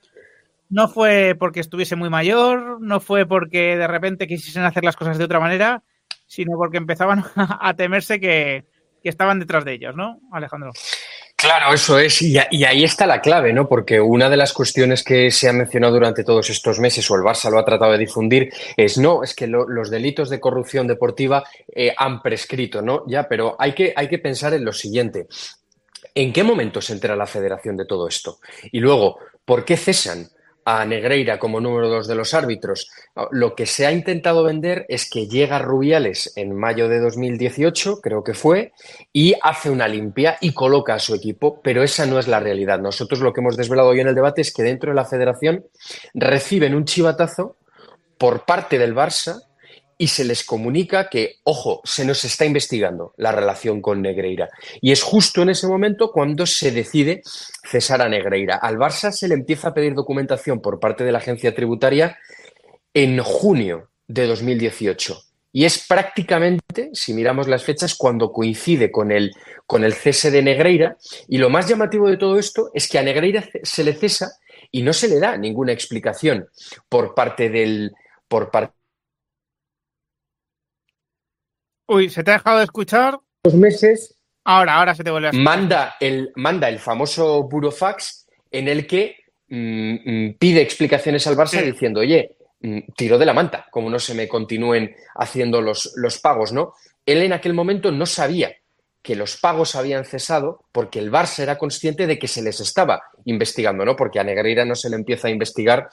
no 0.71 0.87
fue 0.87 1.35
porque 1.37 1.59
estuviese 1.59 1.95
muy 1.95 2.09
mayor, 2.09 2.81
no 2.81 2.99
fue 2.99 3.27
porque 3.27 3.75
de 3.77 3.87
repente 3.87 4.25
quisiesen 4.25 4.63
hacer 4.63 4.83
las 4.83 4.95
cosas 4.95 5.17
de 5.17 5.25
otra 5.25 5.39
manera, 5.39 5.83
sino 6.25 6.57
porque 6.57 6.77
empezaban 6.77 7.23
a 7.35 7.73
temerse 7.75 8.19
que, 8.19 8.65
estaban 9.03 9.39
detrás 9.39 9.65
de 9.65 9.73
ellos, 9.73 9.95
¿no, 9.95 10.19
Alejandro? 10.31 10.71
Claro, 11.35 11.73
eso 11.73 11.97
es, 11.97 12.21
y, 12.21 12.37
ahí 12.37 12.83
está 12.83 13.07
la 13.07 13.19
clave, 13.19 13.51
¿no? 13.51 13.67
Porque 13.67 13.99
una 13.99 14.29
de 14.29 14.37
las 14.37 14.53
cuestiones 14.53 15.03
que 15.03 15.31
se 15.31 15.49
ha 15.49 15.53
mencionado 15.53 15.93
durante 15.93 16.23
todos 16.23 16.49
estos 16.51 16.79
meses, 16.79 17.09
o 17.09 17.15
el 17.15 17.23
Barça 17.23 17.49
lo 17.49 17.57
ha 17.57 17.65
tratado 17.65 17.91
de 17.93 17.97
difundir, 17.97 18.53
es 18.77 18.99
no, 18.99 19.23
es 19.23 19.33
que 19.33 19.47
los 19.47 19.89
delitos 19.89 20.29
de 20.29 20.39
corrupción 20.39 20.87
deportiva 20.87 21.43
eh, 21.75 21.93
han 21.97 22.21
prescrito, 22.21 22.83
¿no? 22.83 23.03
Ya, 23.07 23.27
pero 23.27 23.55
hay 23.59 23.73
que, 23.73 23.91
hay 23.95 24.07
que 24.07 24.19
pensar 24.19 24.53
en 24.53 24.63
lo 24.63 24.71
siguiente. 24.71 25.27
¿En 26.13 26.31
qué 26.31 26.43
momento 26.43 26.79
se 26.79 26.93
entera 26.93 27.15
la 27.15 27.25
federación 27.25 27.75
de 27.75 27.85
todo 27.85 28.07
esto? 28.07 28.39
Y 28.71 28.79
luego, 28.79 29.17
¿por 29.43 29.65
qué 29.65 29.77
cesan? 29.77 30.29
A 30.65 30.85
Negreira 30.85 31.39
como 31.39 31.59
número 31.59 31.89
dos 31.89 32.07
de 32.07 32.15
los 32.15 32.33
árbitros. 32.33 32.89
Lo 33.31 33.55
que 33.55 33.65
se 33.65 33.85
ha 33.85 33.91
intentado 33.91 34.43
vender 34.43 34.85
es 34.89 35.09
que 35.09 35.27
llega 35.27 35.59
Rubiales 35.59 36.33
en 36.35 36.55
mayo 36.55 36.87
de 36.87 36.99
2018, 36.99 38.01
creo 38.01 38.23
que 38.23 38.33
fue, 38.33 38.73
y 39.11 39.35
hace 39.41 39.69
una 39.69 39.87
limpia 39.87 40.37
y 40.41 40.53
coloca 40.53 40.93
a 40.93 40.99
su 40.99 41.15
equipo, 41.15 41.61
pero 41.61 41.83
esa 41.83 42.05
no 42.05 42.19
es 42.19 42.27
la 42.27 42.39
realidad. 42.39 42.79
Nosotros 42.79 43.19
lo 43.21 43.33
que 43.33 43.41
hemos 43.41 43.57
desvelado 43.57 43.89
hoy 43.89 43.99
en 43.99 44.07
el 44.07 44.15
debate 44.15 44.41
es 44.41 44.53
que 44.53 44.63
dentro 44.63 44.91
de 44.91 44.95
la 44.95 45.05
federación 45.05 45.65
reciben 46.13 46.75
un 46.75 46.85
chivatazo 46.85 47.57
por 48.17 48.45
parte 48.45 48.77
del 48.77 48.95
Barça 48.95 49.41
y 50.01 50.07
se 50.07 50.25
les 50.25 50.43
comunica 50.43 51.09
que, 51.09 51.35
ojo, 51.43 51.79
se 51.83 52.03
nos 52.05 52.25
está 52.25 52.43
investigando 52.43 53.13
la 53.17 53.31
relación 53.31 53.83
con 53.83 54.01
Negreira. 54.01 54.49
Y 54.81 54.91
es 54.91 55.03
justo 55.03 55.43
en 55.43 55.51
ese 55.51 55.67
momento 55.67 56.11
cuando 56.11 56.47
se 56.47 56.71
decide 56.71 57.21
cesar 57.69 58.01
a 58.01 58.09
Negreira. 58.09 58.55
Al 58.55 58.77
Barça 58.77 59.11
se 59.11 59.27
le 59.27 59.35
empieza 59.35 59.67
a 59.67 59.73
pedir 59.75 59.93
documentación 59.93 60.59
por 60.59 60.79
parte 60.79 61.03
de 61.03 61.11
la 61.11 61.19
agencia 61.19 61.53
tributaria 61.53 62.17
en 62.95 63.21
junio 63.21 63.91
de 64.07 64.25
2018. 64.25 65.21
Y 65.53 65.65
es 65.65 65.85
prácticamente, 65.87 66.89
si 66.93 67.13
miramos 67.13 67.47
las 67.47 67.63
fechas, 67.63 67.93
cuando 67.93 68.31
coincide 68.31 68.89
con 68.89 69.11
el, 69.11 69.31
con 69.67 69.83
el 69.83 69.93
cese 69.93 70.31
de 70.31 70.41
Negreira. 70.41 70.97
Y 71.27 71.37
lo 71.37 71.51
más 71.51 71.69
llamativo 71.69 72.09
de 72.09 72.17
todo 72.17 72.39
esto 72.39 72.71
es 72.73 72.89
que 72.89 72.97
a 72.97 73.03
Negreira 73.03 73.47
se 73.61 73.83
le 73.83 73.93
cesa 73.93 74.31
y 74.71 74.81
no 74.81 74.93
se 74.93 75.07
le 75.07 75.19
da 75.19 75.37
ninguna 75.37 75.73
explicación 75.73 76.47
por 76.89 77.13
parte 77.13 77.49
del, 77.49 77.91
por 78.27 78.49
parte 78.49 78.80
Uy, 81.91 82.09
¿se 82.09 82.23
te 82.23 82.31
ha 82.31 82.35
dejado 82.35 82.59
de 82.59 82.63
escuchar? 82.63 83.19
Dos 83.43 83.53
meses. 83.53 84.15
Ahora, 84.45 84.75
ahora 84.75 84.95
se 84.95 85.03
te 85.03 85.11
vuelve 85.11 85.27
a 85.27 85.31
escuchar. 85.31 85.43
Manda 85.43 85.95
el, 85.99 86.31
manda 86.35 86.69
el 86.69 86.79
famoso 86.79 87.43
burofax 87.43 88.29
en 88.49 88.69
el 88.69 88.87
que 88.87 89.17
mm, 89.49 89.95
mm, 90.05 90.37
pide 90.39 90.61
explicaciones 90.61 91.27
al 91.27 91.35
Barça 91.35 91.61
diciendo, 91.61 91.99
oye, 91.99 92.37
mm, 92.61 92.93
tiro 92.95 93.17
de 93.17 93.25
la 93.25 93.33
manta, 93.33 93.67
como 93.69 93.89
no 93.89 93.99
se 93.99 94.13
me 94.13 94.29
continúen 94.29 94.95
haciendo 95.15 95.61
los, 95.61 95.91
los 95.97 96.17
pagos, 96.19 96.53
¿no? 96.53 96.75
Él 97.05 97.23
en 97.23 97.33
aquel 97.33 97.53
momento 97.53 97.91
no 97.91 98.05
sabía 98.05 98.55
que 99.01 99.17
los 99.17 99.35
pagos 99.35 99.75
habían 99.75 100.05
cesado 100.05 100.63
porque 100.71 100.99
el 100.99 101.11
Barça 101.11 101.39
era 101.39 101.57
consciente 101.57 102.07
de 102.07 102.17
que 102.17 102.29
se 102.29 102.41
les 102.41 102.61
estaba 102.61 103.01
investigando, 103.25 103.83
¿no? 103.83 103.97
Porque 103.97 104.21
a 104.21 104.23
Negreira 104.23 104.63
no 104.63 104.75
se 104.75 104.89
le 104.89 104.95
empieza 104.95 105.27
a 105.27 105.31
investigar 105.31 105.89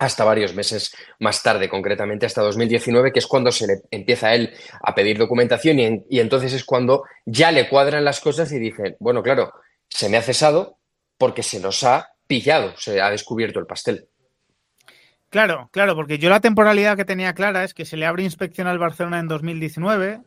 hasta 0.00 0.24
varios 0.24 0.54
meses 0.54 0.96
más 1.18 1.42
tarde, 1.42 1.68
concretamente 1.68 2.24
hasta 2.24 2.40
2019, 2.40 3.12
que 3.12 3.18
es 3.18 3.26
cuando 3.26 3.52
se 3.52 3.66
le 3.66 3.74
empieza 3.90 4.28
a 4.28 4.34
él 4.34 4.50
a 4.82 4.94
pedir 4.94 5.18
documentación 5.18 5.78
y, 5.78 6.18
entonces 6.18 6.54
es 6.54 6.64
cuando 6.64 7.04
ya 7.26 7.52
le 7.52 7.68
cuadran 7.68 8.02
las 8.02 8.18
cosas 8.20 8.50
y 8.50 8.58
dicen, 8.58 8.96
bueno, 8.98 9.22
claro, 9.22 9.52
se 9.90 10.08
me 10.08 10.16
ha 10.16 10.22
cesado 10.22 10.78
porque 11.18 11.42
se 11.42 11.60
nos 11.60 11.84
ha 11.84 12.08
pillado, 12.26 12.72
se 12.78 12.98
ha 12.98 13.10
descubierto 13.10 13.60
el 13.60 13.66
pastel. 13.66 14.08
Claro, 15.28 15.68
claro, 15.70 15.94
porque 15.94 16.16
yo 16.16 16.30
la 16.30 16.40
temporalidad 16.40 16.96
que 16.96 17.04
tenía 17.04 17.34
clara 17.34 17.62
es 17.62 17.74
que 17.74 17.84
se 17.84 17.98
le 17.98 18.06
abre 18.06 18.22
inspección 18.22 18.66
al 18.68 18.78
Barcelona 18.78 19.18
en 19.18 19.28
2019, 19.28 20.22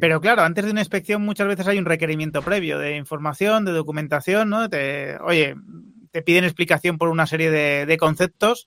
pero 0.00 0.22
claro, 0.22 0.42
antes 0.42 0.64
de 0.64 0.70
una 0.70 0.80
inspección 0.80 1.20
muchas 1.20 1.46
veces 1.46 1.66
hay 1.66 1.78
un 1.78 1.84
requerimiento 1.84 2.40
previo 2.40 2.78
de 2.78 2.96
información, 2.96 3.66
de 3.66 3.72
documentación, 3.72 4.48
¿no? 4.48 4.66
oye, 5.26 5.56
te 6.18 6.22
piden 6.22 6.42
explicación 6.42 6.98
por 6.98 7.10
una 7.10 7.28
serie 7.28 7.48
de, 7.48 7.96
conceptos. 7.96 8.66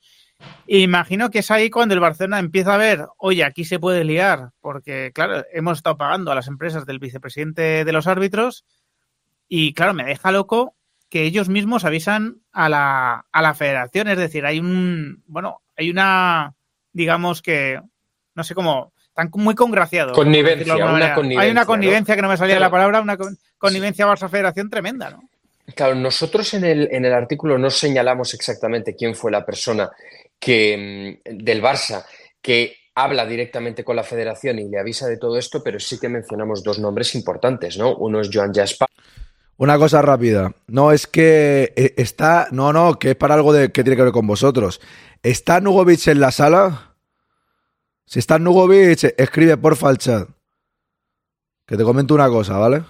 imagino 0.68 1.30
que 1.30 1.40
es 1.40 1.52
ahí 1.52 1.70
cuando 1.70 1.94
el 1.94 2.00
Barcelona 2.00 2.40
empieza 2.40 2.76
a 2.76 2.78
ver, 2.78 3.08
oye, 3.18 3.44
aquí 3.44 3.66
se 3.66 3.78
puede 3.78 4.06
liar, 4.06 4.52
porque 4.62 5.12
claro, 5.14 5.44
hemos 5.52 5.80
estado 5.80 5.98
pagando 5.98 6.32
a 6.32 6.36
las 6.36 6.48
empresas 6.48 6.86
del 6.86 7.00
vicepresidente 7.00 7.84
de 7.84 7.92
los 7.92 8.08
árbitros 8.08 8.64
y 9.50 9.74
claro, 9.74 9.94
me 9.94 10.06
deja 10.06 10.32
loco 10.32 10.76
que 11.10 11.24
ellos 11.24 11.50
mismos 11.50 11.84
avisan 11.84 12.38
a 12.54 12.70
la, 12.70 13.26
a 13.30 13.42
la 13.42 13.54
federación, 13.54 14.08
es 14.08 14.18
decir, 14.18 14.46
hay 14.46 14.62
un, 14.62 15.22
bueno, 15.28 15.62
hay 15.76 15.90
una, 15.90 16.54
digamos 16.94 17.42
que, 17.42 17.82
no 18.34 18.46
sé 18.46 18.56
cómo, 18.56 18.94
están 19.10 19.30
muy 19.34 19.56
congraciados. 19.56 20.16
Connivencia, 20.16 20.74
una 20.74 21.16
connivencia. 21.16 21.42
Hay 21.42 21.52
una 21.52 21.66
connivencia 21.66 22.16
que 22.16 22.22
no 22.22 22.30
me 22.30 22.38
salía 22.38 22.62
la 22.62 22.72
palabra, 22.72 23.02
una 23.02 23.18
connivencia 23.58 24.08
Barça-Federación 24.08 24.70
tremenda, 24.70 25.10
¿no? 25.10 25.31
Claro, 25.76 25.96
nosotros 25.96 26.54
en 26.54 26.66
el, 26.66 26.90
en 26.92 27.06
el 27.06 27.14
artículo 27.14 27.58
no 27.58 27.70
señalamos 27.70 28.34
exactamente 28.34 28.96
quién 28.96 29.16
fue 29.16 29.32
la 29.32 29.46
persona 29.46 29.90
que, 30.40 31.20
mm, 31.26 31.38
del 31.44 31.62
Barça 31.62 32.04
que 32.42 32.76
habla 32.96 33.26
directamente 33.26 33.84
con 33.84 33.96
la 33.96 34.04
federación 34.04 34.60
y 34.60 34.70
le 34.70 34.80
avisa 34.80 35.08
de 35.08 35.18
todo 35.18 35.38
esto, 35.38 35.64
pero 35.64 35.80
sí 35.80 36.00
que 36.00 36.10
mencionamos 36.10 36.64
dos 36.64 36.80
nombres 36.80 37.16
importantes, 37.16 37.78
¿no? 37.78 37.96
Uno 37.96 38.22
es 38.22 38.30
Joan 38.32 38.54
Jaspa. 38.54 38.88
Una 39.58 39.78
cosa 39.78 40.02
rápida. 40.02 40.54
No, 40.68 40.92
es 40.92 41.06
que 41.06 41.72
eh, 41.76 41.94
está. 41.98 42.48
No, 42.52 42.74
no, 42.74 42.98
que 42.98 43.12
es 43.12 43.16
para 43.16 43.36
algo 43.36 43.54
de, 43.54 43.72
que 43.72 43.84
tiene 43.84 43.96
que 43.96 44.04
ver 44.04 44.12
con 44.12 44.26
vosotros. 44.26 44.82
¿Está 45.22 45.62
Nugovic 45.62 46.08
en 46.08 46.20
la 46.20 46.32
sala? 46.32 46.96
Si 48.06 48.18
está 48.18 48.40
Nugovic, 48.40 49.14
escribe 49.18 49.58
porfa 49.58 49.90
al. 49.90 49.98
Que 49.98 51.78
te 51.78 51.84
comento 51.84 52.16
una 52.16 52.28
cosa, 52.28 52.58
¿vale? 52.58 52.84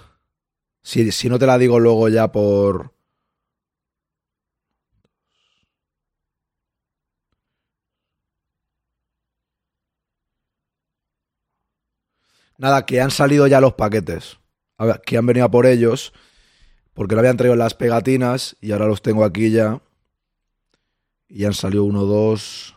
Si, 0.82 1.12
si 1.12 1.28
no 1.28 1.38
te 1.38 1.46
la 1.46 1.58
digo 1.58 1.78
luego 1.78 2.08
ya 2.08 2.30
por... 2.32 2.92
Nada, 12.58 12.86
que 12.86 13.00
han 13.00 13.10
salido 13.10 13.46
ya 13.48 13.60
los 13.60 13.74
paquetes. 13.74 14.38
A 14.76 14.86
ver, 14.86 15.00
que 15.00 15.16
han 15.16 15.26
venido 15.26 15.46
a 15.46 15.50
por 15.50 15.66
ellos. 15.66 16.12
Porque 16.94 17.14
lo 17.14 17.20
habían 17.20 17.36
traído 17.36 17.56
las 17.56 17.74
pegatinas 17.74 18.56
y 18.60 18.72
ahora 18.72 18.86
los 18.86 19.02
tengo 19.02 19.24
aquí 19.24 19.50
ya. 19.50 19.80
Y 21.28 21.44
han 21.44 21.54
salido 21.54 21.84
uno, 21.84 22.04
dos. 22.04 22.76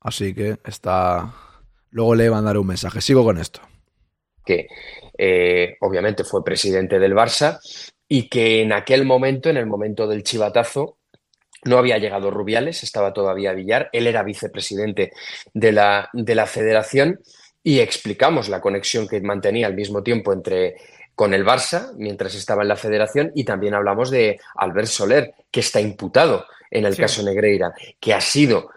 Así 0.00 0.34
que 0.34 0.58
está. 0.64 1.32
Luego 1.90 2.14
le 2.14 2.30
mandaré 2.30 2.58
un 2.58 2.66
mensaje. 2.66 3.00
Sigo 3.00 3.24
con 3.24 3.38
esto. 3.38 3.60
Que 4.44 4.68
eh, 5.16 5.76
obviamente 5.80 6.24
fue 6.24 6.44
presidente 6.44 6.98
del 6.98 7.14
Barça 7.14 7.58
y 8.06 8.28
que 8.28 8.62
en 8.62 8.72
aquel 8.72 9.04
momento, 9.04 9.50
en 9.50 9.56
el 9.56 9.66
momento 9.66 10.06
del 10.06 10.22
chivatazo, 10.22 10.98
no 11.64 11.78
había 11.78 11.98
llegado 11.98 12.30
Rubiales, 12.30 12.82
estaba 12.82 13.12
todavía 13.12 13.52
Villar, 13.52 13.90
él 13.92 14.06
era 14.06 14.22
vicepresidente 14.22 15.12
de 15.52 15.72
la, 15.72 16.08
de 16.12 16.34
la 16.34 16.46
federación 16.46 17.20
y 17.62 17.80
explicamos 17.80 18.48
la 18.48 18.60
conexión 18.60 19.08
que 19.08 19.20
mantenía 19.20 19.66
al 19.66 19.74
mismo 19.74 20.02
tiempo 20.02 20.32
entre 20.32 20.76
con 21.14 21.34
el 21.34 21.44
Barça 21.44 21.92
mientras 21.96 22.36
estaba 22.36 22.62
en 22.62 22.68
la 22.68 22.76
federación 22.76 23.32
y 23.34 23.42
también 23.44 23.74
hablamos 23.74 24.10
de 24.10 24.38
Albert 24.54 24.86
Soler, 24.86 25.34
que 25.50 25.60
está 25.60 25.80
imputado 25.80 26.46
en 26.70 26.86
el 26.86 26.94
Sí. 26.94 27.02
caso 27.02 27.22
Negreira, 27.24 27.74
que 27.98 28.14
ha 28.14 28.20
sido 28.20 28.70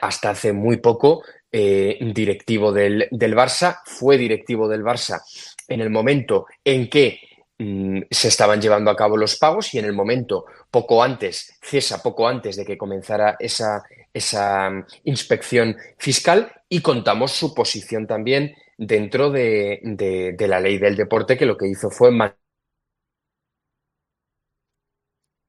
hasta 0.00 0.30
hace 0.30 0.52
muy 0.52 0.78
poco 0.78 1.22
eh, 1.52 1.98
directivo 2.14 2.72
del, 2.72 3.08
del 3.10 3.34
Barça, 3.34 3.80
fue 3.84 4.16
directivo 4.18 4.68
del 4.68 4.82
Barça 4.82 5.20
en 5.68 5.80
el 5.80 5.90
momento 5.90 6.46
en 6.64 6.88
que 6.88 7.20
mm, 7.58 8.00
se 8.10 8.28
estaban 8.28 8.60
llevando 8.60 8.90
a 8.90 8.96
cabo 8.96 9.16
los 9.16 9.36
pagos 9.36 9.72
y 9.74 9.78
en 9.78 9.84
el 9.84 9.92
momento 9.92 10.44
poco 10.70 11.02
antes, 11.02 11.58
cesa 11.62 12.02
poco 12.02 12.26
antes 12.28 12.56
de 12.56 12.64
que 12.64 12.78
comenzara 12.78 13.36
esa, 13.38 13.82
esa 14.12 14.70
mm, 14.70 14.84
inspección 15.04 15.76
fiscal 15.98 16.52
y 16.68 16.80
contamos 16.80 17.32
su 17.32 17.54
posición 17.54 18.06
también 18.06 18.54
dentro 18.78 19.30
de, 19.30 19.80
de- 19.82 20.32
de 20.36 20.48
la 20.48 20.60
ley 20.60 20.78
del 20.78 20.96
deporte 20.96 21.36
que 21.36 21.46
lo 21.46 21.56
que 21.56 21.68
hizo 21.68 21.90
fue 21.90 22.10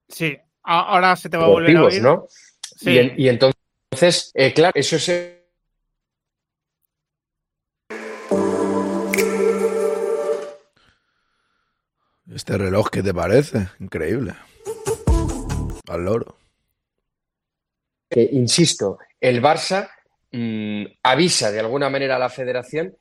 Sí, 0.10 0.38
ahora 0.64 1.16
se 1.16 1.30
te 1.30 1.38
va 1.38 1.46
a 1.46 1.48
volver 1.48 1.78
a 1.78 1.82
deportivos, 1.82 1.94
oír. 1.94 2.02
¿no? 2.04 2.26
Sí. 2.78 2.92
Y, 2.92 2.98
en- 2.98 3.14
y 3.18 3.30
entonces, 3.30 3.51
eh, 4.34 4.54
claro, 4.54 4.72
eso 4.76 4.96
es 4.96 5.42
Este 12.34 12.58
reloj, 12.58 12.90
¿qué 12.90 13.04
te 13.04 13.14
parece? 13.14 13.68
Increíble. 13.80 14.34
Al 15.90 16.06
loro. 16.06 16.38
que, 18.10 18.22
insisto, 18.32 19.00
el 19.20 19.42
Barça 19.42 19.90
mm, 20.32 20.86
avisa 21.04 21.52
de 21.52 21.60
alguna 21.60 21.90
manera 21.90 22.16
a 22.16 22.20
la 22.20 22.30
federación 22.30 22.96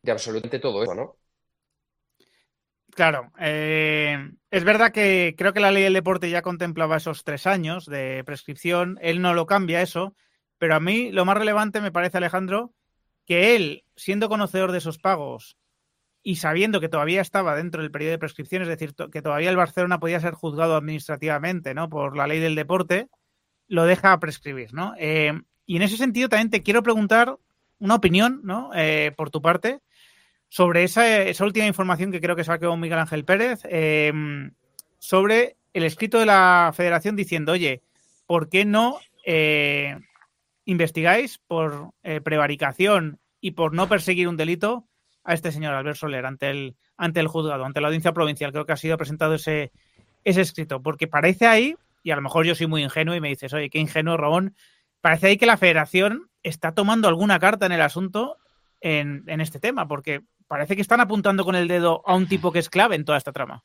de 0.00 0.12
absolutamente 0.12 0.60
todo 0.60 0.84
eso, 0.84 0.94
¿no? 0.94 1.16
Claro, 2.94 3.32
eh, 3.38 4.16
es 4.50 4.64
verdad 4.64 4.92
que 4.92 5.34
creo 5.36 5.52
que 5.52 5.60
la 5.60 5.70
ley 5.70 5.82
del 5.82 5.92
deporte 5.92 6.30
ya 6.30 6.42
contemplaba 6.42 6.96
esos 6.96 7.24
tres 7.24 7.46
años 7.46 7.86
de 7.86 8.22
prescripción, 8.24 8.98
él 9.02 9.20
no 9.20 9.34
lo 9.34 9.46
cambia 9.46 9.82
eso, 9.82 10.14
pero 10.58 10.74
a 10.74 10.80
mí 10.80 11.10
lo 11.10 11.24
más 11.24 11.36
relevante 11.36 11.80
me 11.80 11.92
parece, 11.92 12.18
Alejandro, 12.18 12.72
que 13.26 13.56
él, 13.56 13.84
siendo 13.96 14.28
conocedor 14.28 14.72
de 14.72 14.78
esos 14.78 14.98
pagos 14.98 15.56
y 16.22 16.36
sabiendo 16.36 16.80
que 16.80 16.88
todavía 16.88 17.20
estaba 17.20 17.54
dentro 17.54 17.80
del 17.80 17.90
periodo 17.90 18.12
de 18.12 18.18
prescripción, 18.18 18.62
es 18.62 18.68
decir, 18.68 18.94
que 19.12 19.22
todavía 19.22 19.50
el 19.50 19.56
Barcelona 19.56 20.00
podía 20.00 20.20
ser 20.20 20.34
juzgado 20.34 20.76
administrativamente, 20.76 21.74
¿no? 21.74 21.88
Por 21.88 22.16
la 22.16 22.26
ley 22.26 22.40
del 22.40 22.54
deporte, 22.54 23.08
lo 23.68 23.84
deja 23.84 24.18
prescribir, 24.18 24.74
¿no? 24.74 24.94
Eh, 24.98 25.32
y 25.66 25.76
en 25.76 25.82
ese 25.82 25.96
sentido 25.96 26.28
también 26.28 26.50
te 26.50 26.62
quiero 26.62 26.82
preguntar 26.82 27.36
una 27.78 27.94
opinión, 27.94 28.40
¿no? 28.42 28.70
Eh, 28.74 29.12
por 29.16 29.30
tu 29.30 29.40
parte, 29.40 29.80
sobre 30.48 30.84
esa, 30.84 31.22
esa 31.22 31.44
última 31.44 31.66
información 31.66 32.10
que 32.10 32.20
creo 32.20 32.34
que 32.34 32.44
sacó 32.44 32.76
Miguel 32.76 32.98
Ángel 32.98 33.24
Pérez, 33.24 33.60
eh, 33.64 34.12
sobre 34.98 35.56
el 35.72 35.84
escrito 35.84 36.18
de 36.18 36.26
la 36.26 36.72
federación 36.74 37.14
diciendo, 37.14 37.52
oye, 37.52 37.82
¿por 38.26 38.48
qué 38.48 38.64
no 38.64 38.98
eh, 39.24 39.96
investigáis 40.68 41.38
por 41.38 41.92
eh, 42.02 42.20
prevaricación 42.20 43.18
y 43.40 43.52
por 43.52 43.72
no 43.72 43.88
perseguir 43.88 44.28
un 44.28 44.36
delito 44.36 44.86
a 45.24 45.32
este 45.32 45.50
señor 45.50 45.72
Albert 45.72 45.96
Soler 45.96 46.26
ante 46.26 46.50
el, 46.50 46.76
ante 46.98 47.20
el 47.20 47.26
juzgado, 47.26 47.64
ante 47.64 47.80
la 47.80 47.88
audiencia 47.88 48.12
provincial? 48.12 48.52
Creo 48.52 48.66
que 48.66 48.72
ha 48.72 48.76
sido 48.76 48.98
presentado 48.98 49.34
ese, 49.34 49.72
ese 50.24 50.42
escrito, 50.42 50.82
porque 50.82 51.06
parece 51.06 51.46
ahí, 51.46 51.74
y 52.02 52.10
a 52.10 52.16
lo 52.16 52.22
mejor 52.22 52.44
yo 52.44 52.54
soy 52.54 52.66
muy 52.66 52.82
ingenuo 52.82 53.14
y 53.14 53.20
me 53.20 53.30
dices, 53.30 53.54
oye, 53.54 53.70
qué 53.70 53.78
ingenuo, 53.78 54.18
Rabón, 54.18 54.54
parece 55.00 55.28
ahí 55.28 55.38
que 55.38 55.46
la 55.46 55.56
federación 55.56 56.28
está 56.42 56.74
tomando 56.74 57.08
alguna 57.08 57.38
carta 57.38 57.64
en 57.64 57.72
el 57.72 57.80
asunto 57.80 58.36
en, 58.82 59.24
en 59.26 59.40
este 59.40 59.60
tema, 59.60 59.88
porque 59.88 60.20
parece 60.48 60.76
que 60.76 60.82
están 60.82 61.00
apuntando 61.00 61.46
con 61.46 61.56
el 61.56 61.66
dedo 61.66 62.02
a 62.04 62.14
un 62.14 62.28
tipo 62.28 62.52
que 62.52 62.58
es 62.58 62.68
clave 62.68 62.94
en 62.94 63.06
toda 63.06 63.16
esta 63.16 63.32
trama. 63.32 63.64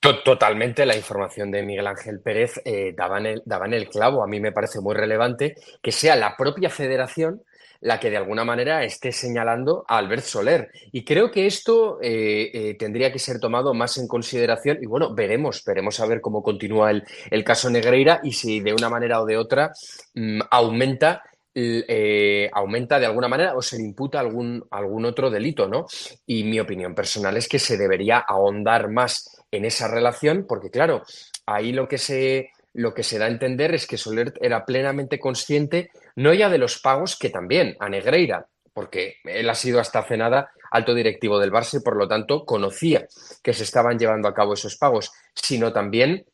To- 0.00 0.22
Totalmente, 0.22 0.86
la 0.86 0.96
información 0.96 1.50
de 1.50 1.62
Miguel 1.62 1.86
Ángel 1.86 2.20
Pérez 2.20 2.60
eh, 2.64 2.94
daba, 2.96 3.18
en 3.18 3.74
el, 3.74 3.88
clavo. 3.88 4.22
A 4.22 4.26
mí 4.26 4.40
me 4.40 4.52
parece 4.52 4.80
muy 4.80 4.94
relevante 4.94 5.54
que 5.82 5.92
sea 5.92 6.16
la 6.16 6.36
propia 6.36 6.70
federación 6.70 7.42
la 7.82 7.98
que 7.98 8.10
de 8.10 8.18
alguna 8.18 8.44
manera 8.44 8.84
esté 8.84 9.10
señalando 9.10 9.84
a 9.88 9.96
Albert 9.98 10.22
Soler. 10.22 10.70
Y 10.92 11.02
creo 11.02 11.30
que 11.30 11.46
esto 11.46 11.98
eh, 12.02 12.50
eh, 12.52 12.74
tendría 12.78 13.10
que 13.10 13.18
ser 13.18 13.40
tomado 13.40 13.72
más 13.72 13.96
en 13.96 14.06
consideración. 14.06 14.78
Y 14.82 14.86
bueno, 14.86 15.14
veremos, 15.14 15.62
veremos 15.64 15.98
a 16.00 16.06
ver 16.06 16.20
cómo 16.20 16.42
continúa 16.42 16.90
el, 16.90 17.04
el 17.30 17.42
caso 17.44 17.70
Negreira 17.70 18.20
y 18.22 18.32
si 18.32 18.60
de 18.60 18.74
una 18.74 18.90
manera 18.90 19.22
o 19.22 19.26
de 19.26 19.38
otra 19.38 19.72
mm, 20.14 20.40
aumenta 20.50 21.22
eh, 21.54 22.48
aumenta 22.52 22.98
de 23.00 23.06
alguna 23.06 23.28
manera 23.28 23.56
o 23.56 23.62
se 23.62 23.76
le 23.76 23.82
imputa 23.84 24.20
algún, 24.20 24.64
algún 24.70 25.04
otro 25.04 25.30
delito, 25.30 25.66
¿no? 25.68 25.86
Y 26.26 26.44
mi 26.44 26.60
opinión 26.60 26.94
personal 26.94 27.36
es 27.36 27.48
que 27.48 27.58
se 27.58 27.76
debería 27.76 28.18
ahondar 28.18 28.88
más 28.88 29.39
en 29.50 29.64
esa 29.64 29.88
relación, 29.88 30.46
porque 30.48 30.70
claro, 30.70 31.02
ahí 31.46 31.72
lo 31.72 31.88
que 31.88 31.98
se, 31.98 32.50
lo 32.72 32.94
que 32.94 33.02
se 33.02 33.18
da 33.18 33.26
a 33.26 33.30
entender 33.30 33.74
es 33.74 33.86
que 33.86 33.98
Soler 33.98 34.34
era 34.40 34.64
plenamente 34.64 35.18
consciente, 35.18 35.90
no 36.16 36.32
ya 36.32 36.48
de 36.48 36.58
los 36.58 36.78
pagos, 36.78 37.16
que 37.18 37.30
también 37.30 37.76
a 37.80 37.88
Negreira, 37.88 38.46
porque 38.72 39.16
él 39.24 39.50
ha 39.50 39.54
sido 39.54 39.80
hasta 39.80 40.00
hace 40.00 40.16
nada 40.16 40.52
alto 40.70 40.94
directivo 40.94 41.38
del 41.38 41.52
Barça 41.52 41.78
y 41.78 41.82
por 41.82 41.96
lo 41.96 42.06
tanto 42.06 42.44
conocía 42.44 43.06
que 43.42 43.52
se 43.52 43.64
estaban 43.64 43.98
llevando 43.98 44.28
a 44.28 44.34
cabo 44.34 44.54
esos 44.54 44.76
pagos, 44.76 45.12
sino 45.34 45.72
también 45.72 46.24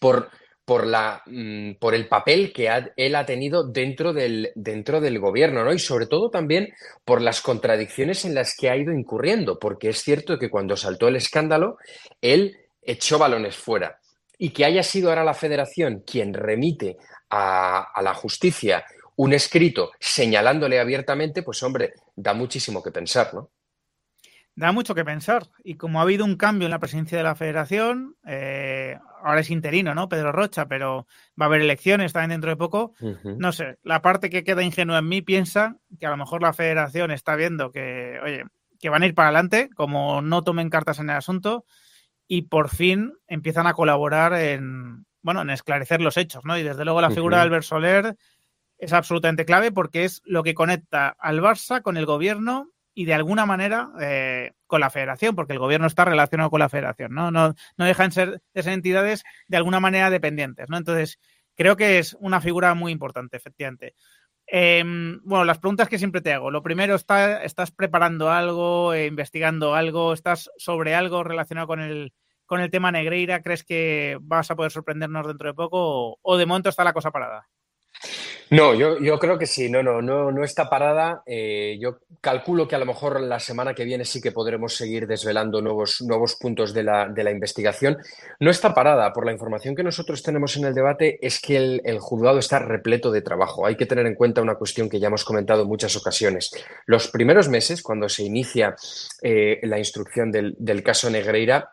por, 0.00 0.30
por, 0.70 0.86
la, 0.86 1.20
mm, 1.26 1.72
por 1.80 1.96
el 1.96 2.06
papel 2.06 2.52
que 2.52 2.68
ha- 2.68 2.92
él 2.96 3.16
ha 3.16 3.26
tenido 3.26 3.64
dentro 3.66 4.12
del, 4.12 4.52
dentro 4.54 5.00
del 5.00 5.18
gobierno, 5.18 5.64
¿no? 5.64 5.72
Y 5.72 5.80
sobre 5.80 6.06
todo 6.06 6.30
también 6.30 6.68
por 7.04 7.20
las 7.20 7.40
contradicciones 7.40 8.24
en 8.24 8.36
las 8.36 8.54
que 8.54 8.70
ha 8.70 8.76
ido 8.76 8.92
incurriendo, 8.92 9.58
porque 9.58 9.88
es 9.88 10.00
cierto 10.04 10.38
que 10.38 10.48
cuando 10.48 10.76
saltó 10.76 11.08
el 11.08 11.16
escándalo, 11.16 11.76
él 12.20 12.56
echó 12.82 13.18
balones 13.18 13.56
fuera. 13.56 13.98
Y 14.38 14.50
que 14.50 14.64
haya 14.64 14.84
sido 14.84 15.08
ahora 15.08 15.24
la 15.24 15.34
federación 15.34 16.04
quien 16.06 16.34
remite 16.34 16.98
a, 17.30 17.90
a 17.92 18.00
la 18.00 18.14
justicia 18.14 18.84
un 19.16 19.32
escrito 19.32 19.90
señalándole 19.98 20.78
abiertamente, 20.78 21.42
pues 21.42 21.60
hombre, 21.64 21.94
da 22.14 22.32
muchísimo 22.32 22.80
que 22.80 22.92
pensar, 22.92 23.34
¿no? 23.34 23.50
Da 24.60 24.72
mucho 24.72 24.94
que 24.94 25.06
pensar. 25.06 25.48
Y 25.64 25.76
como 25.76 26.00
ha 26.00 26.02
habido 26.02 26.22
un 26.26 26.36
cambio 26.36 26.66
en 26.66 26.70
la 26.70 26.78
presidencia 26.78 27.16
de 27.16 27.24
la 27.24 27.34
federación, 27.34 28.16
eh, 28.26 28.98
ahora 29.22 29.40
es 29.40 29.48
interino, 29.48 29.94
¿no? 29.94 30.10
Pedro 30.10 30.32
Rocha, 30.32 30.68
pero 30.68 31.06
va 31.40 31.46
a 31.46 31.48
haber 31.48 31.62
elecciones 31.62 32.12
también 32.12 32.32
dentro 32.32 32.50
de 32.50 32.58
poco. 32.58 32.92
No 33.38 33.52
sé, 33.52 33.78
la 33.84 34.02
parte 34.02 34.28
que 34.28 34.44
queda 34.44 34.62
ingenua 34.62 34.98
en 34.98 35.08
mí 35.08 35.22
piensa 35.22 35.78
que 35.98 36.04
a 36.04 36.10
lo 36.10 36.18
mejor 36.18 36.42
la 36.42 36.52
federación 36.52 37.10
está 37.10 37.36
viendo 37.36 37.72
que, 37.72 38.20
oye, 38.22 38.44
que 38.78 38.90
van 38.90 39.02
a 39.02 39.06
ir 39.06 39.14
para 39.14 39.28
adelante, 39.28 39.70
como 39.74 40.20
no 40.20 40.42
tomen 40.42 40.68
cartas 40.68 40.98
en 40.98 41.08
el 41.08 41.16
asunto, 41.16 41.64
y 42.28 42.42
por 42.42 42.68
fin 42.68 43.14
empiezan 43.28 43.66
a 43.66 43.72
colaborar 43.72 44.34
en, 44.34 45.06
bueno, 45.22 45.40
en 45.40 45.48
esclarecer 45.48 46.02
los 46.02 46.18
hechos, 46.18 46.44
¿no? 46.44 46.58
Y 46.58 46.62
desde 46.62 46.84
luego 46.84 47.00
la 47.00 47.10
figura 47.10 47.38
de 47.38 47.44
Albert 47.44 47.64
Soler 47.64 48.14
es 48.76 48.92
absolutamente 48.92 49.46
clave 49.46 49.72
porque 49.72 50.04
es 50.04 50.20
lo 50.26 50.42
que 50.42 50.52
conecta 50.52 51.16
al 51.18 51.40
Barça 51.40 51.80
con 51.80 51.96
el 51.96 52.04
gobierno 52.04 52.69
y 52.94 53.04
de 53.04 53.14
alguna 53.14 53.46
manera 53.46 53.90
eh, 54.00 54.52
con 54.66 54.80
la 54.80 54.90
federación, 54.90 55.34
porque 55.34 55.52
el 55.52 55.58
gobierno 55.58 55.86
está 55.86 56.04
relacionado 56.04 56.50
con 56.50 56.60
la 56.60 56.68
federación, 56.68 57.12
¿no? 57.14 57.30
No, 57.30 57.54
no 57.76 57.84
dejan 57.84 58.12
ser, 58.12 58.42
de 58.52 58.62
ser 58.62 58.72
entidades 58.72 59.24
de 59.48 59.56
alguna 59.56 59.80
manera 59.80 60.10
dependientes, 60.10 60.68
¿no? 60.68 60.76
Entonces, 60.76 61.18
creo 61.54 61.76
que 61.76 61.98
es 61.98 62.16
una 62.20 62.40
figura 62.40 62.74
muy 62.74 62.92
importante, 62.92 63.36
efectivamente. 63.36 63.94
Eh, 64.52 64.82
bueno, 65.22 65.44
las 65.44 65.58
preguntas 65.58 65.88
que 65.88 65.98
siempre 65.98 66.20
te 66.20 66.32
hago. 66.32 66.50
Lo 66.50 66.62
primero, 66.62 66.96
¿está, 66.96 67.44
¿estás 67.44 67.70
preparando 67.70 68.30
algo, 68.30 68.92
eh, 68.94 69.06
investigando 69.06 69.74
algo? 69.74 70.12
¿Estás 70.12 70.50
sobre 70.56 70.94
algo 70.94 71.22
relacionado 71.22 71.68
con 71.68 71.80
el, 71.80 72.12
con 72.46 72.60
el 72.60 72.70
tema 72.70 72.90
Negreira? 72.90 73.42
¿Crees 73.42 73.62
que 73.62 74.18
vas 74.20 74.50
a 74.50 74.56
poder 74.56 74.72
sorprendernos 74.72 75.26
dentro 75.26 75.48
de 75.48 75.54
poco 75.54 75.78
o, 75.78 76.18
o 76.20 76.36
de 76.36 76.46
momento 76.46 76.68
está 76.68 76.82
la 76.82 76.92
cosa 76.92 77.12
parada? 77.12 77.48
No, 78.50 78.74
yo, 78.74 78.98
yo 78.98 79.18
creo 79.20 79.38
que 79.38 79.46
sí, 79.46 79.70
no, 79.70 79.80
no, 79.80 80.02
no, 80.02 80.32
no 80.32 80.42
está 80.42 80.68
parada. 80.68 81.22
Eh, 81.24 81.78
yo 81.80 81.98
calculo 82.20 82.66
que 82.66 82.74
a 82.74 82.80
lo 82.80 82.86
mejor 82.86 83.20
la 83.20 83.38
semana 83.38 83.74
que 83.74 83.84
viene 83.84 84.04
sí 84.04 84.20
que 84.20 84.32
podremos 84.32 84.74
seguir 84.74 85.06
desvelando 85.06 85.62
nuevos, 85.62 86.02
nuevos 86.02 86.34
puntos 86.34 86.74
de 86.74 86.82
la, 86.82 87.08
de 87.08 87.22
la 87.22 87.30
investigación. 87.30 87.98
No 88.40 88.50
está 88.50 88.74
parada. 88.74 89.12
Por 89.12 89.24
la 89.24 89.32
información 89.32 89.76
que 89.76 89.84
nosotros 89.84 90.24
tenemos 90.24 90.56
en 90.56 90.64
el 90.64 90.74
debate 90.74 91.24
es 91.24 91.40
que 91.40 91.56
el, 91.56 91.80
el, 91.84 92.00
juzgado 92.00 92.40
está 92.40 92.58
repleto 92.58 93.12
de 93.12 93.22
trabajo. 93.22 93.66
Hay 93.66 93.76
que 93.76 93.86
tener 93.86 94.06
en 94.06 94.16
cuenta 94.16 94.42
una 94.42 94.56
cuestión 94.56 94.88
que 94.88 94.98
ya 94.98 95.06
hemos 95.06 95.24
comentado 95.24 95.62
en 95.62 95.68
muchas 95.68 95.94
ocasiones. 95.94 96.50
Los 96.86 97.06
primeros 97.06 97.48
meses, 97.48 97.82
cuando 97.82 98.08
se 98.08 98.24
inicia 98.24 98.74
eh, 99.22 99.60
la 99.62 99.78
instrucción 99.78 100.32
del, 100.32 100.56
del 100.58 100.82
caso 100.82 101.08
Negreira, 101.08 101.70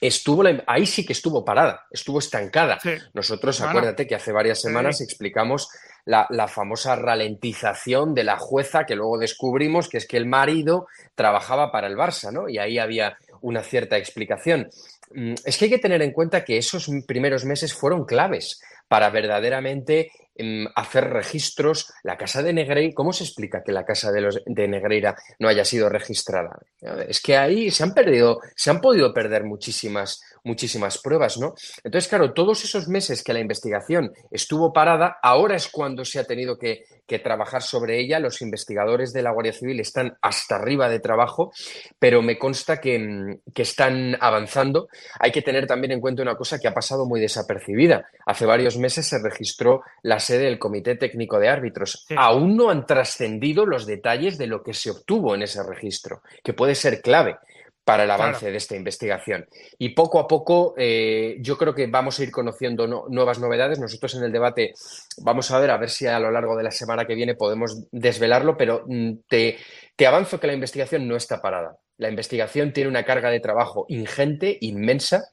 estuvo 0.00 0.42
la, 0.42 0.62
ahí 0.66 0.86
sí 0.86 1.04
que 1.04 1.12
estuvo 1.12 1.44
parada, 1.44 1.86
estuvo 1.90 2.18
estancada. 2.18 2.78
Sí. 2.80 2.90
Nosotros, 3.14 3.60
acuérdate 3.60 4.06
que 4.06 4.14
hace 4.14 4.32
varias 4.32 4.60
semanas 4.60 4.98
sí. 4.98 5.04
explicamos 5.04 5.68
la, 6.04 6.26
la, 6.30 6.48
famosa 6.48 6.96
ralentización 6.96 8.14
de 8.14 8.24
la 8.24 8.38
jueza 8.38 8.84
que 8.84 8.96
luego 8.96 9.18
descubrimos 9.18 9.88
que 9.88 9.98
es 9.98 10.06
que 10.06 10.16
el 10.16 10.26
marido 10.26 10.86
trabajaba 11.14 11.72
para 11.72 11.86
el 11.86 11.96
Barça, 11.96 12.32
¿no? 12.32 12.48
Y 12.48 12.58
ahí 12.58 12.78
había 12.78 13.16
una 13.40 13.62
cierta 13.62 13.96
explicación. 13.96 14.68
Mm, 15.14 15.34
es 15.44 15.56
que 15.56 15.66
hay 15.66 15.70
que 15.70 15.78
tener 15.78 16.02
en 16.02 16.12
cuenta 16.12 16.44
que 16.44 16.58
esos 16.58 16.90
primeros 17.06 17.44
meses 17.44 17.74
fueron 17.74 18.04
claves 18.04 18.60
para 18.88 19.10
verdaderamente 19.10 20.10
um, 20.38 20.66
hacer 20.74 21.10
registros. 21.10 21.92
La 22.02 22.16
casa 22.16 22.42
de 22.42 22.52
Negreira, 22.52 22.94
¿cómo 22.94 23.12
se 23.12 23.24
explica 23.24 23.62
que 23.62 23.72
la 23.72 23.84
casa 23.84 24.12
de, 24.12 24.20
los, 24.20 24.42
de 24.44 24.68
Negreira 24.68 25.16
no 25.38 25.48
haya 25.48 25.64
sido 25.64 25.88
registrada? 25.88 26.58
Es 27.08 27.20
que 27.20 27.36
ahí 27.36 27.70
se 27.70 27.82
han 27.82 27.94
perdido, 27.94 28.40
se 28.54 28.70
han 28.70 28.80
podido 28.80 29.12
perder 29.12 29.44
muchísimas, 29.44 30.22
muchísimas 30.46 30.98
pruebas, 30.98 31.38
¿no? 31.38 31.54
Entonces, 31.84 32.08
claro, 32.08 32.32
todos 32.32 32.64
esos 32.64 32.88
meses 32.88 33.22
que 33.22 33.34
la 33.34 33.40
investigación 33.40 34.12
estuvo 34.30 34.72
parada, 34.72 35.18
ahora 35.22 35.56
es 35.56 35.68
cuando 35.68 36.04
se 36.04 36.18
ha 36.18 36.24
tenido 36.24 36.58
que, 36.58 36.84
que 37.06 37.18
trabajar 37.18 37.62
sobre 37.62 37.98
ella. 37.98 38.18
Los 38.20 38.40
investigadores 38.40 39.12
de 39.12 39.22
la 39.22 39.32
Guardia 39.32 39.52
Civil 39.52 39.80
están 39.80 40.16
hasta 40.22 40.56
arriba 40.56 40.88
de 40.88 41.00
trabajo, 41.00 41.52
pero 41.98 42.22
me 42.22 42.38
consta 42.38 42.80
que, 42.80 43.38
que 43.54 43.62
están 43.62 44.16
avanzando. 44.20 44.88
Hay 45.18 45.32
que 45.32 45.42
tener 45.42 45.66
también 45.66 45.92
en 45.92 46.00
cuenta 46.00 46.22
una 46.22 46.36
cosa 46.36 46.58
que 46.58 46.68
ha 46.68 46.74
pasado 46.74 47.06
muy 47.06 47.20
desapercibida. 47.20 48.06
Hace 48.24 48.46
varios 48.46 48.78
meses 48.78 49.06
se 49.06 49.18
registró 49.22 49.82
la 50.02 50.20
sede 50.20 50.44
del 50.44 50.58
Comité 50.58 50.96
Técnico 50.96 51.38
de 51.38 51.48
Árbitros. 51.48 52.04
Sí. 52.08 52.14
Aún 52.16 52.56
no 52.56 52.70
han 52.70 52.86
trascendido 52.86 53.66
los 53.66 53.86
detalles 53.86 54.38
de 54.38 54.46
lo 54.46 54.62
que 54.62 54.74
se 54.74 54.90
obtuvo 54.90 55.34
en 55.34 55.42
ese 55.42 55.62
registro, 55.62 56.22
que 56.42 56.52
puede 56.52 56.74
ser 56.74 57.02
clave 57.02 57.36
para 57.86 58.02
el 58.02 58.10
avance 58.10 58.40
claro. 58.40 58.50
de 58.50 58.58
esta 58.58 58.74
investigación. 58.74 59.46
Y 59.78 59.90
poco 59.90 60.18
a 60.18 60.26
poco 60.26 60.74
eh, 60.76 61.36
yo 61.38 61.56
creo 61.56 61.72
que 61.72 61.86
vamos 61.86 62.18
a 62.18 62.24
ir 62.24 62.32
conociendo 62.32 62.88
no, 62.88 63.04
nuevas 63.08 63.38
novedades. 63.38 63.78
Nosotros 63.78 64.12
en 64.16 64.24
el 64.24 64.32
debate 64.32 64.74
vamos 65.18 65.52
a 65.52 65.60
ver, 65.60 65.70
a 65.70 65.76
ver 65.76 65.88
si 65.88 66.04
a 66.04 66.18
lo 66.18 66.32
largo 66.32 66.56
de 66.56 66.64
la 66.64 66.72
semana 66.72 67.04
que 67.06 67.14
viene 67.14 67.36
podemos 67.36 67.84
desvelarlo, 67.92 68.56
pero 68.56 68.82
mm, 68.88 69.12
te, 69.28 69.58
te 69.94 70.04
avanzo 70.04 70.40
que 70.40 70.48
la 70.48 70.54
investigación 70.54 71.06
no 71.06 71.14
está 71.14 71.40
parada. 71.40 71.76
La 71.96 72.08
investigación 72.08 72.72
tiene 72.72 72.90
una 72.90 73.04
carga 73.04 73.30
de 73.30 73.38
trabajo 73.38 73.86
ingente, 73.88 74.58
inmensa, 74.62 75.30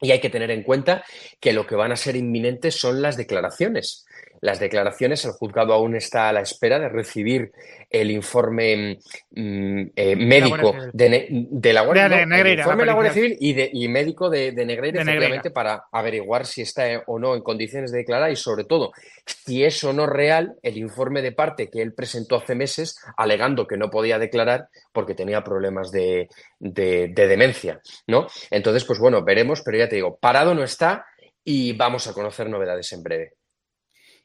y 0.00 0.10
hay 0.10 0.20
que 0.20 0.28
tener 0.28 0.50
en 0.50 0.64
cuenta 0.64 1.04
que 1.38 1.52
lo 1.52 1.68
que 1.68 1.76
van 1.76 1.92
a 1.92 1.96
ser 1.96 2.16
inminentes 2.16 2.80
son 2.80 3.00
las 3.00 3.16
declaraciones 3.16 4.06
las 4.42 4.60
declaraciones. 4.60 5.24
El 5.24 5.32
juzgado 5.32 5.72
aún 5.72 5.96
está 5.96 6.28
a 6.28 6.32
la 6.32 6.40
espera 6.40 6.78
de 6.78 6.90
recibir 6.90 7.52
el 7.88 8.10
informe 8.10 8.98
mm, 9.30 9.82
eh, 9.96 10.16
médico 10.16 10.74
de, 10.92 11.46
de, 11.50 11.72
la 11.72 11.82
Guardia, 11.82 12.08
de, 12.08 12.26
no, 12.26 12.36
el 12.36 12.58
informe 12.58 12.82
de 12.82 12.86
la 12.86 12.92
Guardia 12.92 13.12
Civil 13.12 13.36
y, 13.40 13.52
de, 13.54 13.70
y 13.72 13.88
médico 13.88 14.28
de, 14.28 14.52
Negreira, 14.52 15.00
efectivamente, 15.00 15.28
Negreira. 15.28 15.54
para 15.54 15.84
averiguar 15.92 16.44
si 16.44 16.62
está 16.62 16.84
o 17.06 17.18
no 17.18 17.34
en 17.34 17.42
condiciones 17.42 17.92
de 17.92 17.98
declarar 17.98 18.30
y, 18.30 18.36
sobre 18.36 18.64
todo, 18.64 18.92
si 19.24 19.64
es 19.64 19.82
o 19.84 19.92
no 19.92 20.06
real 20.06 20.56
el 20.62 20.76
informe 20.76 21.22
de 21.22 21.32
parte 21.32 21.70
que 21.70 21.80
él 21.80 21.94
presentó 21.94 22.36
hace 22.36 22.56
meses 22.56 22.98
alegando 23.16 23.66
que 23.66 23.76
no 23.76 23.90
podía 23.90 24.18
declarar 24.18 24.68
porque 24.92 25.14
tenía 25.14 25.44
problemas 25.44 25.92
de, 25.92 26.28
demencia, 26.58 27.80
¿no? 28.08 28.26
Entonces, 28.50 28.84
pues 28.84 28.98
bueno, 28.98 29.22
veremos, 29.22 29.62
pero 29.64 29.78
ya 29.78 29.88
te 29.88 29.96
digo, 29.96 30.16
parado 30.16 30.54
no 30.54 30.64
está 30.64 31.06
y 31.44 31.72
vamos 31.74 32.08
a 32.08 32.12
conocer 32.12 32.48
novedades 32.48 32.92
en 32.92 33.02
breve. 33.04 33.32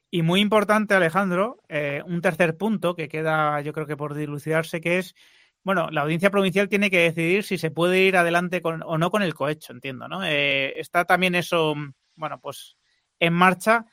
Y 0.09 0.21
muy 0.21 0.39
importante, 0.39 0.93
Alejandro, 0.93 1.61
eh, 1.67 2.01
un 2.05 2.21
tercer 2.21 2.55
punto 2.57 2.95
que 2.95 3.09
queda, 3.09 3.59
yo 3.61 3.73
creo 3.73 3.87
que 3.87 3.97
por 3.97 4.13
dilucidarse, 4.13 4.79
que 4.79 4.99
es, 4.99 5.15
bueno, 5.63 5.89
la 5.91 6.01
audiencia 6.01 6.31
provincial 6.31 6.69
tiene 6.69 6.89
que 6.89 6.99
decidir 6.99 7.43
si 7.43 7.57
se 7.57 7.71
puede 7.71 8.03
ir 8.03 8.15
adelante 8.15 8.61
con, 8.61 8.81
o 8.83 8.97
no 8.97 9.11
con 9.11 9.21
el 9.21 9.33
cohecho, 9.33 9.73
entiendo, 9.73 10.07
¿no? 10.07 10.23
Eh, 10.23 10.79
está 10.79 11.03
también 11.03 11.35
eso, 11.35 11.75
bueno, 12.15 12.39
pues 12.39 12.77
en 13.19 13.33
marcha. 13.33 13.85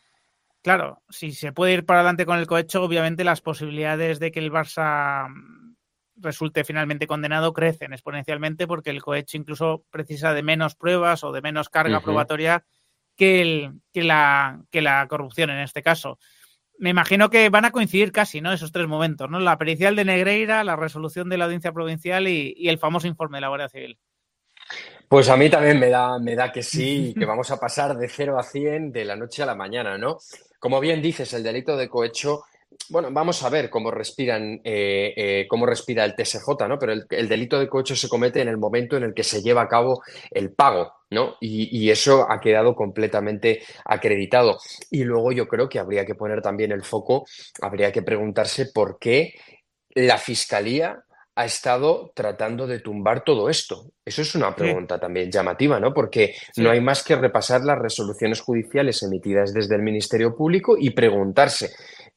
Claro, 0.62 1.02
si 1.10 1.32
se 1.32 1.52
puede 1.52 1.74
ir 1.74 1.84
para 1.84 2.00
adelante 2.00 2.24
con 2.26 2.38
el 2.38 2.46
cohecho, 2.46 2.82
obviamente 2.82 3.24
las 3.24 3.40
posibilidades 3.40 4.20
de 4.20 4.30
que 4.30 4.38
el 4.38 4.52
Barça 4.52 5.28
resulte 6.16 6.64
finalmente 6.64 7.06
condenado 7.08 7.52
crecen 7.52 7.92
exponencialmente 7.92 8.66
porque 8.66 8.90
el 8.90 9.02
cohecho 9.02 9.36
incluso 9.36 9.84
precisa 9.90 10.32
de 10.32 10.42
menos 10.42 10.76
pruebas 10.76 11.24
o 11.24 11.32
de 11.32 11.42
menos 11.42 11.68
carga 11.68 11.98
uh 11.98 12.00
-huh. 12.00 12.04
probatoria 12.04 12.64
que, 13.16 13.40
el, 13.40 13.72
que, 13.92 14.02
la, 14.02 14.60
que 14.70 14.82
la 14.82 15.06
corrupción 15.08 15.50
en 15.50 15.60
este 15.60 15.82
caso. 15.82 16.18
Me 16.78 16.90
imagino 16.90 17.30
que 17.30 17.48
van 17.50 17.64
a 17.64 17.70
coincidir 17.70 18.10
casi, 18.10 18.40
¿no? 18.40 18.52
Esos 18.52 18.72
tres 18.72 18.88
momentos, 18.88 19.30
¿no? 19.30 19.38
La 19.38 19.58
pericial 19.58 19.94
de 19.94 20.04
Negreira, 20.04 20.64
la 20.64 20.76
resolución 20.76 21.28
de 21.28 21.38
la 21.38 21.44
audiencia 21.44 21.72
provincial 21.72 22.26
y, 22.26 22.54
y 22.56 22.68
el 22.68 22.78
famoso 22.78 23.06
informe 23.06 23.36
de 23.36 23.42
la 23.42 23.48
Guardia 23.48 23.68
Civil. 23.68 23.98
Pues 25.08 25.28
a 25.28 25.36
mí 25.36 25.50
también 25.50 25.78
me 25.78 25.90
da, 25.90 26.18
me 26.18 26.34
da 26.34 26.50
que 26.50 26.62
sí, 26.62 27.14
que 27.18 27.24
vamos 27.24 27.50
a 27.50 27.58
pasar 27.58 27.96
de 27.96 28.08
0 28.08 28.38
a 28.38 28.42
100 28.42 28.92
de 28.92 29.04
la 29.04 29.16
noche 29.16 29.42
a 29.42 29.46
la 29.46 29.54
mañana, 29.54 29.98
¿no? 29.98 30.18
Como 30.58 30.80
bien 30.80 31.02
dices, 31.02 31.32
el 31.34 31.42
delito 31.42 31.76
de 31.76 31.88
cohecho 31.88 32.44
bueno, 32.88 33.08
vamos 33.10 33.42
a 33.42 33.48
ver 33.48 33.70
cómo 33.70 33.90
respiran, 33.90 34.60
eh, 34.64 35.14
eh, 35.16 35.46
cómo 35.48 35.66
respira 35.66 36.04
el 36.04 36.14
TSJ, 36.14 36.68
¿no? 36.68 36.78
Pero 36.78 36.92
el, 36.92 37.06
el, 37.10 37.28
delito 37.28 37.58
de 37.58 37.68
cohecho 37.68 37.96
se 37.96 38.08
comete 38.08 38.40
en 38.40 38.48
el 38.48 38.58
momento 38.58 38.96
en 38.96 39.04
el 39.04 39.14
que 39.14 39.22
se 39.22 39.42
lleva 39.42 39.62
a 39.62 39.68
cabo 39.68 40.02
el 40.30 40.52
pago, 40.52 40.92
¿no? 41.10 41.36
Y, 41.40 41.76
y, 41.76 41.90
eso 41.90 42.30
ha 42.30 42.40
quedado 42.40 42.74
completamente 42.74 43.62
acreditado. 43.84 44.58
Y 44.90 45.04
luego 45.04 45.32
yo 45.32 45.48
creo 45.48 45.68
que 45.68 45.78
habría 45.78 46.04
que 46.04 46.14
poner 46.14 46.42
también 46.42 46.72
el 46.72 46.84
foco, 46.84 47.26
habría 47.60 47.92
que 47.92 48.02
preguntarse 48.02 48.66
por 48.66 48.98
qué 48.98 49.34
la 49.94 50.18
fiscalía 50.18 51.04
ha 51.36 51.44
estado 51.44 52.12
tratando 52.14 52.66
de 52.66 52.80
tumbar 52.80 53.24
todo 53.24 53.48
esto? 53.48 53.90
Eso 54.04 54.22
es 54.22 54.34
una 54.34 54.54
pregunta 54.54 54.96
sí. 54.96 55.00
también 55.00 55.30
llamativa, 55.30 55.80
¿no? 55.80 55.92
Porque 55.92 56.34
sí. 56.52 56.62
no 56.62 56.70
hay 56.70 56.80
más 56.80 57.02
que 57.02 57.16
repasar 57.16 57.62
las 57.62 57.78
resoluciones 57.78 58.40
judiciales 58.40 59.02
emitidas 59.02 59.52
desde 59.52 59.74
el 59.74 59.82
Ministerio 59.82 60.36
Público 60.36 60.76
y 60.78 60.90
preguntarse 60.90 61.70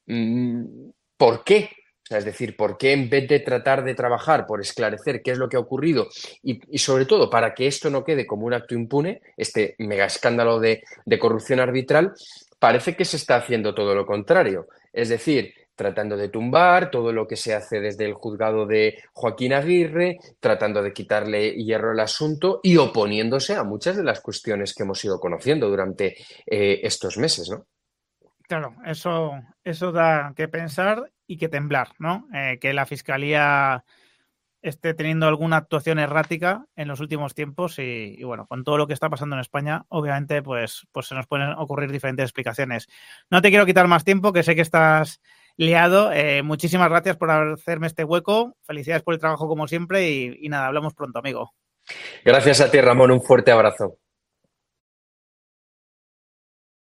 ¿Por 0.07 1.43
qué? 1.43 1.69
Es 2.09 2.23
decir, 2.23 2.55
¿por 2.55 2.77
qué 2.77 2.93
en 2.93 3.09
vez 3.09 3.27
de 3.27 3.41
tratar 3.41 3.83
de 3.83 3.93
trabajar 3.93 4.45
por 4.45 4.61
esclarecer 4.61 5.21
qué 5.21 5.31
es 5.31 5.37
lo 5.37 5.49
que 5.49 5.57
ha 5.57 5.61
ocurrido 5.61 6.07
y, 6.41 6.77
sobre 6.77 7.05
todo 7.05 7.29
para 7.29 7.53
que 7.53 7.67
esto 7.67 7.89
no 7.89 8.03
quede 8.03 8.25
como 8.25 8.45
un 8.45 8.53
acto 8.53 8.75
impune, 8.75 9.21
este 9.35 9.75
mega 9.79 10.05
escándalo 10.05 10.59
de, 10.59 10.83
de, 11.05 11.19
corrupción 11.19 11.59
arbitral, 11.59 12.13
parece 12.59 12.95
que 12.95 13.03
se 13.03 13.17
está 13.17 13.35
haciendo 13.35 13.75
todo 13.75 13.93
lo 13.93 14.05
contrario? 14.05 14.67
Es 14.93 15.09
decir, 15.09 15.53
tratando 15.75 16.15
de 16.15 16.29
tumbar 16.29 16.89
todo 16.89 17.11
lo 17.11 17.27
que 17.27 17.35
se 17.35 17.53
hace 17.53 17.79
desde 17.79 18.05
el 18.05 18.13
juzgado 18.13 18.65
de 18.65 18.97
Joaquín 19.13 19.53
Aguirre, 19.53 20.17
tratando 20.39 20.81
de 20.81 20.93
quitarle 20.93 21.51
hierro 21.55 21.91
al 21.91 21.99
asunto 21.99 22.61
y 22.63 22.77
oponiéndose 22.77 23.53
a 23.53 23.63
muchas 23.63 23.97
de 23.97 24.03
las 24.03 24.21
cuestiones 24.21 24.73
que 24.73 24.83
hemos 24.83 25.03
ido 25.03 25.19
conociendo 25.19 25.69
durante 25.69 26.15
eh, 26.45 26.79
estos 26.83 27.17
meses, 27.17 27.49
¿no? 27.49 27.67
Claro, 28.47 28.75
eso, 28.85 29.31
eso 29.63 29.91
da 29.91 30.33
que 30.35 30.47
pensar 30.47 31.11
y 31.27 31.37
que 31.37 31.49
temblar, 31.49 31.89
¿no? 31.99 32.27
Eh, 32.33 32.57
que 32.61 32.73
la 32.73 32.85
Fiscalía 32.85 33.83
esté 34.61 34.93
teniendo 34.93 35.27
alguna 35.27 35.57
actuación 35.57 35.99
errática 35.99 36.65
en 36.75 36.87
los 36.87 36.99
últimos 36.99 37.35
tiempos 37.35 37.77
y, 37.77 38.23
bueno, 38.23 38.47
con 38.47 38.63
todo 38.63 38.77
lo 38.77 38.87
que 38.87 38.93
está 38.93 39.09
pasando 39.09 39.35
en 39.35 39.41
España, 39.41 39.85
obviamente, 39.89 40.41
pues, 40.41 40.87
pues 40.91 41.07
se 41.07 41.15
nos 41.15 41.27
pueden 41.27 41.49
ocurrir 41.51 41.91
diferentes 41.91 42.23
explicaciones. 42.23 42.87
No 43.29 43.41
te 43.41 43.49
quiero 43.49 43.65
quitar 43.65 43.87
más 43.87 44.05
tiempo, 44.05 44.31
que 44.31 44.43
sé 44.43 44.55
que 44.55 44.61
estás 44.61 45.21
liado. 45.57 46.11
Eh, 46.13 46.41
muchísimas 46.41 46.89
gracias 46.89 47.17
por 47.17 47.29
hacerme 47.31 47.87
este 47.87 48.05
hueco. 48.05 48.55
Felicidades 48.63 49.03
por 49.03 49.13
el 49.13 49.19
trabajo 49.19 49.47
como 49.47 49.67
siempre 49.67 50.09
y 50.09 50.47
nada, 50.49 50.67
hablamos 50.67 50.93
pronto, 50.93 51.19
amigo. 51.19 51.53
Gracias 52.23 52.61
a 52.61 52.71
ti, 52.71 52.79
Ramón. 52.79 53.11
Un 53.11 53.21
fuerte 53.21 53.51
abrazo. 53.51 53.97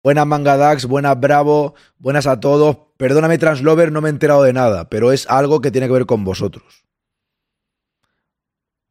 Buenas 0.06 0.28
Mangadax, 0.28 0.86
buenas 0.86 1.20
Bravo, 1.20 1.74
buenas 1.98 2.28
a 2.28 2.40
todos. 2.40 2.78
Perdóname, 2.96 3.40
Translover, 3.40 3.92
no 3.92 4.02
me 4.02 4.10
he 4.10 4.12
enterado 4.12 4.44
de 4.44 4.54
nada, 4.54 4.88
pero 4.88 5.12
es 5.12 5.28
algo 5.28 5.62
que 5.62 5.72
tiene 5.72 5.88
que 5.88 5.94
ver 5.94 6.06
con 6.06 6.24
vosotros. 6.24 6.86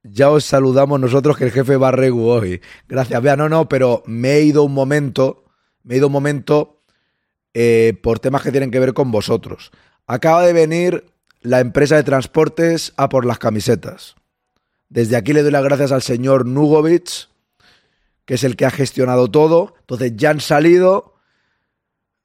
Ya 0.02 0.28
os 0.28 0.44
saludamos 0.44 0.98
nosotros 0.98 1.36
que 1.36 1.44
el 1.44 1.52
jefe 1.52 1.76
va 1.76 1.92
regu 1.92 2.26
hoy. 2.26 2.60
Gracias, 2.88 3.22
vea, 3.22 3.36
no, 3.36 3.48
no, 3.48 3.68
pero 3.68 4.02
me 4.06 4.32
he 4.32 4.42
ido 4.42 4.64
un 4.64 4.74
momento, 4.74 5.44
me 5.84 5.94
he 5.94 5.98
ido 5.98 6.08
un 6.08 6.12
momento 6.14 6.82
eh, 7.52 7.96
por 8.02 8.18
temas 8.18 8.42
que 8.42 8.50
tienen 8.50 8.72
que 8.72 8.80
ver 8.80 8.92
con 8.92 9.12
vosotros. 9.12 9.70
Acaba 10.08 10.42
de 10.42 10.52
venir 10.52 11.04
la 11.42 11.60
empresa 11.60 11.94
de 11.94 12.02
transportes 12.02 12.92
a 12.96 13.08
por 13.08 13.24
las 13.24 13.38
camisetas. 13.38 14.16
Desde 14.88 15.14
aquí 15.14 15.32
le 15.32 15.44
doy 15.44 15.52
las 15.52 15.62
gracias 15.62 15.92
al 15.92 16.02
señor 16.02 16.44
Nugovic, 16.44 17.28
que 18.24 18.34
es 18.34 18.44
el 18.44 18.56
que 18.56 18.66
ha 18.66 18.70
gestionado 18.70 19.30
todo. 19.30 19.74
Entonces 19.80 20.12
ya 20.16 20.30
han 20.30 20.40
salido 20.40 21.14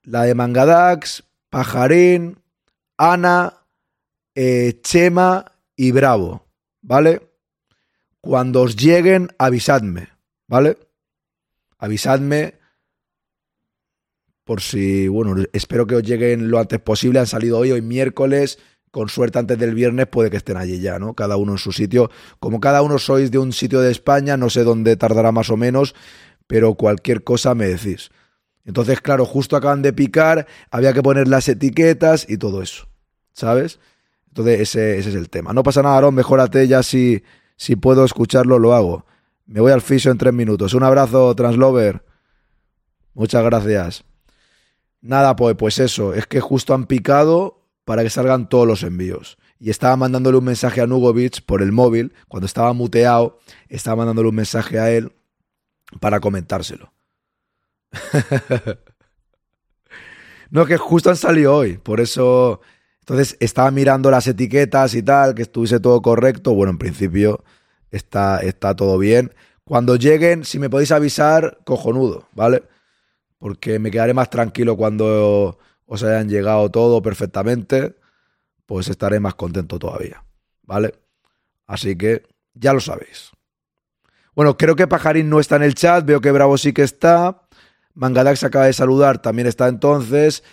la 0.04 0.24
de 0.24 0.36
Mangadax, 0.36 1.24
Pajarín, 1.50 2.42
Ana, 2.98 3.66
eh, 4.36 4.80
Chema 4.82 5.54
y 5.76 5.92
Bravo, 5.92 6.46
¿vale? 6.82 7.22
Cuando 8.22 8.62
os 8.62 8.76
lleguen, 8.76 9.30
avisadme, 9.38 10.10
¿vale? 10.48 10.78
Avisadme 11.78 12.60
por 14.44 14.62
si, 14.62 15.08
bueno, 15.08 15.44
espero 15.54 15.86
que 15.86 15.96
os 15.96 16.04
lleguen 16.04 16.50
lo 16.50 16.58
antes 16.60 16.80
posible. 16.80 17.20
Han 17.20 17.28
salido 17.28 17.60
hoy, 17.60 17.72
hoy 17.72 17.84
miércoles. 17.84 18.58
Con 18.92 19.10
suerte 19.10 19.38
antes 19.38 19.58
del 19.60 19.76
viernes 19.76 20.08
puede 20.08 20.30
que 20.30 20.38
estén 20.38 20.58
allí 20.58 20.80
ya, 20.80 20.98
¿no? 20.98 21.14
Cada 21.14 21.38
uno 21.38 21.54
en 21.54 21.58
su 21.58 21.72
sitio. 21.72 22.10
Como 22.40 22.60
cada 22.60 22.82
uno 22.82 22.98
sois 22.98 23.30
de 23.32 23.38
un 23.38 23.54
sitio 23.54 23.82
de 23.82 23.92
España, 23.92 24.36
no 24.38 24.50
sé 24.50 24.64
dónde 24.64 24.96
tardará 24.96 25.32
más 25.32 25.50
o 25.50 25.58
menos, 25.58 25.94
pero 26.48 26.74
cualquier 26.74 27.24
cosa 27.24 27.54
me 27.54 27.68
decís. 27.68 28.10
Entonces, 28.66 29.02
claro, 29.02 29.26
justo 29.26 29.56
acaban 29.56 29.82
de 29.82 29.94
picar, 29.94 30.48
había 30.72 30.94
que 30.94 31.04
poner 31.04 31.28
las 31.28 31.48
etiquetas 31.48 32.30
y 32.30 32.38
todo 32.38 32.62
eso, 32.62 32.88
¿sabes? 33.34 33.80
Entonces, 34.28 34.60
ese, 34.60 34.98
ese 34.98 35.10
es 35.10 35.16
el 35.16 35.30
tema. 35.30 35.54
No 35.54 35.64
pasa 35.64 35.82
nada, 35.82 35.98
Aaron, 35.98 36.14
mejórate 36.16 36.68
ya 36.68 36.84
si, 36.84 37.24
si 37.56 37.76
puedo 37.76 38.06
escucharlo, 38.06 38.60
lo 38.60 38.74
hago. 38.74 39.06
Me 39.46 39.60
voy 39.60 39.72
al 39.72 39.82
fisio 39.82 40.12
en 40.12 40.18
tres 40.18 40.34
minutos. 40.34 40.74
Un 40.74 40.84
abrazo, 40.84 41.34
Translover. 41.36 42.04
Muchas 43.16 43.44
gracias. 43.44 44.04
Nada, 45.02 45.36
pues, 45.36 45.56
pues 45.56 45.80
eso, 45.80 46.14
es 46.14 46.28
que 46.28 46.40
justo 46.40 46.74
han 46.74 46.86
picado 46.86 47.59
para 47.90 48.04
que 48.04 48.12
salgan 48.12 48.48
todos 48.48 48.68
los 48.68 48.84
envíos. 48.84 49.40
Y 49.58 49.72
estaba 49.72 49.96
mandándole 49.96 50.38
un 50.38 50.44
mensaje 50.44 50.80
a 50.80 50.86
Nugovic 50.86 51.42
por 51.42 51.64
el 51.64 51.72
móvil, 51.72 52.14
cuando 52.28 52.46
estaba 52.46 52.72
muteado, 52.74 53.40
estaba 53.68 53.96
mandándole 53.96 54.30
un 54.30 54.36
mensaje 54.36 54.78
a 54.78 54.92
él 54.92 55.12
para 56.00 56.20
comentárselo. 56.20 56.94
no, 60.52 60.68
que 60.68 60.78
justo 60.78 61.10
han 61.10 61.16
salido 61.16 61.56
hoy, 61.56 61.80
por 61.80 62.00
eso... 62.00 62.62
Entonces 63.00 63.36
estaba 63.40 63.72
mirando 63.72 64.12
las 64.12 64.28
etiquetas 64.28 64.94
y 64.94 65.02
tal, 65.02 65.34
que 65.34 65.42
estuviese 65.42 65.80
todo 65.80 66.00
correcto. 66.04 66.54
Bueno, 66.54 66.74
en 66.74 66.78
principio 66.78 67.44
está, 67.90 68.38
está 68.42 68.76
todo 68.76 69.00
bien. 69.00 69.34
Cuando 69.64 69.96
lleguen, 69.96 70.46
si 70.46 70.60
me 70.60 70.70
podéis 70.70 70.92
avisar, 70.92 71.58
cojonudo, 71.64 72.28
¿vale? 72.34 72.62
porque 73.40 73.80
me 73.80 73.90
quedaré 73.90 74.14
más 74.14 74.30
tranquilo 74.30 74.78
cuando 74.78 75.58
os 75.90 76.04
hayan 76.04 76.30
llegado 76.30 76.70
todo 76.70 77.02
perfectamente, 77.02 77.96
pues 78.68 78.88
estaré 78.90 79.20
más 79.20 79.34
contento 79.34 79.80
todavía, 79.80 80.24
¿vale? 80.62 80.94
Así 81.66 81.98
que 81.98 82.28
ya 82.54 82.74
lo 82.74 82.80
sabéis. 82.80 83.32
Bueno, 84.36 84.56
creo 84.56 84.76
que 84.76 84.86
Pajarín 84.86 85.30
no 85.30 85.40
está 85.40 85.56
en 85.56 85.64
el 85.64 85.74
chat, 85.74 86.06
veo 86.06 86.22
que 86.22 86.32
Bravo 86.32 86.60
sí 86.60 86.74
que 86.74 86.84
está, 86.84 87.42
Mangadax 87.96 88.44
acaba 88.44 88.68
de 88.68 88.74
saludar, 88.74 89.20
también 89.20 89.48
está 89.48 89.68
entonces, 89.68 90.44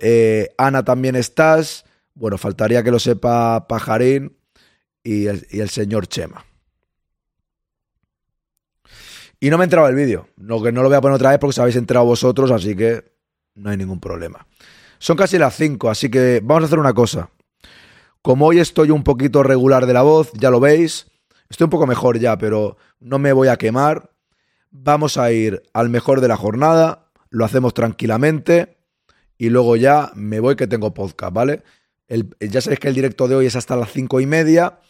eh, 0.00 0.48
Ana 0.58 0.84
también 0.84 1.14
estás, 1.14 1.84
bueno, 2.14 2.36
faltaría 2.36 2.82
que 2.82 2.90
lo 2.90 2.98
sepa 2.98 3.68
Pajarín 3.68 4.36
y 5.04 5.26
el, 5.26 5.70
señor 5.70 6.08
Chema. 6.08 6.44
Y 9.38 9.50
no 9.50 9.56
me 9.56 9.62
he 9.62 9.66
entrado 9.66 9.86
el 9.86 9.94
vídeo. 9.94 10.28
No, 10.36 10.60
que 10.60 10.72
no 10.72 10.82
lo 10.82 10.88
voy 10.88 10.98
a 10.98 11.00
poner 11.00 11.14
otra 11.14 11.30
vez 11.30 11.38
porque 11.38 11.50
os 11.50 11.58
habéis 11.60 11.76
entrado 11.76 12.04
vosotros, 12.04 12.50
así 12.50 12.74
que 12.74 13.17
no 13.58 13.70
hay 13.70 13.76
ningún 13.76 14.00
problema. 14.00 14.46
Son 14.98 15.16
casi 15.16 15.38
las 15.38 15.56
5, 15.56 15.90
así 15.90 16.10
que 16.10 16.40
vamos 16.42 16.64
a 16.64 16.66
hacer 16.66 16.78
una 16.78 16.94
cosa. 16.94 17.30
Como 18.22 18.46
hoy 18.46 18.58
estoy 18.58 18.90
un 18.90 19.04
poquito 19.04 19.42
regular 19.42 19.86
de 19.86 19.92
la 19.92 20.02
voz, 20.02 20.32
ya 20.34 20.50
lo 20.50 20.60
veis. 20.60 21.06
Estoy 21.48 21.64
un 21.64 21.70
poco 21.70 21.86
mejor 21.86 22.18
ya, 22.18 22.36
pero 22.36 22.76
no 23.00 23.18
me 23.18 23.32
voy 23.32 23.48
a 23.48 23.56
quemar. 23.56 24.10
Vamos 24.70 25.16
a 25.16 25.30
ir 25.32 25.62
al 25.72 25.88
mejor 25.88 26.20
de 26.20 26.28
la 26.28 26.36
jornada. 26.36 27.10
Lo 27.30 27.44
hacemos 27.44 27.74
tranquilamente. 27.74 28.78
Y 29.38 29.50
luego 29.50 29.76
ya 29.76 30.10
me 30.14 30.40
voy 30.40 30.56
que 30.56 30.66
tengo 30.66 30.94
podcast, 30.94 31.32
¿vale? 31.32 31.62
ya 32.40 32.62
sabéis 32.62 32.80
que 32.80 32.88
el 32.88 32.94
directo 32.94 33.28
de 33.28 33.34
hoy 33.34 33.46
es 33.46 33.54
hasta 33.54 33.76
las 33.76 33.92
cinco 33.92 34.20
y 34.20 34.26
media. 34.26 34.80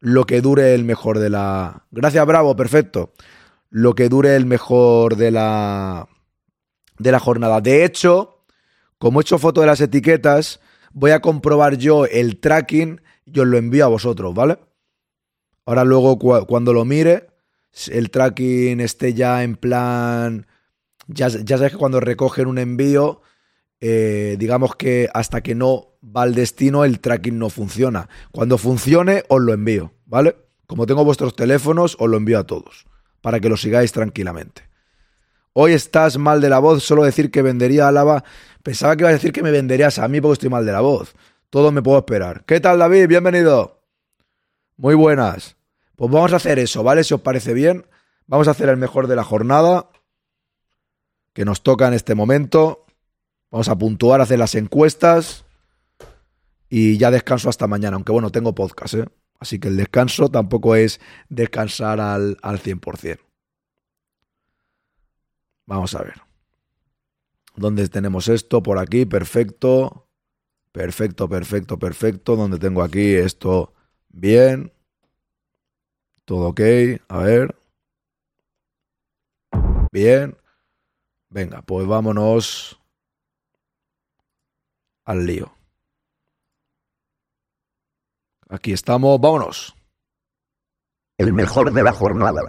Lo 0.00 0.24
que 0.24 0.40
dure 0.40 0.74
el 0.74 0.84
mejor 0.84 1.18
de 1.18 1.30
la... 1.30 1.84
Gracias, 1.90 2.26
Bravo, 2.26 2.56
perfecto 2.56 3.12
lo 3.70 3.94
que 3.94 4.08
dure 4.08 4.34
el 4.34 4.46
mejor 4.46 5.16
de 5.16 5.30
la, 5.30 6.08
de 7.00 7.12
la 7.12 7.18
jornada. 7.18 7.60
De 7.60 7.84
hecho, 7.84 8.44
como 8.98 9.20
he 9.20 9.22
hecho 9.22 9.38
foto 9.38 9.60
de 9.60 9.66
las 9.66 9.80
etiquetas, 9.80 10.60
voy 10.92 11.10
a 11.12 11.20
comprobar 11.20 11.76
yo 11.76 12.06
el 12.06 12.38
tracking 12.38 13.00
y 13.24 13.40
os 13.40 13.46
lo 13.46 13.58
envío 13.58 13.84
a 13.84 13.88
vosotros, 13.88 14.34
¿vale? 14.34 14.58
Ahora 15.64 15.84
luego 15.84 16.18
cuando 16.46 16.72
lo 16.72 16.84
mire, 16.84 17.28
el 17.90 18.10
tracking 18.10 18.80
esté 18.80 19.14
ya 19.14 19.42
en 19.42 19.56
plan... 19.56 20.46
Ya, 21.06 21.28
ya 21.28 21.56
sabes 21.56 21.72
que 21.72 21.78
cuando 21.78 21.98
recogen 21.98 22.46
un 22.46 22.58
envío, 22.58 23.20
eh, 23.80 24.36
digamos 24.38 24.76
que 24.76 25.08
hasta 25.12 25.40
que 25.40 25.56
no 25.56 25.94
va 26.04 26.22
al 26.22 26.34
destino, 26.34 26.84
el 26.84 27.00
tracking 27.00 27.36
no 27.36 27.50
funciona. 27.50 28.08
Cuando 28.30 28.58
funcione, 28.58 29.24
os 29.28 29.40
lo 29.40 29.52
envío, 29.52 29.92
¿vale? 30.06 30.36
Como 30.66 30.86
tengo 30.86 31.04
vuestros 31.04 31.34
teléfonos, 31.34 31.96
os 31.98 32.08
lo 32.08 32.16
envío 32.16 32.38
a 32.38 32.46
todos 32.46 32.86
para 33.20 33.40
que 33.40 33.48
lo 33.48 33.56
sigáis 33.56 33.92
tranquilamente. 33.92 34.69
Hoy 35.52 35.72
estás 35.72 36.16
mal 36.16 36.40
de 36.40 36.48
la 36.48 36.60
voz, 36.60 36.84
solo 36.84 37.02
decir 37.02 37.32
que 37.32 37.42
vendería 37.42 37.88
a 37.88 37.92
Lava. 37.92 38.22
Pensaba 38.62 38.94
que 38.94 39.02
iba 39.02 39.08
a 39.10 39.12
decir 39.12 39.32
que 39.32 39.42
me 39.42 39.50
venderías 39.50 39.98
a 39.98 40.06
mí 40.06 40.20
porque 40.20 40.34
estoy 40.34 40.48
mal 40.48 40.64
de 40.64 40.70
la 40.70 40.80
voz. 40.80 41.14
Todo 41.50 41.72
me 41.72 41.82
puedo 41.82 41.98
esperar. 41.98 42.44
¿Qué 42.44 42.60
tal, 42.60 42.78
David? 42.78 43.08
Bienvenido. 43.08 43.82
Muy 44.76 44.94
buenas. 44.94 45.56
Pues 45.96 46.10
vamos 46.10 46.32
a 46.32 46.36
hacer 46.36 46.60
eso, 46.60 46.84
¿vale? 46.84 47.02
Si 47.02 47.14
os 47.14 47.20
parece 47.20 47.52
bien, 47.52 47.84
vamos 48.26 48.46
a 48.46 48.52
hacer 48.52 48.68
el 48.68 48.76
mejor 48.76 49.08
de 49.08 49.16
la 49.16 49.24
jornada 49.24 49.90
que 51.32 51.44
nos 51.44 51.62
toca 51.62 51.88
en 51.88 51.94
este 51.94 52.14
momento. 52.14 52.86
Vamos 53.50 53.68
a 53.68 53.76
puntuar, 53.76 54.20
hacer 54.20 54.38
las 54.38 54.54
encuestas 54.54 55.44
y 56.68 56.96
ya 56.96 57.10
descanso 57.10 57.48
hasta 57.48 57.66
mañana, 57.66 57.96
aunque 57.96 58.12
bueno, 58.12 58.30
tengo 58.30 58.54
podcast, 58.54 58.94
¿eh? 58.94 59.04
Así 59.40 59.58
que 59.58 59.68
el 59.68 59.76
descanso 59.76 60.28
tampoco 60.28 60.76
es 60.76 61.00
descansar 61.28 61.98
al, 62.00 62.36
al 62.42 62.60
100%. 62.60 63.29
Vamos 65.70 65.94
a 65.94 66.02
ver. 66.02 66.20
¿Dónde 67.54 67.88
tenemos 67.88 68.26
esto? 68.26 68.60
Por 68.60 68.80
aquí, 68.80 69.06
perfecto. 69.06 70.08
Perfecto, 70.72 71.28
perfecto, 71.28 71.78
perfecto. 71.78 72.34
¿Dónde 72.34 72.58
tengo 72.58 72.82
aquí 72.82 73.14
esto? 73.14 73.72
Bien. 74.08 74.72
Todo 76.24 76.48
ok. 76.48 76.60
A 77.06 77.18
ver. 77.18 77.56
Bien. 79.92 80.36
Venga, 81.28 81.62
pues 81.62 81.86
vámonos 81.86 82.80
al 85.04 85.24
lío. 85.24 85.54
Aquí 88.48 88.72
estamos, 88.72 89.20
vámonos. 89.20 89.76
El 91.16 91.32
mejor 91.32 91.72
de 91.72 91.84
la 91.84 91.92
jornada. 91.92 92.48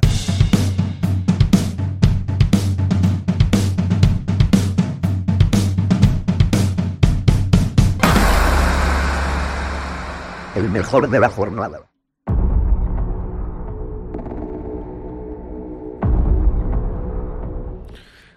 El 10.55 10.69
mejor 10.69 11.09
de 11.09 11.19
la 11.19 11.29
jornada. 11.29 11.91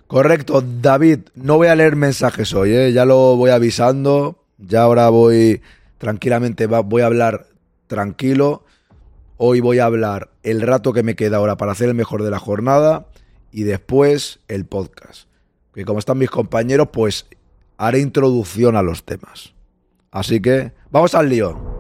Correcto, 0.07 0.63
David, 0.63 1.21
no 1.35 1.57
voy 1.57 1.67
a 1.67 1.75
leer 1.75 1.97
mensajes 1.97 2.55
hoy, 2.55 2.73
¿eh? 2.73 2.93
ya 2.93 3.05
lo 3.05 3.37
voy 3.37 3.51
avisando, 3.51 4.45
ya 4.59 4.83
ahora 4.83 5.09
voy 5.09 5.61
tranquilamente, 5.99 6.67
voy 6.67 7.03
a 7.03 7.07
hablar 7.07 7.47
tranquilo. 7.89 8.65
Hoy 9.37 9.59
voy 9.59 9.81
a 9.81 9.87
hablar 9.87 10.31
el 10.45 10.61
rato 10.61 10.93
que 10.93 11.03
me 11.03 11.17
queda 11.17 11.39
ahora 11.39 11.57
para 11.57 11.73
hacer 11.73 11.89
el 11.89 11.95
mejor 11.95 12.23
de 12.23 12.31
la 12.31 12.39
jornada 12.39 13.09
y 13.51 13.65
después 13.65 14.39
el 14.47 14.67
podcast. 14.67 15.29
Que 15.75 15.85
como 15.85 15.99
están 15.99 16.19
mis 16.19 16.31
compañeros, 16.31 16.91
pues 16.93 17.27
haré 17.77 17.99
introducción 17.99 18.77
a 18.77 18.83
los 18.83 19.05
temas. 19.05 19.55
Así 20.13 20.41
que 20.41 20.73
vamos 20.93 21.17
al 21.17 21.29
lío. 21.29 21.74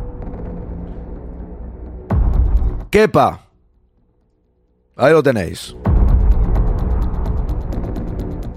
Kepa. 2.94 3.40
Ahí 4.94 5.12
lo 5.12 5.20
tenéis. 5.20 5.74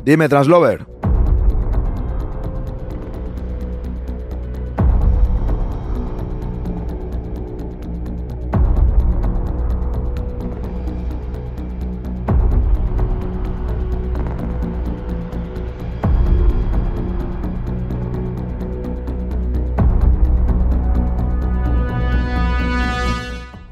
Dime, 0.06 0.30
Translover. 0.30 0.86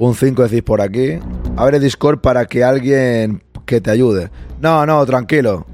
Un 0.06 0.14
5 0.14 0.44
decís 0.44 0.62
por 0.62 0.82
aquí. 0.82 1.18
Abre 1.58 1.80
Discord 1.80 2.20
para 2.20 2.46
que 2.46 2.64
alguien 2.64 3.44
que 3.66 3.82
te 3.82 3.90
ayude. 3.90 4.30
No, 4.62 4.86
no, 4.86 5.04
tranquilo. 5.04 5.66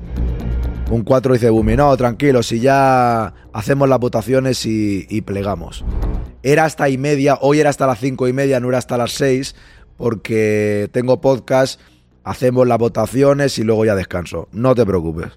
Un 0.90 1.04
4 1.04 1.34
dice 1.34 1.50
Bumi, 1.50 1.76
no, 1.76 1.96
tranquilo, 1.98 2.42
si 2.42 2.62
ya 2.62 3.34
hacemos 3.52 3.90
las 3.90 4.00
votaciones 4.00 4.66
y, 4.66 5.06
y 5.10 5.22
plegamos. 5.24 5.84
Era 6.44 6.64
hasta 6.64 6.88
y 6.88 6.98
media, 6.98 7.40
hoy 7.42 7.60
era 7.60 7.70
hasta 7.70 7.86
las 7.86 8.00
5 8.00 8.30
y 8.30 8.32
media, 8.34 8.62
no 8.62 8.70
era 8.70 8.78
hasta 8.78 8.98
las 8.98 9.12
6, 9.12 9.54
porque 9.98 10.90
tengo 10.94 11.20
podcast, 11.20 11.82
hacemos 12.24 12.66
las 12.66 12.78
votaciones 12.78 13.60
y 13.60 13.66
luego 13.66 13.84
ya 13.84 13.96
descanso. 13.96 14.48
No 14.54 14.76
te 14.76 14.86
preocupes. 14.86 15.34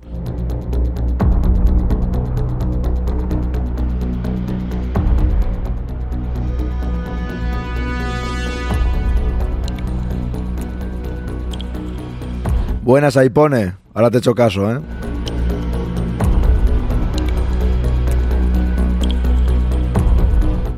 Buenas, 12.84 13.16
ahí 13.16 13.30
pone. 13.30 13.76
Ahora 13.94 14.10
te 14.10 14.18
echo 14.18 14.34
caso, 14.34 14.70
¿eh? 14.70 14.78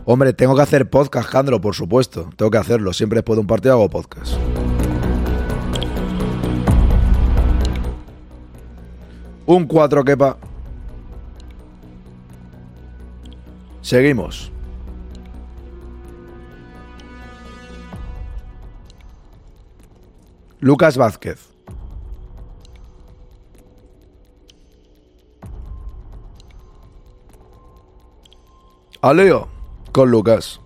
Hombre, 0.05 0.33
tengo 0.33 0.55
que 0.55 0.63
hacer 0.63 0.89
podcast, 0.89 1.29
Jandro, 1.29 1.61
por 1.61 1.75
supuesto. 1.75 2.31
Tengo 2.37 2.53
que 2.53 2.59
hacerlo. 2.59 2.93
Siempre 2.93 3.17
después 3.17 3.37
de 3.37 3.41
un 3.41 3.49
partido 3.49 3.75
hago 3.75 3.91
podcast. 3.91 4.35
Un 9.47 9.67
4, 9.67 10.05
quepa. 10.05 10.37
Seguimos. 13.81 14.53
Lucas 20.61 20.97
Vázquez. 20.97 21.56
Aleo 29.09 29.49
con 29.93 30.11
Lucas. 30.11 30.61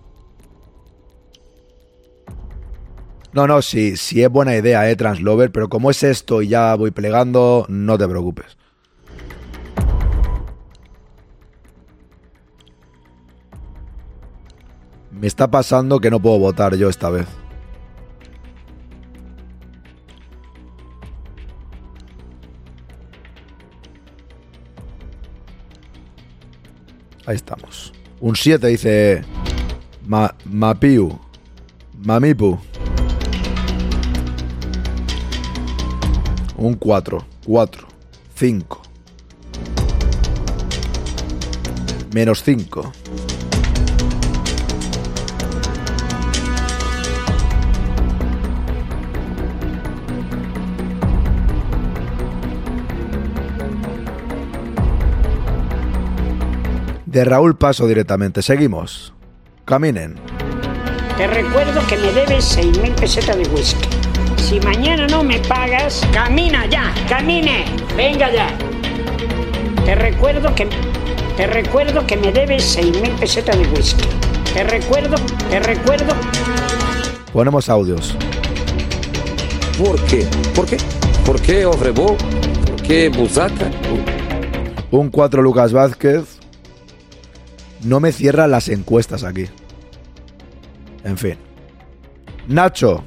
No, 3.33 3.47
no, 3.47 3.61
sí, 3.61 3.95
sí 3.95 4.23
es 4.23 4.29
buena 4.29 4.55
idea, 4.55 4.89
eh, 4.89 4.95
Translover, 4.95 5.51
pero 5.51 5.69
como 5.69 5.91
es 5.91 6.03
esto 6.03 6.41
y 6.41 6.49
ya 6.49 6.75
voy 6.75 6.91
plegando, 6.91 7.65
no 7.69 7.97
te 7.97 8.07
preocupes. 8.07 8.57
Me 15.11 15.27
está 15.27 15.51
pasando 15.51 15.99
que 15.99 16.09
no 16.09 16.19
puedo 16.19 16.39
votar 16.39 16.75
yo 16.75 16.89
esta 16.89 17.09
vez. 17.11 17.27
Ahí 27.27 27.35
estamos. 27.35 27.93
Un 28.23 28.35
7 28.35 28.67
dice 28.67 29.23
Ma 30.05 30.31
Mapiu. 30.43 31.19
Mamipu. 32.05 32.59
Un 36.57 36.75
4. 36.75 37.25
4. 37.45 37.87
5. 38.35 38.77
Menos 42.13 42.43
5. 42.43 42.91
De 57.11 57.25
Raúl 57.25 57.57
paso 57.57 57.87
directamente. 57.87 58.41
Seguimos. 58.41 59.13
Caminen. 59.65 60.15
Te 61.17 61.27
recuerdo 61.27 61.85
que 61.85 61.97
me 61.97 62.09
debes 62.13 62.57
6.000 62.57 62.95
pesetas 62.95 63.35
de 63.35 63.43
whisky. 63.49 63.85
Si 64.37 64.61
mañana 64.61 65.07
no 65.07 65.21
me 65.21 65.37
pagas, 65.39 66.07
camina 66.13 66.65
ya, 66.67 66.93
camine, 67.09 67.65
venga 67.97 68.31
ya. 68.31 68.47
Te 69.83 69.95
recuerdo 69.95 70.55
que 70.55 70.69
te 71.35 71.47
recuerdo 71.47 72.07
que 72.07 72.15
me 72.15 72.31
debes 72.31 72.77
6.000 72.77 73.19
pesetas 73.19 73.59
de 73.59 73.67
whisky. 73.67 74.05
Te 74.53 74.63
recuerdo, 74.63 75.17
te 75.49 75.59
recuerdo. 75.59 76.13
Ponemos 77.33 77.67
audios. 77.67 78.15
¿Por 79.77 80.01
qué? 80.05 80.25
¿Por 80.55 80.65
qué? 80.65 80.77
¿Por 81.25 81.41
qué 81.41 81.65
Ofrebó? 81.65 82.15
¿Por 82.15 82.81
qué 82.83 83.09
Buzaca? 83.09 83.69
Un 84.91 85.09
4 85.09 85.41
Lucas 85.41 85.73
Vázquez. 85.73 86.40
No 87.83 87.99
me 87.99 88.11
cierran 88.11 88.51
las 88.51 88.69
encuestas 88.69 89.23
aquí. 89.23 89.47
En 91.03 91.17
fin. 91.17 91.37
Nacho. 92.47 93.03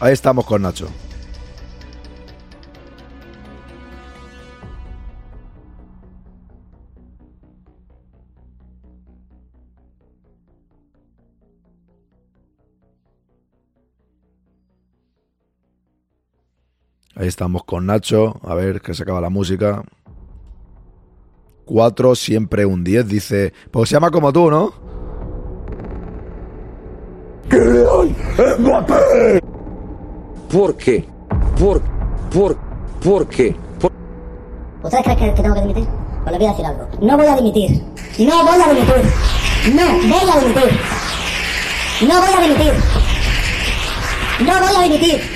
Ahí 0.00 0.12
estamos 0.12 0.44
con 0.44 0.62
Nacho. 0.62 0.88
Ahí 17.16 17.26
estamos 17.28 17.64
con 17.64 17.86
Nacho. 17.86 18.36
A 18.44 18.54
ver 18.54 18.80
que 18.80 18.94
se 18.94 19.02
acaba 19.02 19.20
la 19.20 19.30
música. 19.30 19.82
4, 21.64 22.14
siempre 22.14 22.64
un 22.66 22.84
10, 22.84 23.08
dice. 23.08 23.52
Pues 23.70 23.88
se 23.88 23.94
llama 23.94 24.10
como 24.10 24.32
tú, 24.32 24.50
¿no? 24.50 24.72
¿Por 30.50 30.76
qué? 30.76 31.04
¿Por, 31.58 31.80
por, 32.32 32.56
por 33.02 33.26
qué? 33.28 33.54
Por- 33.80 33.92
¿Ustedes 34.82 35.04
creen 35.04 35.18
que, 35.18 35.34
que 35.34 35.42
tengo 35.42 35.54
que 35.54 35.60
dimitir? 35.62 35.86
Pues 36.24 36.32
les 36.32 36.38
voy 36.38 36.46
a 36.46 36.50
decir 36.50 36.66
algo. 36.66 36.88
No 37.00 37.16
voy 37.16 37.26
a 37.26 37.36
dimitir. 37.36 37.82
No 38.18 38.44
voy 38.44 38.60
a 38.60 38.72
dimitir. 38.72 38.94
No 39.74 39.82
voy 40.10 40.30
a 40.30 40.40
dimitir. 40.40 40.80
No 42.08 42.20
voy 42.20 42.30
a 42.36 42.40
dimitir. 42.42 42.72
No 44.40 44.52
voy 44.60 44.76
a 44.76 44.82
dimitir. 44.82 45.35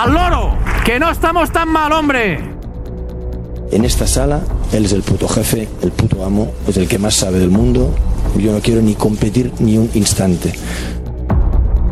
¡Al 0.00 0.14
loro! 0.14 0.56
¡Que 0.82 0.98
no 0.98 1.10
estamos 1.10 1.52
tan 1.52 1.68
mal, 1.68 1.92
hombre! 1.92 2.40
En 3.70 3.84
esta 3.84 4.06
sala, 4.06 4.40
él 4.72 4.86
es 4.86 4.94
el 4.94 5.02
puto 5.02 5.28
jefe, 5.28 5.68
el 5.82 5.92
puto 5.92 6.24
amo, 6.24 6.54
es 6.66 6.78
el 6.78 6.88
que 6.88 6.98
más 6.98 7.16
sabe 7.16 7.38
del 7.38 7.50
mundo. 7.50 7.94
Yo 8.38 8.50
no 8.50 8.60
quiero 8.60 8.80
ni 8.80 8.94
competir 8.94 9.52
ni 9.58 9.76
un 9.76 9.90
instante. 9.92 10.54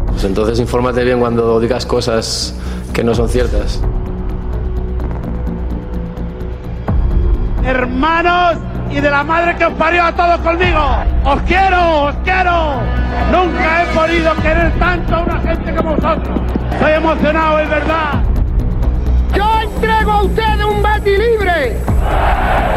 Pues 0.06 0.24
entonces 0.24 0.59
infórmate 0.59 1.04
bien 1.04 1.20
cuando 1.20 1.61
digas 1.61 1.84
cosas 1.84 2.54
que 2.94 3.04
no 3.04 3.14
son 3.14 3.28
ciertas. 3.28 3.78
Hermanos 7.62 8.56
y 8.91 9.01
de 9.01 9.11
la 9.11 9.22
madre 9.24 9.57
que 9.57 9.66
os 9.66 9.74
parió 9.74 10.05
a 10.05 10.12
todos 10.12 10.39
conmigo. 10.39 10.80
Os 11.24 11.43
quiero, 11.43 12.05
os 12.05 12.14
quiero. 12.24 12.80
Nunca 13.30 13.82
he 13.82 13.86
podido 13.95 14.34
querer 14.36 14.72
tanto 14.78 15.14
a 15.14 15.22
una 15.22 15.41
gente 15.41 15.74
como 15.74 15.95
vosotros. 15.95 16.41
Estoy 16.72 16.93
emocionado, 16.93 17.59
es 17.61 17.70
verdad. 17.70 18.22
Yo 19.34 19.61
entrego 19.62 20.11
a 20.12 20.22
ustedes 20.22 20.64
un 20.64 20.82
Betty 20.82 21.11
libre, 21.11 21.76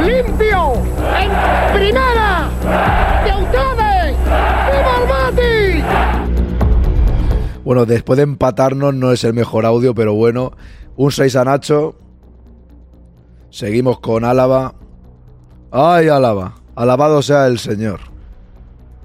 limpio, 0.05 0.73
en 1.17 1.73
primera, 1.73 2.49
de 3.23 3.43
ustedes. 3.43 4.17
¡Viva 4.71 4.93
el 4.99 5.35
Betty! 5.35 5.83
Bueno, 7.63 7.85
después 7.85 8.17
de 8.17 8.23
empatarnos 8.23 8.93
no 8.93 9.11
es 9.11 9.23
el 9.23 9.33
mejor 9.33 9.65
audio, 9.65 9.95
pero 9.95 10.13
bueno. 10.13 10.51
Un 10.97 11.11
6 11.11 11.35
a 11.37 11.45
Nacho. 11.45 11.95
Seguimos 13.49 13.99
con 13.99 14.25
Álava. 14.25 14.75
¡Ay, 15.71 16.09
Álava! 16.09 16.55
Alabado 16.75 17.21
sea 17.21 17.47
el 17.47 17.57
Señor. 17.57 18.01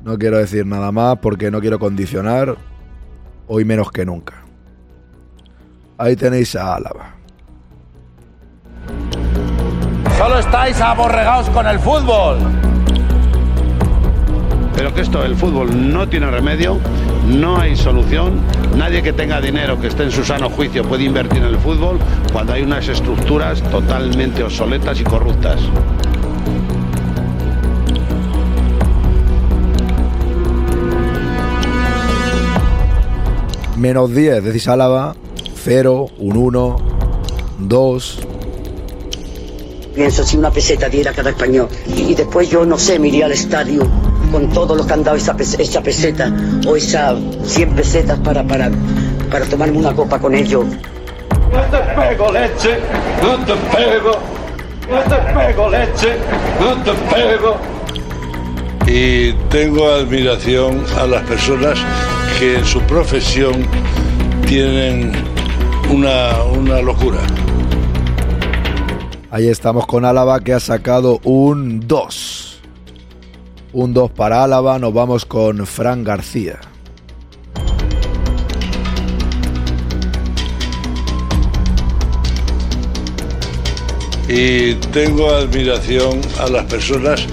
No 0.03 0.19
quiero 0.19 0.39
decir 0.39 0.67
nada 0.67 0.91
más 0.91 1.19
porque 1.19 1.49
no 1.51 1.61
quiero 1.61 1.79
condicionar. 1.79 2.57
Hoy 3.47 3.65
menos 3.65 3.93
que 3.93 4.05
nunca. 4.05 4.35
Ahí 5.97 6.17
tenéis 6.17 6.57
a 6.57 6.75
Álava. 6.75 7.15
Solo 10.19 10.39
estáis 10.41 10.81
aborregados 10.81 11.49
con 11.51 11.67
el 11.69 11.79
fútbol. 11.79 12.39
Pero 14.75 14.93
que 14.93 15.03
esto, 15.03 15.25
el 15.25 15.37
fútbol 15.37 15.93
no 15.93 16.09
tiene 16.09 16.31
remedio. 16.31 16.79
no 17.29 17.61
hay 17.61 17.77
solución. 17.77 18.41
Nadie 18.77 19.03
que 19.03 19.13
tenga 19.13 19.41
dinero, 19.41 19.81
que 19.81 19.87
esté 19.87 20.03
en 20.03 20.11
su 20.11 20.25
sano 20.25 20.51
juicio, 20.51 20.83
puede 20.83 21.05
invertir 21.05 21.39
en 21.39 21.49
el 21.49 21.59
fútbol 21.59 21.99
cuando 22.33 22.53
hay 22.53 22.63
unas 22.63 22.89
estructuras 22.89 23.63
totalmente 23.71 24.43
obsoletas 24.43 25.01
y 25.01 25.05
corruptas. 25.05 25.61
Menos 33.77 34.15
10, 34.15 34.43
decís 34.43 34.69
Álava. 34.69 35.15
0, 35.65 36.07
un 36.19 36.37
1, 36.37 36.77
2. 37.59 38.19
Pienso 39.95 40.25
si 40.25 40.37
una 40.37 40.51
peseta 40.51 40.89
diera 40.89 41.13
cada 41.13 41.31
español 41.31 41.69
y 41.87 42.15
después 42.15 42.49
yo 42.49 42.65
no 42.65 42.79
sé, 42.79 42.99
me 42.99 43.09
iría 43.09 43.27
al 43.27 43.33
estadio 43.33 43.83
con 44.31 44.49
todo 44.51 44.75
lo 44.75 44.87
que 44.87 44.93
han 44.93 45.03
dado 45.03 45.17
esa, 45.17 45.35
esa 45.39 45.83
peseta 45.83 46.33
o 46.67 46.77
esas 46.77 47.19
100 47.45 47.71
pesetas 47.75 48.19
para, 48.21 48.47
para, 48.47 48.71
para 49.31 49.45
tomarme 49.47 49.79
una 49.79 49.95
copa 49.95 50.19
con 50.19 50.35
ellos. 50.35 50.67
No 51.53 51.63
te 51.63 51.79
pego 51.79 52.33
leche, 52.33 52.79
no 53.23 53.37
te 53.45 53.55
pego, 53.77 54.13
no 54.91 55.01
te 55.03 55.17
pego 55.33 55.71
leche, 55.71 56.17
no 56.61 56.83
te 56.83 56.93
pego. 57.15 57.57
y 58.87 59.33
tengo 59.51 59.89
admiración 59.89 60.85
a 60.99 61.07
las 61.07 61.23
personas 61.25 61.79
que 62.39 62.59
en 62.59 62.65
su 62.65 62.81
profesión 62.83 63.67
tienen 64.47 65.13
una, 65.91 66.43
una 66.45 66.83
locura. 66.83 67.21
Ahí 69.31 69.49
estamos 69.49 69.87
con 69.87 70.05
Álava 70.05 70.41
que 70.41 70.53
ha 70.53 70.61
sacado 70.61 71.21
un 71.25 71.87
2. 71.87 72.61
Un 73.73 73.93
2 73.93 74.11
para 74.13 74.45
Álava. 74.45 74.79
Nos 74.79 74.95
vamos 74.95 75.25
con 75.25 75.67
Fran 75.67 76.05
García. 76.05 76.61
Y 84.29 84.75
tengo 84.93 85.31
admiración 85.31 86.21
a 86.41 86.49
las 86.49 86.65
personas 86.65 87.27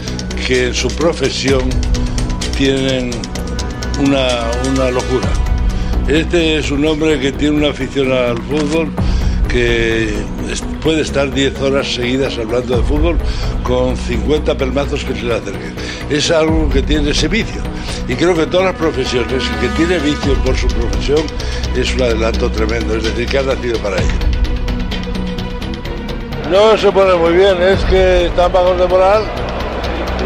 que 0.46 0.68
en 0.68 0.74
su 0.74 0.90
profesión 0.90 1.70
tienen 2.56 3.12
una, 4.00 4.28
una 4.70 4.92
locura. 4.92 5.28
Este 6.08 6.58
es 6.58 6.72
un 6.72 6.86
hombre 6.86 7.20
que 7.20 7.32
tiene 7.32 7.58
una 7.58 7.70
afición 7.70 8.12
al 8.12 8.38
fútbol 8.38 8.92
que 9.48 10.12
puede 10.82 11.02
estar 11.02 11.32
10 11.32 11.62
horas 11.62 11.94
seguidas 11.94 12.38
hablando 12.38 12.78
de 12.78 12.84
fútbol 12.84 13.18
con 13.64 13.96
50 13.96 14.58
pelmazos 14.58 15.04
que 15.04 15.14
se 15.16 15.24
le 15.24 15.36
acerquen. 15.36 15.74
Es 16.10 16.32
algo 16.32 16.70
que 16.70 16.82
tiene 16.82 17.12
ese 17.12 17.28
vicio. 17.28 17.62
Y 18.08 18.16
creo 18.16 18.36
que 18.36 18.48
todas 18.48 18.66
las 18.66 18.76
profesiones, 18.76 19.44
el 19.48 19.60
que 19.60 19.76
tiene 19.78 20.00
vicio 20.00 20.34
por 20.44 20.58
su 20.58 20.68
profesión, 20.68 21.22
es 21.76 21.94
un 21.96 22.02
adelanto 22.02 22.50
tremendo, 22.52 22.96
es 22.96 23.04
decir, 23.04 23.28
que 23.28 23.38
ha 23.38 23.44
nacido 23.44 23.78
para 23.80 23.98
ello. 23.98 24.34
No 26.52 26.78
se 26.78 26.92
pone 26.92 27.14
muy 27.16 27.34
bien, 27.34 27.62
es 27.62 27.80
que 27.86 28.26
están 28.26 28.52
bajos 28.52 28.78
de 28.78 28.88
moral. 28.88 29.24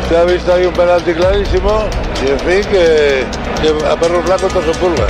Usted 0.01 0.15
ha 0.15 0.23
visto 0.25 0.53
ahí 0.53 0.65
un 0.65 0.73
penalti 0.73 1.13
clarísimo 1.13 1.83
y 2.25 2.31
en 2.31 2.39
fin 2.39 2.71
que 2.71 3.23
a 3.59 3.99
perros 3.99 4.23
blancos 4.25 4.53
no 4.53 4.61
se 4.61 4.79
pulgan. 4.79 5.07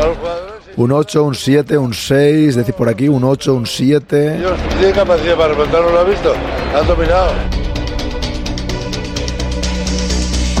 A 0.00 0.06
los 0.06 0.16
jugadores 0.16 0.52
Un 0.76 0.92
8, 0.92 1.22
un 1.24 1.34
7, 1.34 1.76
un 1.78 1.92
6. 1.92 2.56
Decís 2.56 2.74
por 2.74 2.88
aquí 2.88 3.08
un 3.08 3.22
8, 3.22 3.54
un 3.54 3.66
7. 3.66 4.36
ellos 4.38 4.52
tienen 4.78 4.94
capacidad 4.94 5.36
para 5.36 5.48
remontar, 5.48 5.82
¿no 5.82 5.90
lo 5.90 6.00
ha 6.00 6.04
visto? 6.04 6.34
Han 6.74 6.86
dominado. 6.86 7.32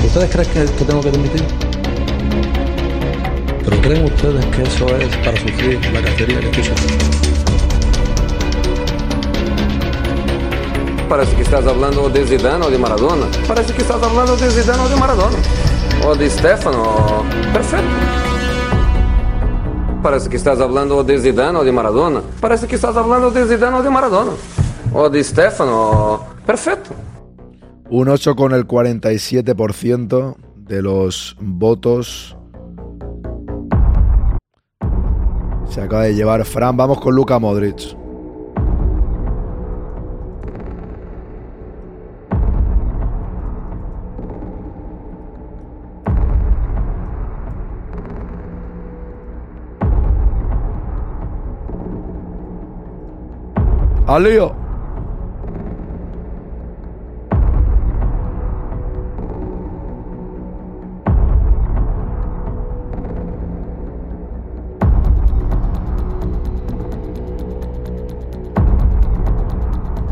¿Ustedes 0.04 0.30
creen 0.30 0.48
que, 0.50 0.72
que 0.74 0.84
tengo 0.84 1.00
que 1.00 1.10
dimitir? 1.10 1.42
¿Pero 3.64 3.80
creen 3.80 4.04
ustedes 4.04 4.44
que 4.46 4.62
eso 4.62 4.86
es 4.96 5.16
para 5.24 5.40
sufrir 5.40 5.92
la 5.92 6.02
cacería 6.02 6.40
que 6.40 6.46
estoy 6.46 6.64
sufriendo? 6.64 7.04
Parece 11.08 11.36
que 11.36 11.42
estás 11.42 11.66
hablando 11.66 12.08
de 12.10 12.26
Zidane 12.26 12.66
o 12.66 12.70
de 12.70 12.78
Maradona. 12.78 13.26
Parece 13.46 13.72
que 13.72 13.82
estás 13.82 14.02
hablando 14.02 14.36
de 14.36 14.50
Zidane 14.50 14.82
o 14.82 14.88
de 14.88 14.96
Maradona. 14.96 15.38
O 16.04 16.14
de 16.16 16.28
Stefano. 16.28 17.24
Perfecto. 17.52 17.86
Parece 20.02 20.28
que 20.28 20.36
estás 20.36 20.60
hablando 20.60 21.04
de 21.04 21.18
Zidane 21.20 21.58
o 21.58 21.64
de 21.64 21.70
Maradona. 21.70 22.22
Parece 22.40 22.66
que 22.66 22.74
estás 22.74 22.96
hablando 22.96 23.30
de 23.30 23.46
Zidane 23.46 23.76
o 23.76 23.82
de 23.82 23.90
Maradona. 23.90 24.32
O 24.92 25.08
de 25.08 25.22
Stefano. 25.22 26.24
Perfecto. 26.44 26.90
Un 27.88 28.08
8 28.08 28.34
con 28.34 28.52
el 28.52 28.66
47% 28.66 30.34
de 30.56 30.82
los 30.82 31.36
votos. 31.40 32.36
Se 35.68 35.80
acaba 35.80 36.02
de 36.02 36.14
llevar 36.14 36.44
Fran. 36.44 36.76
Vamos 36.76 37.00
con 37.00 37.14
Luka 37.14 37.38
Modric. 37.38 38.01
¡Al! 54.12 54.24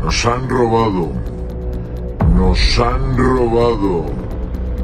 Nos 0.01 0.25
han 0.25 0.49
robado. 0.49 1.11
Nos 2.35 2.79
han 2.79 3.15
robado. 3.15 4.05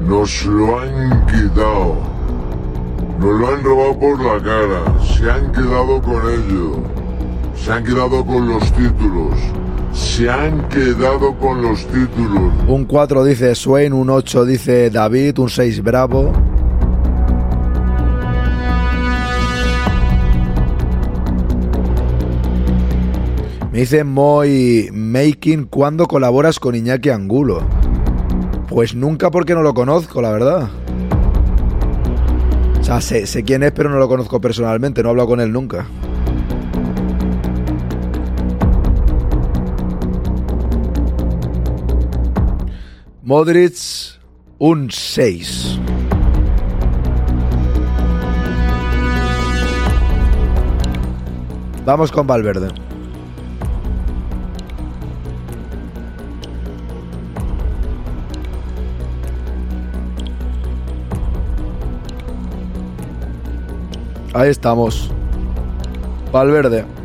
Nos 0.07 0.45
lo 0.45 0.79
han 0.79 1.25
quitado. 1.25 1.95
Nos 3.19 3.39
lo 3.39 3.47
han 3.47 3.63
robado 3.63 3.99
por 3.99 4.19
la 4.19 4.43
cara. 4.43 4.99
Se 5.01 5.31
han 5.31 5.51
quedado 5.53 6.03
con 6.03 6.21
ello. 6.29 6.96
Se 7.63 7.71
han 7.71 7.83
quedado 7.83 8.25
con 8.25 8.47
los 8.47 8.71
títulos. 8.73 9.33
Se 9.93 10.29
han 10.29 10.67
quedado 10.69 11.35
con 11.37 11.61
los 11.61 11.85
títulos. 11.87 12.53
Un 12.67 12.85
4 12.85 13.23
dice 13.23 13.55
Swain, 13.55 13.93
un 13.93 14.09
8 14.09 14.45
dice 14.45 14.89
David, 14.89 15.37
un 15.39 15.49
6 15.49 15.83
Bravo. 15.83 16.31
Me 23.71 23.81
dice 23.81 24.03
Moy 24.03 24.89
Making, 24.91 25.65
¿cuándo 25.65 26.07
colaboras 26.07 26.59
con 26.59 26.73
Iñaki 26.73 27.09
Angulo? 27.09 27.61
Pues 28.69 28.95
nunca 28.95 29.29
porque 29.29 29.53
no 29.53 29.61
lo 29.61 29.73
conozco, 29.73 30.21
la 30.21 30.31
verdad. 30.31 30.69
O 32.79 32.83
sea, 32.83 33.01
sé, 33.01 33.27
sé 33.27 33.43
quién 33.43 33.63
es, 33.63 33.71
pero 33.73 33.89
no 33.89 33.97
lo 33.97 34.07
conozco 34.07 34.41
personalmente, 34.41 35.03
no 35.03 35.09
he 35.09 35.11
hablado 35.11 35.29
con 35.29 35.41
él 35.41 35.51
nunca. 35.51 35.85
Modric, 43.27 43.75
un 44.57 44.89
6. 44.89 45.77
Vamos 51.83 52.09
con 52.09 52.25
Valverde. 52.25 52.69
Ahí 64.33 64.51
estamos. 64.51 65.11
Valverde. 66.31 66.96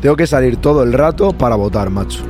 Tengo 0.00 0.16
que 0.16 0.26
salir 0.26 0.56
todo 0.58 0.82
el 0.82 0.92
rato 0.92 1.32
para 1.32 1.56
votar, 1.56 1.90
macho. 1.90 2.20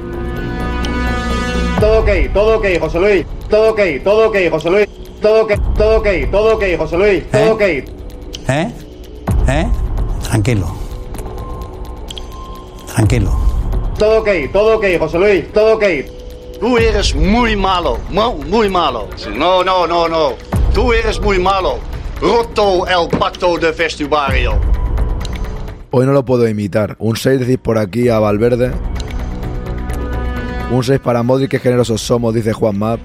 Todo 1.81 2.01
ok, 2.01 2.09
todo 2.33 2.59
ok, 2.59 2.66
José 2.81 2.99
Luis. 2.99 3.27
Todo 3.51 3.71
ok, 3.71 3.81
todo 4.03 4.29
ok, 4.29 4.37
José 4.51 4.71
Luis. 4.71 4.89
Todo 5.21 5.43
ok, 5.45 5.53
todo 5.77 5.99
ok, 5.99 6.07
todo 6.31 6.55
ok, 6.57 6.64
José 6.79 6.97
Luis. 6.97 7.31
Todo 7.31 7.53
ok. 7.55 7.61
¿Eh? 7.61 8.73
¿Eh? 9.49 9.69
Tranquilo. 10.25 10.66
Tranquilo. 12.95 13.33
Todo 13.99 14.21
ok, 14.21 14.29
todo 14.53 14.77
ok, 14.79 14.85
José 14.99 15.19
Luis. 15.19 15.53
Todo 15.53 15.75
ok. 15.77 15.85
Tú 16.61 16.77
eres 16.79 17.14
muy 17.14 17.55
malo, 17.55 17.99
mu- 18.11 18.43
muy 18.49 18.69
malo. 18.69 19.07
No, 19.35 19.62
no, 19.62 19.87
no, 19.87 20.09
no. 20.09 20.33
Tú 20.75 20.93
eres 20.93 21.21
muy 21.21 21.39
malo. 21.39 21.79
Roto 22.21 22.85
el 22.87 23.09
pacto 23.16 23.57
de 23.59 23.71
vestuario. 23.73 24.59
Hoy 25.91 26.05
no 26.05 26.12
lo 26.12 26.24
puedo 26.24 26.47
imitar. 26.47 26.97
Un 26.99 27.16
6 27.16 27.41
decís 27.41 27.57
por 27.57 27.78
aquí 27.78 28.11
a 28.11 28.18
Valverde. 28.18 28.72
Un 30.70 30.84
6 30.84 31.01
para 31.01 31.22
Modric, 31.22 31.51
qué 31.51 31.59
generosos 31.59 32.03
somos, 32.03 32.34
dice 32.34 32.53
Juan 32.53 32.78
Map. 32.78 33.01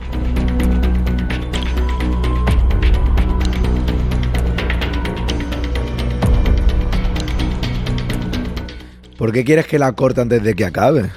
¿Por 9.18 9.32
qué 9.32 9.46
quieres 9.46 9.66
que 9.66 9.80
la 9.80 9.94
corte 9.94 10.20
antes 10.20 10.44
de 10.44 10.54
que 10.54 10.66
acabe? 10.66 11.10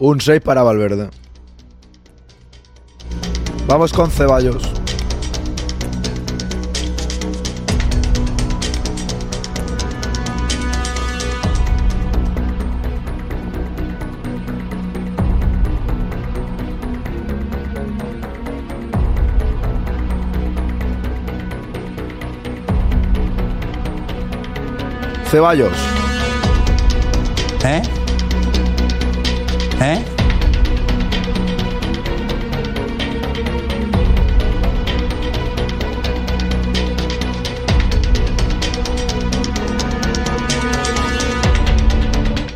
Un 0.00 0.20
6 0.20 0.40
para 0.40 0.64
Valverde. 0.64 1.10
Vamos 3.68 3.92
con 3.92 4.10
Ceballos. 4.10 4.73
Ceballos. 25.34 25.72
¿Eh? 27.64 27.82
¿Eh? 29.80 30.04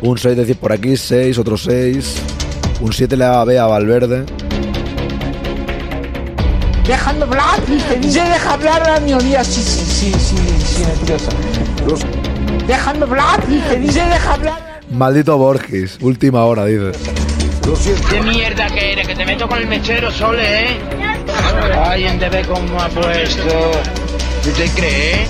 Un 0.01 0.17
6 0.17 0.37
decir 0.37 0.55
por 0.55 0.71
aquí, 0.71 0.95
6, 0.95 1.37
otro 1.37 1.57
6. 1.57 2.15
Un 2.79 2.93
7 2.93 3.17
le 3.17 3.25
da 3.25 3.43
B 3.43 3.59
a 3.59 3.65
Valverde. 3.65 4.23
Dejando 6.87 7.25
hablar, 7.25 7.59
dice 7.99 8.23
deja 8.23 8.53
hablar 8.53 8.83
a 8.83 8.93
la 8.93 8.99
minoría, 9.01 9.43
sí, 9.43 9.61
sí, 9.61 9.83
sí, 9.83 10.13
sí, 10.17 10.37
sí, 10.65 10.85
nerviosa. 10.85 11.29
Dejando 12.69 13.07
hablar, 13.07 13.41
te 13.67 13.79
dice 13.79 13.99
deja 13.99 14.35
hablar. 14.35 14.81
Maldito 14.91 15.35
Borges, 15.39 15.97
última 16.01 16.45
hora, 16.45 16.65
dice. 16.65 16.91
¿Qué 18.11 18.21
mierda 18.21 18.67
que 18.67 18.91
eres? 18.91 19.07
Que 19.07 19.15
te 19.15 19.25
meto 19.25 19.47
con 19.47 19.57
el 19.57 19.65
mechero, 19.65 20.11
Sole, 20.11 20.65
¿eh? 20.65 20.77
Ay, 21.83 22.03
en 22.03 22.19
DB 22.19 22.45
cómo 22.45 22.79
ha 22.79 22.87
puesto. 22.89 23.71
¿Tú 24.43 24.51
te 24.51 24.69
crees? 24.69 25.27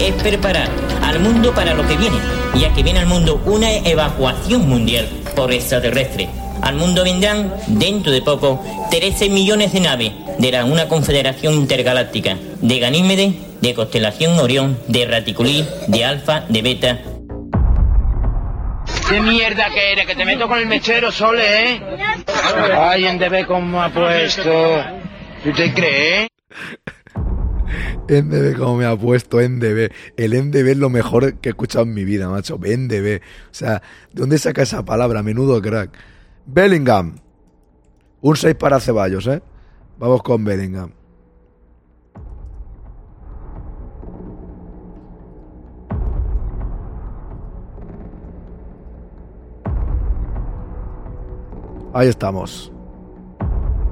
es 0.00 0.12
preparar 0.24 0.68
al 1.04 1.20
mundo 1.20 1.54
para 1.54 1.72
lo 1.72 1.86
que 1.86 1.96
viene, 1.96 2.16
ya 2.58 2.74
que 2.74 2.82
viene 2.82 2.98
al 2.98 3.06
mundo 3.06 3.40
una 3.46 3.70
evacuación 3.70 4.68
mundial 4.68 5.08
por 5.36 5.52
extraterrestre. 5.52 6.28
Al 6.62 6.74
mundo 6.74 7.04
vendrán, 7.04 7.54
dentro 7.68 8.10
de 8.10 8.22
poco, 8.22 8.60
13 8.90 9.28
millones 9.30 9.72
de 9.72 9.80
naves 9.80 10.12
de 10.38 10.50
la, 10.50 10.64
una 10.64 10.88
confederación 10.88 11.54
intergaláctica, 11.54 12.36
de 12.60 12.78
Ganímede, 12.80 13.34
de 13.64 13.74
constelación 13.74 14.38
Orión, 14.38 14.78
de 14.88 15.06
Raticulí, 15.06 15.66
de 15.88 16.04
Alfa, 16.04 16.42
de 16.50 16.60
Beta. 16.60 17.00
¿Qué 19.08 19.20
mierda 19.22 19.70
que 19.72 19.92
eres? 19.92 20.06
Que 20.06 20.14
te 20.14 20.26
meto 20.26 20.46
con 20.46 20.58
el 20.58 20.66
mechero, 20.66 21.10
Sole, 21.10 21.72
¿eh? 21.72 21.82
Ay, 22.76 23.06
en 23.06 23.18
DB 23.18 23.46
cómo 23.46 23.82
ha 23.82 23.88
puesto. 23.88 24.52
¿Tú 25.42 25.52
te 25.52 25.72
crees? 25.72 26.28
NDB 28.06 28.58
como 28.58 28.76
me 28.76 28.84
ha 28.84 28.94
puesto 28.94 29.40
NDB. 29.40 29.90
El 30.18 30.32
NDB 30.32 30.72
es 30.72 30.76
lo 30.76 30.90
mejor 30.90 31.38
que 31.38 31.48
he 31.48 31.52
escuchado 31.52 31.84
en 31.84 31.94
mi 31.94 32.04
vida, 32.04 32.28
macho. 32.28 32.58
NDB. 32.58 33.22
O 33.50 33.54
sea, 33.54 33.80
¿de 34.12 34.20
dónde 34.20 34.36
saca 34.36 34.60
esa 34.60 34.84
palabra? 34.84 35.22
Menudo 35.22 35.62
crack. 35.62 35.90
Bellingham. 36.44 37.16
Un 38.20 38.36
6 38.36 38.56
para 38.56 38.78
Ceballos, 38.78 39.26
¿eh? 39.26 39.40
Vamos 39.96 40.22
con 40.22 40.44
Bellingham. 40.44 40.92
Ahí 51.94 52.08
estamos. 52.08 52.72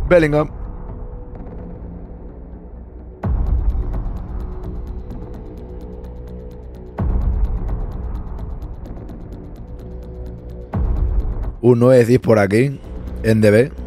Bellingham. 0.09 0.51
Un 11.61 11.79
9 11.79 12.05
10 12.05 12.21
por 12.21 12.41
aquí. 12.41 12.81
En 13.23 13.41
DB. 13.41 13.82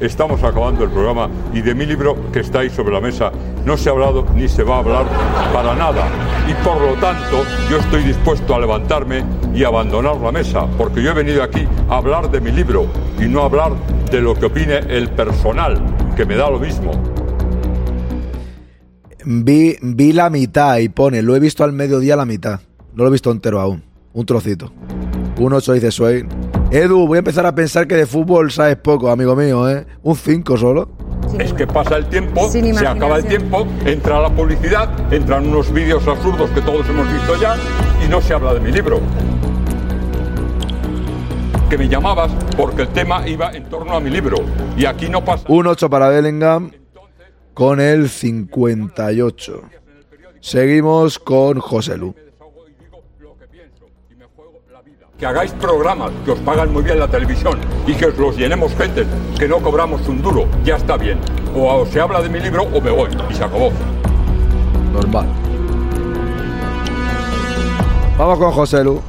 Estamos 0.00 0.44
acabando 0.44 0.84
el 0.84 0.90
programa 0.90 1.28
y 1.52 1.60
de 1.60 1.74
mi 1.74 1.84
libro 1.84 2.16
que 2.32 2.40
está 2.40 2.60
ahí 2.60 2.70
sobre 2.70 2.92
la 2.92 3.00
mesa 3.00 3.32
no 3.64 3.76
se 3.76 3.88
ha 3.88 3.92
hablado 3.92 4.24
ni 4.34 4.48
se 4.48 4.62
va 4.62 4.76
a 4.76 4.78
hablar 4.78 5.06
para 5.52 5.74
nada. 5.74 6.08
Y 6.48 6.54
por 6.64 6.80
lo 6.80 6.94
tanto 6.94 7.42
yo 7.68 7.78
estoy 7.78 8.04
dispuesto 8.04 8.54
a 8.54 8.60
levantarme 8.60 9.24
y 9.52 9.64
abandonar 9.64 10.16
la 10.16 10.30
mesa, 10.30 10.66
porque 10.78 11.02
yo 11.02 11.10
he 11.10 11.14
venido 11.14 11.42
aquí 11.42 11.66
a 11.88 11.96
hablar 11.96 12.30
de 12.30 12.40
mi 12.40 12.52
libro 12.52 12.86
y 13.20 13.26
no 13.26 13.42
a 13.42 13.46
hablar 13.46 13.72
de 14.10 14.20
lo 14.20 14.34
que 14.34 14.46
opine 14.46 14.78
el 14.88 15.08
personal, 15.10 15.80
que 16.16 16.24
me 16.24 16.36
da 16.36 16.48
lo 16.48 16.60
mismo. 16.60 16.92
Vi, 19.24 19.76
vi 19.82 20.12
la 20.12 20.30
mitad 20.30 20.78
y 20.78 20.88
pone, 20.88 21.22
lo 21.22 21.34
he 21.34 21.40
visto 21.40 21.64
al 21.64 21.72
mediodía 21.72 22.14
la 22.14 22.24
mitad. 22.24 22.60
No 22.94 23.02
lo 23.02 23.08
he 23.08 23.12
visto 23.12 23.30
entero 23.30 23.60
aún. 23.60 23.82
Un 24.12 24.24
trocito. 24.24 24.72
Un 25.38 25.52
8 25.52 25.72
dice 25.74 25.90
Swain. 25.90 26.47
Edu, 26.70 27.06
voy 27.06 27.16
a 27.16 27.20
empezar 27.20 27.46
a 27.46 27.54
pensar 27.54 27.86
que 27.86 27.94
de 27.94 28.04
fútbol 28.04 28.50
sabes 28.52 28.76
poco, 28.76 29.10
amigo 29.10 29.34
mío, 29.34 29.70
¿eh? 29.70 29.86
Un 30.02 30.14
5 30.14 30.58
solo. 30.58 30.90
Es 31.38 31.54
que 31.54 31.66
pasa 31.66 31.96
el 31.96 32.06
tiempo, 32.10 32.46
se 32.50 32.86
acaba 32.86 33.16
el 33.16 33.24
tiempo, 33.24 33.66
entra 33.86 34.20
la 34.20 34.28
publicidad, 34.28 34.90
entran 35.12 35.48
unos 35.48 35.72
vídeos 35.72 36.06
absurdos 36.06 36.50
que 36.50 36.60
todos 36.60 36.86
hemos 36.90 37.10
visto 37.10 37.40
ya 37.40 37.56
y 38.04 38.08
no 38.08 38.20
se 38.20 38.34
habla 38.34 38.52
de 38.52 38.60
mi 38.60 38.70
libro. 38.70 39.00
Que 41.70 41.78
me 41.78 41.88
llamabas 41.88 42.30
porque 42.54 42.82
el 42.82 42.88
tema 42.88 43.26
iba 43.26 43.50
en 43.52 43.64
torno 43.70 43.94
a 43.94 44.00
mi 44.00 44.10
libro 44.10 44.36
y 44.76 44.84
aquí 44.84 45.08
no 45.08 45.24
pasa. 45.24 45.44
Un 45.48 45.68
8 45.68 45.88
para 45.88 46.10
Bellingham 46.10 46.70
con 47.54 47.80
el 47.80 48.10
58. 48.10 49.62
Seguimos 50.40 51.18
con 51.18 51.60
José 51.60 51.96
Lu. 51.96 52.14
Que 55.18 55.26
hagáis 55.26 55.50
programas 55.54 56.12
que 56.24 56.30
os 56.30 56.38
pagan 56.38 56.72
muy 56.72 56.84
bien 56.84 57.00
la 57.00 57.08
televisión 57.08 57.58
y 57.88 57.94
que 57.94 58.06
os 58.06 58.16
los 58.16 58.36
llenemos 58.36 58.72
gente 58.76 59.04
que 59.36 59.48
no 59.48 59.58
cobramos 59.58 60.06
un 60.06 60.22
duro, 60.22 60.48
ya 60.62 60.76
está 60.76 60.96
bien. 60.96 61.18
O 61.56 61.84
se 61.86 61.98
habla 61.98 62.22
de 62.22 62.28
mi 62.28 62.38
libro 62.38 62.62
o 62.62 62.80
me 62.80 62.92
voy 62.92 63.10
y 63.28 63.34
se 63.34 63.42
acabó. 63.42 63.72
Normal. 64.92 65.26
Vamos 68.16 68.38
con 68.38 68.52
José 68.52 68.84
Lu. 68.84 69.02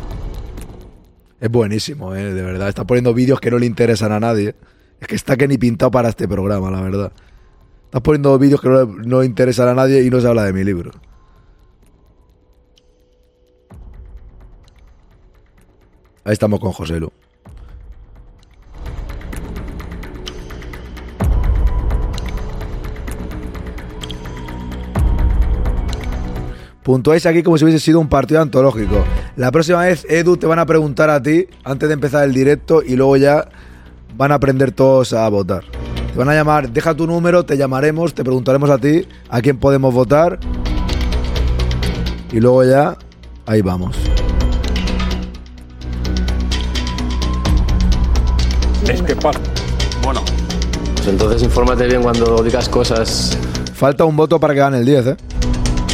Es 1.39 1.51
buenísimo, 1.51 2.15
¿eh? 2.15 2.33
de 2.33 2.41
verdad. 2.41 2.69
Está 2.69 2.85
poniendo 2.85 3.13
vídeos 3.13 3.39
que 3.39 3.51
no 3.51 3.59
le 3.59 3.67
interesan 3.67 4.11
a 4.11 4.19
nadie. 4.19 4.55
Es 4.99 5.07
que 5.07 5.15
está 5.15 5.37
que 5.37 5.47
ni 5.47 5.59
pintado 5.59 5.91
para 5.91 6.09
este 6.09 6.27
programa, 6.27 6.71
la 6.71 6.81
verdad. 6.81 7.11
Estás 7.85 8.01
poniendo 8.01 8.35
vídeos 8.39 8.61
que 8.61 8.69
no, 8.69 8.83
no 8.85 9.23
interesan 9.23 9.67
a 9.67 9.75
nadie 9.75 10.03
y 10.03 10.09
no 10.09 10.19
se 10.19 10.27
habla 10.27 10.43
de 10.43 10.53
mi 10.53 10.63
libro. 10.63 10.89
Ahí 16.29 16.33
estamos 16.33 16.59
con 16.59 16.71
José 16.71 16.99
Lu. 16.99 17.11
Puntuáis 26.83 27.25
aquí 27.25 27.41
como 27.41 27.57
si 27.57 27.63
hubiese 27.63 27.79
sido 27.79 27.99
un 27.99 28.09
partido 28.09 28.41
antológico. 28.41 29.03
La 29.37 29.51
próxima 29.51 29.81
vez, 29.81 30.05
Edu, 30.07 30.37
te 30.37 30.45
van 30.45 30.59
a 30.59 30.67
preguntar 30.67 31.09
a 31.09 31.19
ti 31.19 31.47
antes 31.63 31.89
de 31.89 31.93
empezar 31.93 32.25
el 32.25 32.33
directo 32.35 32.83
y 32.83 32.95
luego 32.95 33.17
ya 33.17 33.49
van 34.15 34.31
a 34.31 34.35
aprender 34.35 34.71
todos 34.71 35.13
a 35.13 35.27
votar. 35.29 35.63
Te 36.11 36.15
van 36.15 36.29
a 36.29 36.35
llamar, 36.35 36.69
deja 36.69 36.93
tu 36.93 37.07
número, 37.07 37.43
te 37.43 37.57
llamaremos, 37.57 38.13
te 38.13 38.23
preguntaremos 38.23 38.69
a 38.69 38.77
ti 38.77 39.07
a 39.31 39.41
quién 39.41 39.57
podemos 39.57 39.95
votar. 39.95 40.39
Y 42.31 42.39
luego 42.39 42.63
ya, 42.65 42.95
ahí 43.47 43.63
vamos. 43.63 43.97
Es 48.87 49.01
que 49.01 49.15
pasa. 49.15 49.39
Bueno. 50.03 50.21
Pues 50.95 51.07
entonces 51.07 51.43
infórmate 51.43 51.87
bien 51.87 52.01
cuando 52.01 52.41
digas 52.43 52.67
cosas. 52.69 53.37
Falta 53.73 54.05
un 54.05 54.15
voto 54.15 54.39
para 54.39 54.53
que 54.53 54.59
gane 54.59 54.79
el 54.79 54.85
10, 54.85 55.07
¿eh? 55.07 55.17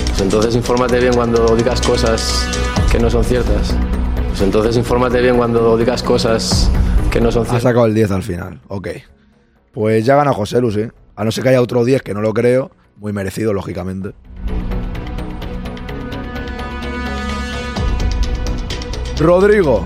Pues 0.09 0.21
entonces 0.21 0.55
infórmate 0.55 0.99
bien 0.99 1.13
cuando 1.13 1.55
digas 1.55 1.81
cosas 1.81 2.47
que 2.91 2.99
no 2.99 3.09
son 3.09 3.23
ciertas. 3.23 3.75
Pues 4.29 4.41
entonces 4.41 4.75
infórmate 4.77 5.21
bien 5.21 5.37
cuando 5.37 5.77
digas 5.77 6.03
cosas 6.03 6.69
Que 7.11 7.21
no 7.21 7.31
son 7.31 7.43
Ha 7.43 7.49
100. 7.51 7.61
sacado 7.61 7.85
el 7.85 7.93
10 7.93 8.11
al 8.11 8.23
final. 8.23 8.59
Ok. 8.67 8.87
Pues 9.71 10.05
ya 10.05 10.15
gana 10.15 10.33
José 10.33 10.59
Lu, 10.61 10.71
sí. 10.71 10.87
A 11.15 11.23
no 11.23 11.31
ser 11.31 11.43
que 11.43 11.49
haya 11.49 11.61
otro 11.61 11.85
10 11.85 12.01
que 12.01 12.13
no 12.13 12.21
lo 12.21 12.33
creo. 12.33 12.71
Muy 12.97 13.13
merecido, 13.13 13.53
lógicamente. 13.53 14.11
Rodrigo. 19.19 19.85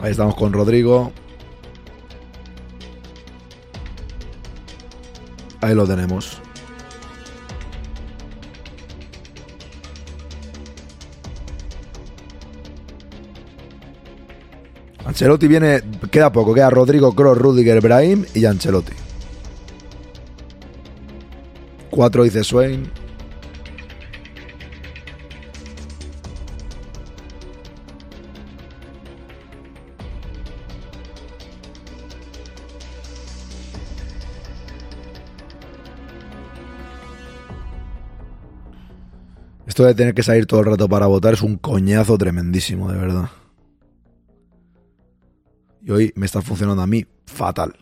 Ahí 0.00 0.12
estamos 0.12 0.34
con 0.36 0.52
Rodrigo. 0.52 1.12
Ahí 5.60 5.74
lo 5.74 5.86
tenemos. 5.86 6.40
Ancelotti 15.04 15.48
viene, 15.48 15.82
queda 16.10 16.30
poco, 16.30 16.54
queda 16.54 16.70
Rodrigo, 16.70 17.12
Kroos, 17.14 17.38
Rudiger, 17.38 17.80
Brahim 17.80 18.24
y 18.34 18.44
Ancelotti. 18.44 18.92
Cuatro 21.90 22.22
dice 22.22 22.44
Swain. 22.44 22.88
Esto 39.78 39.86
de 39.86 39.94
tener 39.94 40.12
que 40.12 40.24
salir 40.24 40.44
todo 40.44 40.58
el 40.58 40.66
rato 40.66 40.88
para 40.88 41.06
votar 41.06 41.34
es 41.34 41.42
un 41.42 41.56
coñazo 41.56 42.18
tremendísimo, 42.18 42.90
de 42.90 42.98
verdad. 42.98 43.30
Y 45.84 45.92
hoy 45.92 46.12
me 46.16 46.26
está 46.26 46.42
funcionando 46.42 46.82
a 46.82 46.86
mí 46.88 47.06
fatal. 47.26 47.76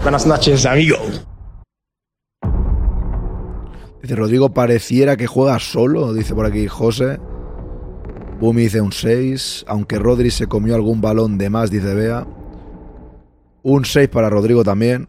Buenas 0.00 0.24
noches, 0.24 0.64
amigo. 0.64 0.96
Dice 4.00 4.14
Rodrigo, 4.14 4.54
pareciera 4.54 5.16
que 5.16 5.26
juega 5.26 5.58
solo, 5.58 6.14
dice 6.14 6.36
por 6.36 6.46
aquí 6.46 6.68
José. 6.68 7.18
Bumi 8.38 8.62
dice 8.62 8.80
un 8.80 8.92
6. 8.92 9.64
Aunque 9.66 9.98
Rodri 9.98 10.30
se 10.30 10.46
comió 10.46 10.76
algún 10.76 11.00
balón 11.00 11.36
de 11.36 11.50
más, 11.50 11.72
dice 11.72 11.92
Bea. 11.94 12.24
Un 13.64 13.84
6 13.84 14.08
para 14.08 14.30
Rodrigo 14.30 14.62
también. 14.62 15.08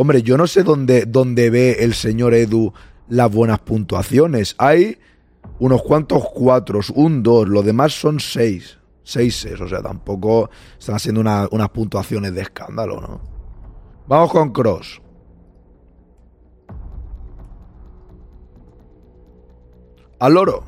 Hombre, 0.00 0.22
yo 0.22 0.38
no 0.38 0.46
sé 0.46 0.62
dónde, 0.62 1.06
dónde 1.06 1.50
ve 1.50 1.78
el 1.80 1.92
señor 1.92 2.32
Edu 2.32 2.72
las 3.08 3.32
buenas 3.32 3.58
puntuaciones. 3.58 4.54
Hay 4.56 4.96
unos 5.58 5.82
cuantos 5.82 6.22
cuatros, 6.32 6.90
un 6.90 7.24
2, 7.24 7.48
los 7.48 7.64
demás 7.64 7.94
son 7.98 8.20
6. 8.20 8.78
6, 9.02 9.40
6, 9.40 9.60
o 9.60 9.66
sea, 9.66 9.82
tampoco 9.82 10.50
están 10.78 10.94
haciendo 10.94 11.20
una- 11.20 11.48
unas 11.50 11.70
puntuaciones 11.70 12.32
de 12.32 12.42
escándalo, 12.42 13.00
¿no? 13.00 13.20
Vamos 14.06 14.30
con 14.30 14.52
Cross. 14.52 15.02
Al 20.20 20.34
loro. 20.34 20.62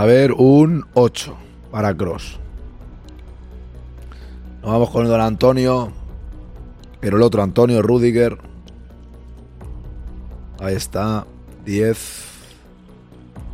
A 0.00 0.06
ver 0.06 0.32
un 0.32 0.86
8 0.94 1.36
para 1.70 1.94
Cross. 1.94 2.38
Nos 4.62 4.70
vamos 4.70 4.88
con 4.88 5.02
el 5.02 5.10
don 5.10 5.20
Antonio. 5.20 5.92
Pero 7.00 7.18
el 7.18 7.22
otro 7.22 7.42
Antonio 7.42 7.82
Rudiger. 7.82 8.38
Ahí 10.58 10.74
está. 10.74 11.26
10. 11.66 12.24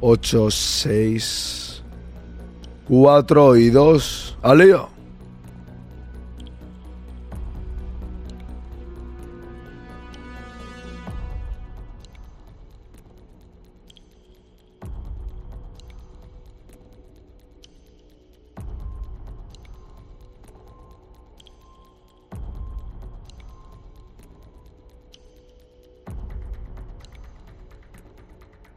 8, 0.01 0.51
6. 0.53 1.83
4 2.89 3.57
y 3.57 3.71
2. 3.71 4.39
¡Alío! 4.43 4.96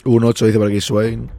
Un 0.05 0.23
8 0.23 0.45
dice 0.45 0.57
por 0.57 0.67
aquí 0.67 0.81
Swain. 0.81 1.29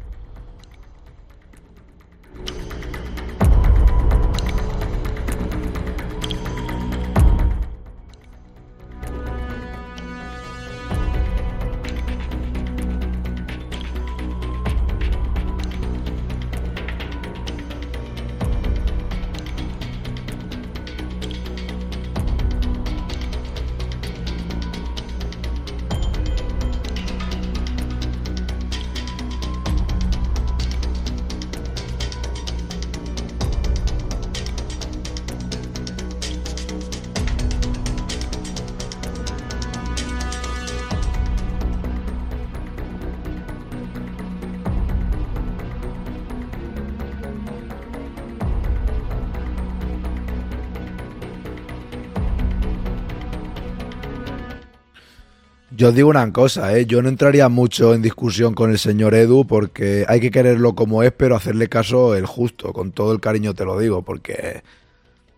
Yo 55.81 55.89
os 55.89 55.94
digo 55.94 56.11
una 56.11 56.31
cosa, 56.31 56.77
¿eh? 56.77 56.85
yo 56.85 57.01
no 57.01 57.09
entraría 57.09 57.48
mucho 57.48 57.94
en 57.94 58.02
discusión 58.02 58.52
con 58.52 58.70
el 58.70 58.78
señor 58.78 59.15
Edu 59.15 59.47
porque 59.47 60.05
hay 60.07 60.20
que 60.20 60.31
quererlo 60.31 60.74
como 60.74 61.02
es, 61.02 61.11
pero 61.11 61.35
hacerle 61.35 61.70
caso 61.70 62.15
el 62.15 62.27
justo, 62.27 62.74
con 62.74 62.93
todo 62.93 63.15
el 63.15 63.20
cariño 63.20 63.55
te 63.55 63.65
lo 63.65 63.78
digo, 63.78 64.02
porque 64.02 64.62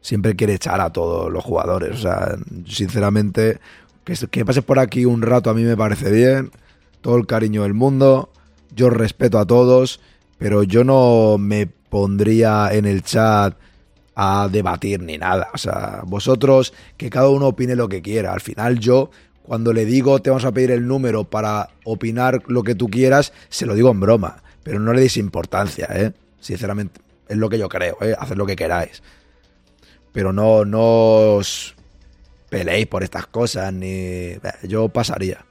siempre 0.01 0.35
quiere 0.35 0.55
echar 0.55 0.81
a 0.81 0.91
todos 0.91 1.31
los 1.31 1.45
jugadores. 1.45 1.93
O 1.93 1.99
sea, 1.99 2.37
sinceramente, 2.67 3.61
que, 4.03 4.15
que 4.33 4.45
pases 4.45 4.65
por 4.65 4.81
aquí 4.81 5.05
un 5.05 5.23
rato 5.23 5.49
a 5.49 5.55
mí 5.55 5.63
me 5.63 5.77
parece 5.77 6.11
bien, 6.11 6.51
todo 7.03 7.19
el 7.19 7.27
cariño 7.29 7.63
del 7.63 7.75
mundo, 7.75 8.29
yo 8.75 8.91
respeto 8.91 9.39
a 9.39 9.47
todos, 9.47 10.01
pero 10.39 10.65
yo 10.65 10.83
no 10.83 11.37
me 11.39 11.69
pondría 11.69 12.69
en 12.73 12.87
el 12.87 13.05
chat 13.05 13.55
a 14.17 14.49
debatir 14.51 15.03
ni 15.03 15.19
nada. 15.19 15.51
O 15.55 15.59
sea, 15.59 16.03
vosotros, 16.05 16.75
que 16.97 17.11
cada 17.11 17.29
uno 17.29 17.47
opine 17.47 17.77
lo 17.77 17.89
que 17.89 18.03
quiera. 18.03 18.33
Al 18.33 18.41
final 18.41 18.81
yo, 18.81 19.11
cuando 19.43 19.73
le 19.73 19.85
digo 19.85 20.21
te 20.21 20.31
vamos 20.31 20.45
a 20.45 20.53
pedir 20.53 20.71
el 20.71 20.87
número 20.87 21.25
para 21.25 21.71
opinar 21.85 22.43
lo 22.47 22.63
que 22.63 22.75
tú 22.75 22.89
quieras, 22.89 23.33
se 23.49 23.67
lo 23.67 23.75
digo 23.75 23.91
en 23.91 24.01
broma. 24.01 24.43
Pero 24.63 24.79
no 24.79 24.93
le 24.93 25.01
deis 25.01 25.17
importancia, 25.17 25.89
¿eh? 25.91 26.13
Sinceramente, 26.41 27.01
es 27.29 27.37
lo 27.37 27.49
que 27.49 27.59
yo 27.59 27.69
creo, 27.69 27.97
¿eh? 28.01 28.15
Haced 28.19 28.37
lo 28.37 28.47
que 28.47 28.57
queráis. 28.57 29.03
Pero 30.13 30.33
no, 30.33 30.65
no 30.65 31.37
os 31.37 31.75
peleéis 32.49 32.87
por 32.87 33.03
estas 33.03 33.27
cosas, 33.27 33.73
ni... 33.73 34.35
Yo 34.69 34.89
pasaría. 34.89 35.45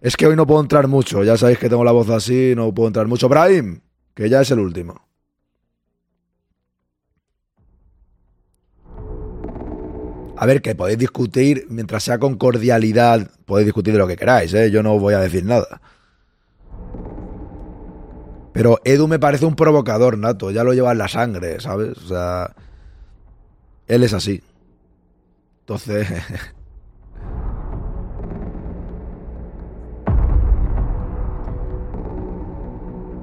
Es 0.00 0.16
que 0.16 0.26
hoy 0.26 0.36
no 0.36 0.46
puedo 0.46 0.60
entrar 0.60 0.86
mucho, 0.88 1.24
ya 1.24 1.36
sabéis 1.36 1.58
que 1.58 1.68
tengo 1.68 1.84
la 1.84 1.92
voz 1.92 2.08
así, 2.10 2.54
no 2.54 2.72
puedo 2.72 2.86
entrar 2.86 3.06
mucho. 3.06 3.28
Brahim, 3.28 3.80
que 4.14 4.28
ya 4.28 4.40
es 4.40 4.50
el 4.50 4.60
último. 4.60 5.05
A 10.38 10.44
ver, 10.44 10.60
que 10.60 10.74
podéis 10.74 10.98
discutir, 10.98 11.66
mientras 11.70 12.02
sea 12.02 12.18
con 12.18 12.36
cordialidad, 12.36 13.30
podéis 13.46 13.66
discutir 13.66 13.94
de 13.94 13.98
lo 13.98 14.06
que 14.06 14.16
queráis, 14.16 14.52
¿eh? 14.52 14.70
Yo 14.70 14.82
no 14.82 14.98
voy 14.98 15.14
a 15.14 15.20
decir 15.20 15.44
nada. 15.44 15.80
Pero 18.52 18.80
Edu 18.84 19.08
me 19.08 19.18
parece 19.18 19.44
un 19.46 19.54
provocador, 19.54 20.16
Nato. 20.16 20.50
Ya 20.50 20.64
lo 20.64 20.72
lleva 20.72 20.92
en 20.92 20.98
la 20.98 21.08
sangre, 21.08 21.60
¿sabes? 21.60 21.98
O 21.98 22.08
sea, 22.08 22.54
él 23.86 24.02
es 24.02 24.12
así. 24.14 24.42
Entonces... 25.60 26.08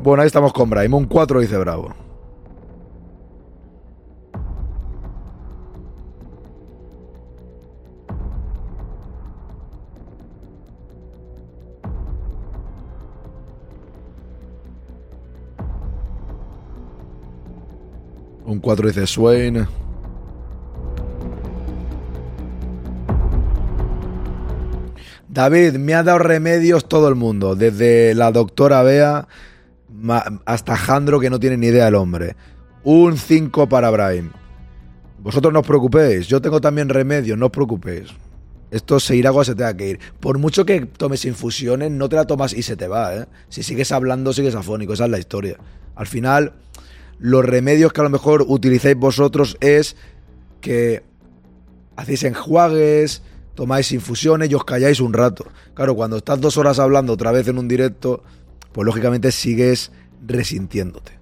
bueno, 0.04 0.22
ahí 0.22 0.28
estamos 0.28 0.54
con 0.54 0.70
Brahim. 0.70 0.94
Un 0.94 1.06
4 1.06 1.40
dice 1.42 1.58
Bravo. 1.58 2.03
Un 18.46 18.60
4 18.60 18.88
dice 18.88 19.08
Swain. 19.08 19.68
David, 25.30 25.78
me 25.78 25.96
ha 25.96 26.04
dado 26.04 26.20
remedios 26.20 26.88
todo 26.88 27.08
el 27.08 27.16
mundo, 27.16 27.56
desde 27.56 28.14
la 28.14 28.32
doctora 28.32 28.84
Bea 28.84 29.28
hasta 30.46 30.76
Jandro 30.76 31.20
que 31.20 31.30
no 31.30 31.40
tiene 31.40 31.58
ni 31.58 31.68
idea 31.68 31.88
el 31.88 31.96
hombre. 31.96 32.36
Un 32.84 33.18
5 33.18 33.68
para 33.68 33.90
Brahim. 33.90 34.32
Vosotros 35.20 35.54
no 35.54 35.62
os 35.62 35.68
preocupéis, 35.68 36.28
yo 36.28 36.42
tengo 36.42 36.60
también 36.60 36.90
remedios, 36.90 37.38
no 37.38 37.46
os 37.46 37.52
preocupéis. 37.52 38.10
Esto 38.70 39.00
se 39.00 39.16
irá 39.16 39.32
cuando 39.32 39.46
se 39.46 39.56
tenga 39.56 39.78
que 39.78 39.90
ir. 39.90 40.00
Por 40.20 40.38
mucho 40.38 40.66
que 40.66 40.82
tomes 40.82 41.24
infusiones, 41.26 41.92
no 41.92 42.10
te 42.10 42.16
la 42.16 42.26
tomas 42.26 42.54
y 42.54 42.64
se 42.64 42.76
te 42.76 42.88
va, 42.88 43.16
¿eh? 43.16 43.26
Si 43.48 43.64
sigues 43.64 43.92
hablando, 43.92 44.34
sigues 44.34 44.56
afónico, 44.56 44.94
esa 44.94 45.06
es 45.06 45.12
la 45.12 45.20
historia. 45.20 45.58
Al 45.96 46.08
final, 46.08 46.54
los 47.24 47.46
remedios 47.46 47.94
que 47.94 48.02
a 48.02 48.04
lo 48.04 48.10
mejor 48.10 48.44
utilizáis 48.46 48.98
vosotros 48.98 49.56
es 49.62 49.96
que 50.60 51.04
hacéis 51.96 52.26
enjuagues, 52.26 53.22
tomáis 53.56 53.94
infusiones 53.94 54.52
y 54.52 54.56
os 54.56 54.66
calláis 54.66 55.00
un 55.00 55.14
rato. 55.14 55.46
Claro, 55.74 55.96
cuando 55.96 56.18
estás 56.18 56.42
dos 56.42 56.58
horas 56.58 56.80
hablando 56.80 57.14
otra 57.14 57.32
vez 57.32 57.48
en 57.48 57.58
un 57.58 57.70
directo, 57.70 58.24
pues 58.74 58.86
lógicamente 58.86 59.32
sigues 59.32 59.94
resintiéndote. 60.28 61.14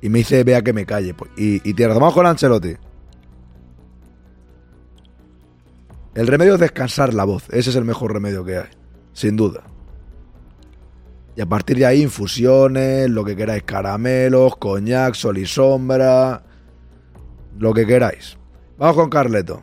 Y 0.00 0.08
me 0.08 0.20
dice, 0.20 0.42
vea 0.42 0.62
que 0.62 0.72
me 0.72 0.86
calle. 0.86 1.12
Pues, 1.12 1.30
y, 1.36 1.56
y 1.68 1.74
tierra, 1.74 1.92
vamos 1.92 2.14
con 2.14 2.24
Ancelotti. 2.24 2.74
El 6.14 6.26
remedio 6.26 6.54
es 6.54 6.60
descansar 6.60 7.12
la 7.12 7.24
voz. 7.24 7.44
Ese 7.50 7.68
es 7.68 7.76
el 7.76 7.84
mejor 7.84 8.14
remedio 8.14 8.42
que 8.42 8.56
hay. 8.56 8.70
Sin 9.12 9.36
duda. 9.36 9.64
Y 11.36 11.40
a 11.40 11.46
partir 11.46 11.78
de 11.78 11.86
ahí, 11.86 12.02
infusiones, 12.02 13.10
lo 13.10 13.24
que 13.24 13.34
queráis, 13.34 13.64
caramelos, 13.64 14.56
coñac, 14.56 15.14
sol 15.14 15.38
y 15.38 15.46
sombra, 15.46 16.44
lo 17.58 17.74
que 17.74 17.86
queráis. 17.86 18.36
Vamos 18.78 18.96
con 18.96 19.10
Carleto. 19.10 19.62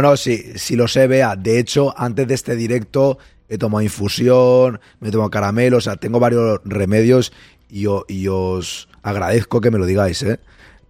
No, 0.00 0.12
no, 0.12 0.16
sí, 0.16 0.52
sí 0.56 0.76
lo 0.76 0.88
sé, 0.88 1.06
vea. 1.06 1.36
De 1.36 1.58
hecho, 1.58 1.92
antes 1.94 2.26
de 2.26 2.32
este 2.32 2.56
directo 2.56 3.18
he 3.50 3.58
tomado 3.58 3.82
infusión, 3.82 4.80
me 4.98 5.08
he 5.08 5.10
tomado 5.10 5.28
caramelo, 5.28 5.76
o 5.76 5.80
sea, 5.82 5.96
tengo 5.96 6.18
varios 6.18 6.60
remedios 6.64 7.34
y, 7.68 7.86
os 7.86 8.88
agradezco 9.02 9.60
que 9.60 9.70
me 9.70 9.76
lo 9.76 9.84
digáis, 9.84 10.22
¿eh? 10.22 10.40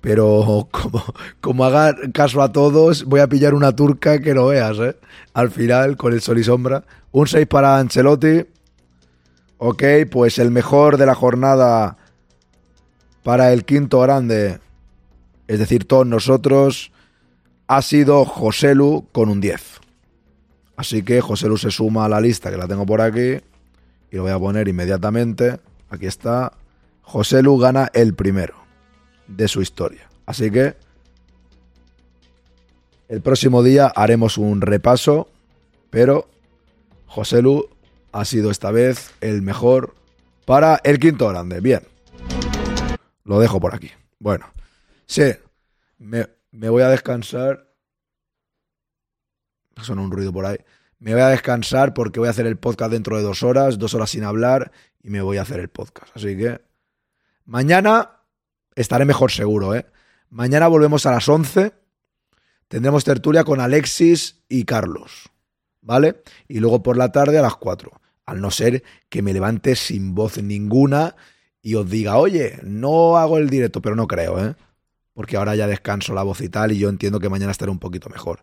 Pero 0.00 0.68
como, 0.70 1.04
como 1.40 1.64
haga 1.64 1.96
caso 2.12 2.40
a 2.40 2.52
todos, 2.52 3.02
voy 3.04 3.18
a 3.18 3.26
pillar 3.26 3.52
una 3.52 3.74
turca 3.74 4.20
que 4.20 4.32
no 4.32 4.46
veas, 4.46 4.78
¿eh? 4.78 4.96
Al 5.34 5.50
final, 5.50 5.96
con 5.96 6.12
el 6.12 6.20
sol 6.20 6.38
y 6.38 6.44
sombra. 6.44 6.84
Un 7.10 7.26
6 7.26 7.48
para 7.48 7.78
Ancelotti. 7.78 8.46
Ok, 9.58 9.82
pues 10.08 10.38
el 10.38 10.52
mejor 10.52 10.98
de 10.98 11.06
la 11.06 11.16
jornada 11.16 11.96
para 13.24 13.52
el 13.52 13.64
quinto 13.64 13.98
grande, 13.98 14.60
es 15.48 15.58
decir, 15.58 15.84
todos 15.88 16.06
nosotros, 16.06 16.92
ha 17.70 17.82
sido 17.82 18.24
Joselu 18.24 19.06
con 19.12 19.28
un 19.28 19.40
10. 19.40 19.62
Así 20.74 21.04
que 21.04 21.20
Joselu 21.20 21.56
se 21.56 21.70
suma 21.70 22.04
a 22.04 22.08
la 22.08 22.20
lista 22.20 22.50
que 22.50 22.56
la 22.56 22.66
tengo 22.66 22.84
por 22.84 23.00
aquí 23.00 23.38
y 24.10 24.16
lo 24.16 24.22
voy 24.22 24.32
a 24.32 24.40
poner 24.40 24.66
inmediatamente. 24.66 25.60
Aquí 25.88 26.06
está. 26.06 26.52
Joselu 27.02 27.56
gana 27.58 27.88
el 27.94 28.14
primero 28.14 28.56
de 29.28 29.46
su 29.46 29.62
historia. 29.62 30.10
Así 30.26 30.50
que 30.50 30.74
el 33.08 33.20
próximo 33.20 33.62
día 33.62 33.86
haremos 33.86 34.36
un 34.36 34.62
repaso, 34.62 35.28
pero 35.90 36.28
Joselu 37.06 37.68
ha 38.10 38.24
sido 38.24 38.50
esta 38.50 38.72
vez 38.72 39.12
el 39.20 39.42
mejor 39.42 39.94
para 40.44 40.80
el 40.82 40.98
quinto 40.98 41.28
grande. 41.28 41.60
Bien. 41.60 41.82
Lo 43.22 43.38
dejo 43.38 43.60
por 43.60 43.76
aquí. 43.76 43.92
Bueno, 44.18 44.46
sí, 45.06 45.22
me, 45.98 46.26
me 46.50 46.68
voy 46.68 46.82
a 46.82 46.88
descansar. 46.88 47.68
Suena 49.82 50.02
un 50.02 50.10
ruido 50.10 50.32
por 50.32 50.46
ahí. 50.46 50.58
Me 50.98 51.12
voy 51.12 51.22
a 51.22 51.28
descansar 51.28 51.94
porque 51.94 52.20
voy 52.20 52.26
a 52.26 52.30
hacer 52.30 52.46
el 52.46 52.58
podcast 52.58 52.92
dentro 52.92 53.16
de 53.16 53.22
dos 53.22 53.42
horas, 53.42 53.78
dos 53.78 53.94
horas 53.94 54.10
sin 54.10 54.24
hablar, 54.24 54.70
y 55.02 55.08
me 55.08 55.22
voy 55.22 55.38
a 55.38 55.42
hacer 55.42 55.60
el 55.60 55.68
podcast. 55.68 56.14
Así 56.14 56.36
que 56.36 56.60
mañana 57.44 58.20
estaré 58.74 59.04
mejor 59.06 59.30
seguro, 59.30 59.74
¿eh? 59.74 59.86
Mañana 60.28 60.68
volvemos 60.68 61.06
a 61.06 61.12
las 61.12 61.28
11. 61.28 61.72
Tendremos 62.68 63.04
tertulia 63.04 63.44
con 63.44 63.60
Alexis 63.60 64.42
y 64.48 64.64
Carlos, 64.64 65.30
¿vale? 65.80 66.22
Y 66.46 66.60
luego 66.60 66.82
por 66.82 66.96
la 66.96 67.10
tarde 67.10 67.38
a 67.38 67.42
las 67.42 67.56
4. 67.56 67.90
Al 68.26 68.40
no 68.40 68.50
ser 68.50 68.84
que 69.08 69.22
me 69.22 69.32
levante 69.32 69.74
sin 69.74 70.14
voz 70.14 70.40
ninguna 70.40 71.16
y 71.62 71.74
os 71.74 71.88
diga, 71.90 72.16
oye, 72.18 72.58
no 72.62 73.16
hago 73.16 73.38
el 73.38 73.50
directo, 73.50 73.82
pero 73.82 73.96
no 73.96 74.06
creo, 74.06 74.38
¿eh? 74.44 74.54
Porque 75.20 75.36
ahora 75.36 75.54
ya 75.54 75.66
descanso 75.66 76.14
la 76.14 76.22
voz 76.22 76.40
y 76.40 76.48
tal, 76.48 76.72
y 76.72 76.78
yo 76.78 76.88
entiendo 76.88 77.20
que 77.20 77.28
mañana 77.28 77.52
estaré 77.52 77.70
un 77.70 77.78
poquito 77.78 78.08
mejor. 78.08 78.42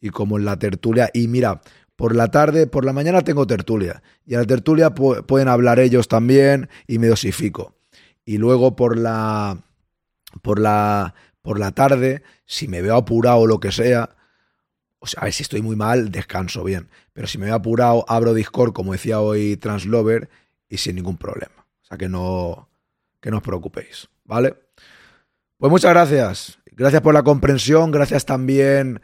Y 0.00 0.10
como 0.10 0.38
en 0.38 0.44
la 0.44 0.56
tertulia, 0.56 1.10
y 1.12 1.26
mira, 1.26 1.62
por 1.96 2.14
la 2.14 2.30
tarde, 2.30 2.68
por 2.68 2.84
la 2.84 2.92
mañana 2.92 3.22
tengo 3.22 3.44
tertulia, 3.44 4.04
y 4.24 4.34
en 4.34 4.40
la 4.42 4.46
tertulia 4.46 4.94
pu- 4.94 5.26
pueden 5.26 5.48
hablar 5.48 5.80
ellos 5.80 6.06
también, 6.06 6.68
y 6.86 7.00
me 7.00 7.08
dosifico. 7.08 7.74
Y 8.24 8.38
luego 8.38 8.76
por 8.76 8.96
la, 8.96 9.64
por 10.42 10.60
la, 10.60 11.12
por 11.42 11.58
la 11.58 11.72
tarde, 11.72 12.22
si 12.46 12.68
me 12.68 12.82
veo 12.82 12.94
apurado 12.94 13.38
o 13.38 13.46
lo 13.48 13.58
que 13.58 13.72
sea, 13.72 14.10
o 15.00 15.08
sea, 15.08 15.22
a 15.22 15.24
ver 15.24 15.32
si 15.32 15.42
estoy 15.42 15.60
muy 15.60 15.74
mal, 15.74 16.12
descanso 16.12 16.62
bien. 16.62 16.88
Pero 17.14 17.26
si 17.26 17.36
me 17.36 17.46
veo 17.46 17.56
apurado, 17.56 18.04
abro 18.06 18.32
Discord, 18.32 18.72
como 18.74 18.92
decía 18.92 19.18
hoy 19.18 19.56
Translover, 19.56 20.30
y 20.68 20.76
sin 20.76 20.94
ningún 20.94 21.16
problema. 21.16 21.66
O 21.82 21.84
sea 21.84 21.98
que 21.98 22.08
no, 22.08 22.68
que 23.20 23.32
no 23.32 23.38
os 23.38 23.42
preocupéis, 23.42 24.08
¿vale? 24.24 24.54
Pues 25.62 25.70
muchas 25.70 25.92
gracias. 25.92 26.58
Gracias 26.72 27.02
por 27.02 27.14
la 27.14 27.22
comprensión. 27.22 27.92
Gracias 27.92 28.26
también. 28.26 29.00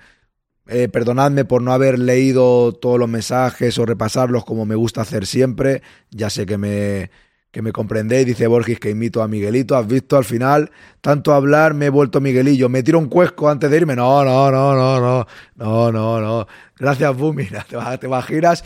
Eh, 0.67 0.89
perdonadme 0.89 1.45
por 1.45 1.63
no 1.63 1.73
haber 1.73 2.01
leído 2.01 2.73
todos 2.73 2.99
los 2.99 3.09
mensajes 3.09 3.79
o 3.79 3.87
repasarlos 3.87 4.45
como 4.45 4.67
me 4.67 4.75
gusta 4.75 5.03
hacer 5.03 5.25
siempre. 5.27 5.83
Ya 6.11 6.31
sé 6.31 6.47
que 6.47 6.59
me, 6.59 7.13
que 7.53 7.63
me 7.63 7.71
comprendéis. 7.71 8.27
Dice 8.27 8.49
Borges 8.49 8.81
que 8.81 8.91
imito 8.91 9.23
a 9.23 9.29
Miguelito. 9.29 9.77
Has 9.77 9.87
visto 9.87 10.17
al 10.17 10.25
final, 10.25 10.73
tanto 11.01 11.33
hablar, 11.33 11.75
me 11.75 11.87
he 11.87 11.91
vuelto 11.91 12.21
Miguelillo. 12.21 12.69
Me 12.69 12.83
tiro 12.83 12.99
un 12.99 13.07
cuesco 13.09 13.49
antes 13.49 13.71
de 13.71 13.77
irme. 13.77 13.95
No, 13.95 14.25
no, 14.25 14.51
no, 14.51 14.75
no, 14.75 15.01
no. 15.01 15.27
No, 15.55 15.93
no, 15.93 16.21
no. 16.21 16.47
Gracias, 16.77 17.17
Bumina. 17.17 17.65
Te, 17.69 17.77
te 17.99 18.07
imaginas. 18.09 18.65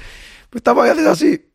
Pues 0.48 0.62
tampoco 0.62 0.90
haces 0.90 1.06
así. 1.06 1.52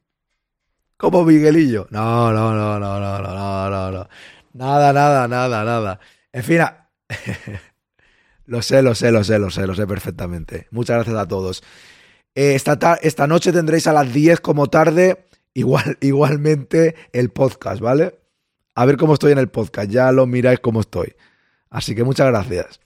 Como 0.97 1.23
Miguelillo. 1.23 1.87
No, 1.89 2.31
no, 2.31 2.53
no, 2.53 2.79
no, 2.79 2.99
no, 2.99 3.19
no, 3.23 3.69
no, 3.71 3.91
no. 3.91 4.09
Nada, 4.53 4.93
nada, 4.93 5.27
nada, 5.27 5.63
nada. 5.63 5.99
En 6.37 6.43
fin, 6.43 6.59
lo 8.45 8.61
sé, 8.61 8.83
lo 8.83 8.93
sé, 8.93 9.11
lo 9.11 9.23
sé, 9.23 9.39
lo 9.39 9.49
sé, 9.49 9.65
lo 9.65 9.73
sé 9.73 9.87
perfectamente. 9.87 10.67
Muchas 10.69 10.97
gracias 10.97 11.17
a 11.17 11.27
todos. 11.27 11.63
Eh, 12.35 12.53
esta, 12.53 12.77
ta- 12.77 12.99
esta 13.01 13.25
noche 13.25 13.51
tendréis 13.51 13.87
a 13.87 13.93
las 13.93 14.13
10 14.13 14.39
como 14.41 14.67
tarde, 14.67 15.25
igual, 15.55 15.97
igualmente 16.01 16.93
el 17.11 17.31
podcast, 17.31 17.81
¿vale? 17.81 18.19
A 18.75 18.85
ver 18.85 18.97
cómo 18.97 19.15
estoy 19.15 19.31
en 19.31 19.39
el 19.39 19.49
podcast, 19.49 19.89
ya 19.89 20.11
lo 20.11 20.27
miráis 20.27 20.59
cómo 20.59 20.81
estoy. 20.81 21.15
Así 21.71 21.95
que 21.95 22.03
muchas 22.03 22.27
gracias. 22.27 22.81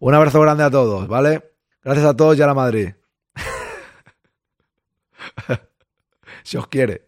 Un 0.00 0.14
abrazo 0.14 0.40
grande 0.40 0.64
a 0.64 0.70
todos, 0.70 1.06
¿vale? 1.06 1.52
Gracias 1.84 2.04
a 2.04 2.16
todos 2.16 2.36
y 2.36 2.42
a 2.42 2.48
la 2.48 2.54
Madrid. 2.54 2.94
si 6.42 6.56
os 6.56 6.66
quiere. 6.66 7.06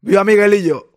¡Viva 0.00 0.24
Miguelillo! 0.24 0.87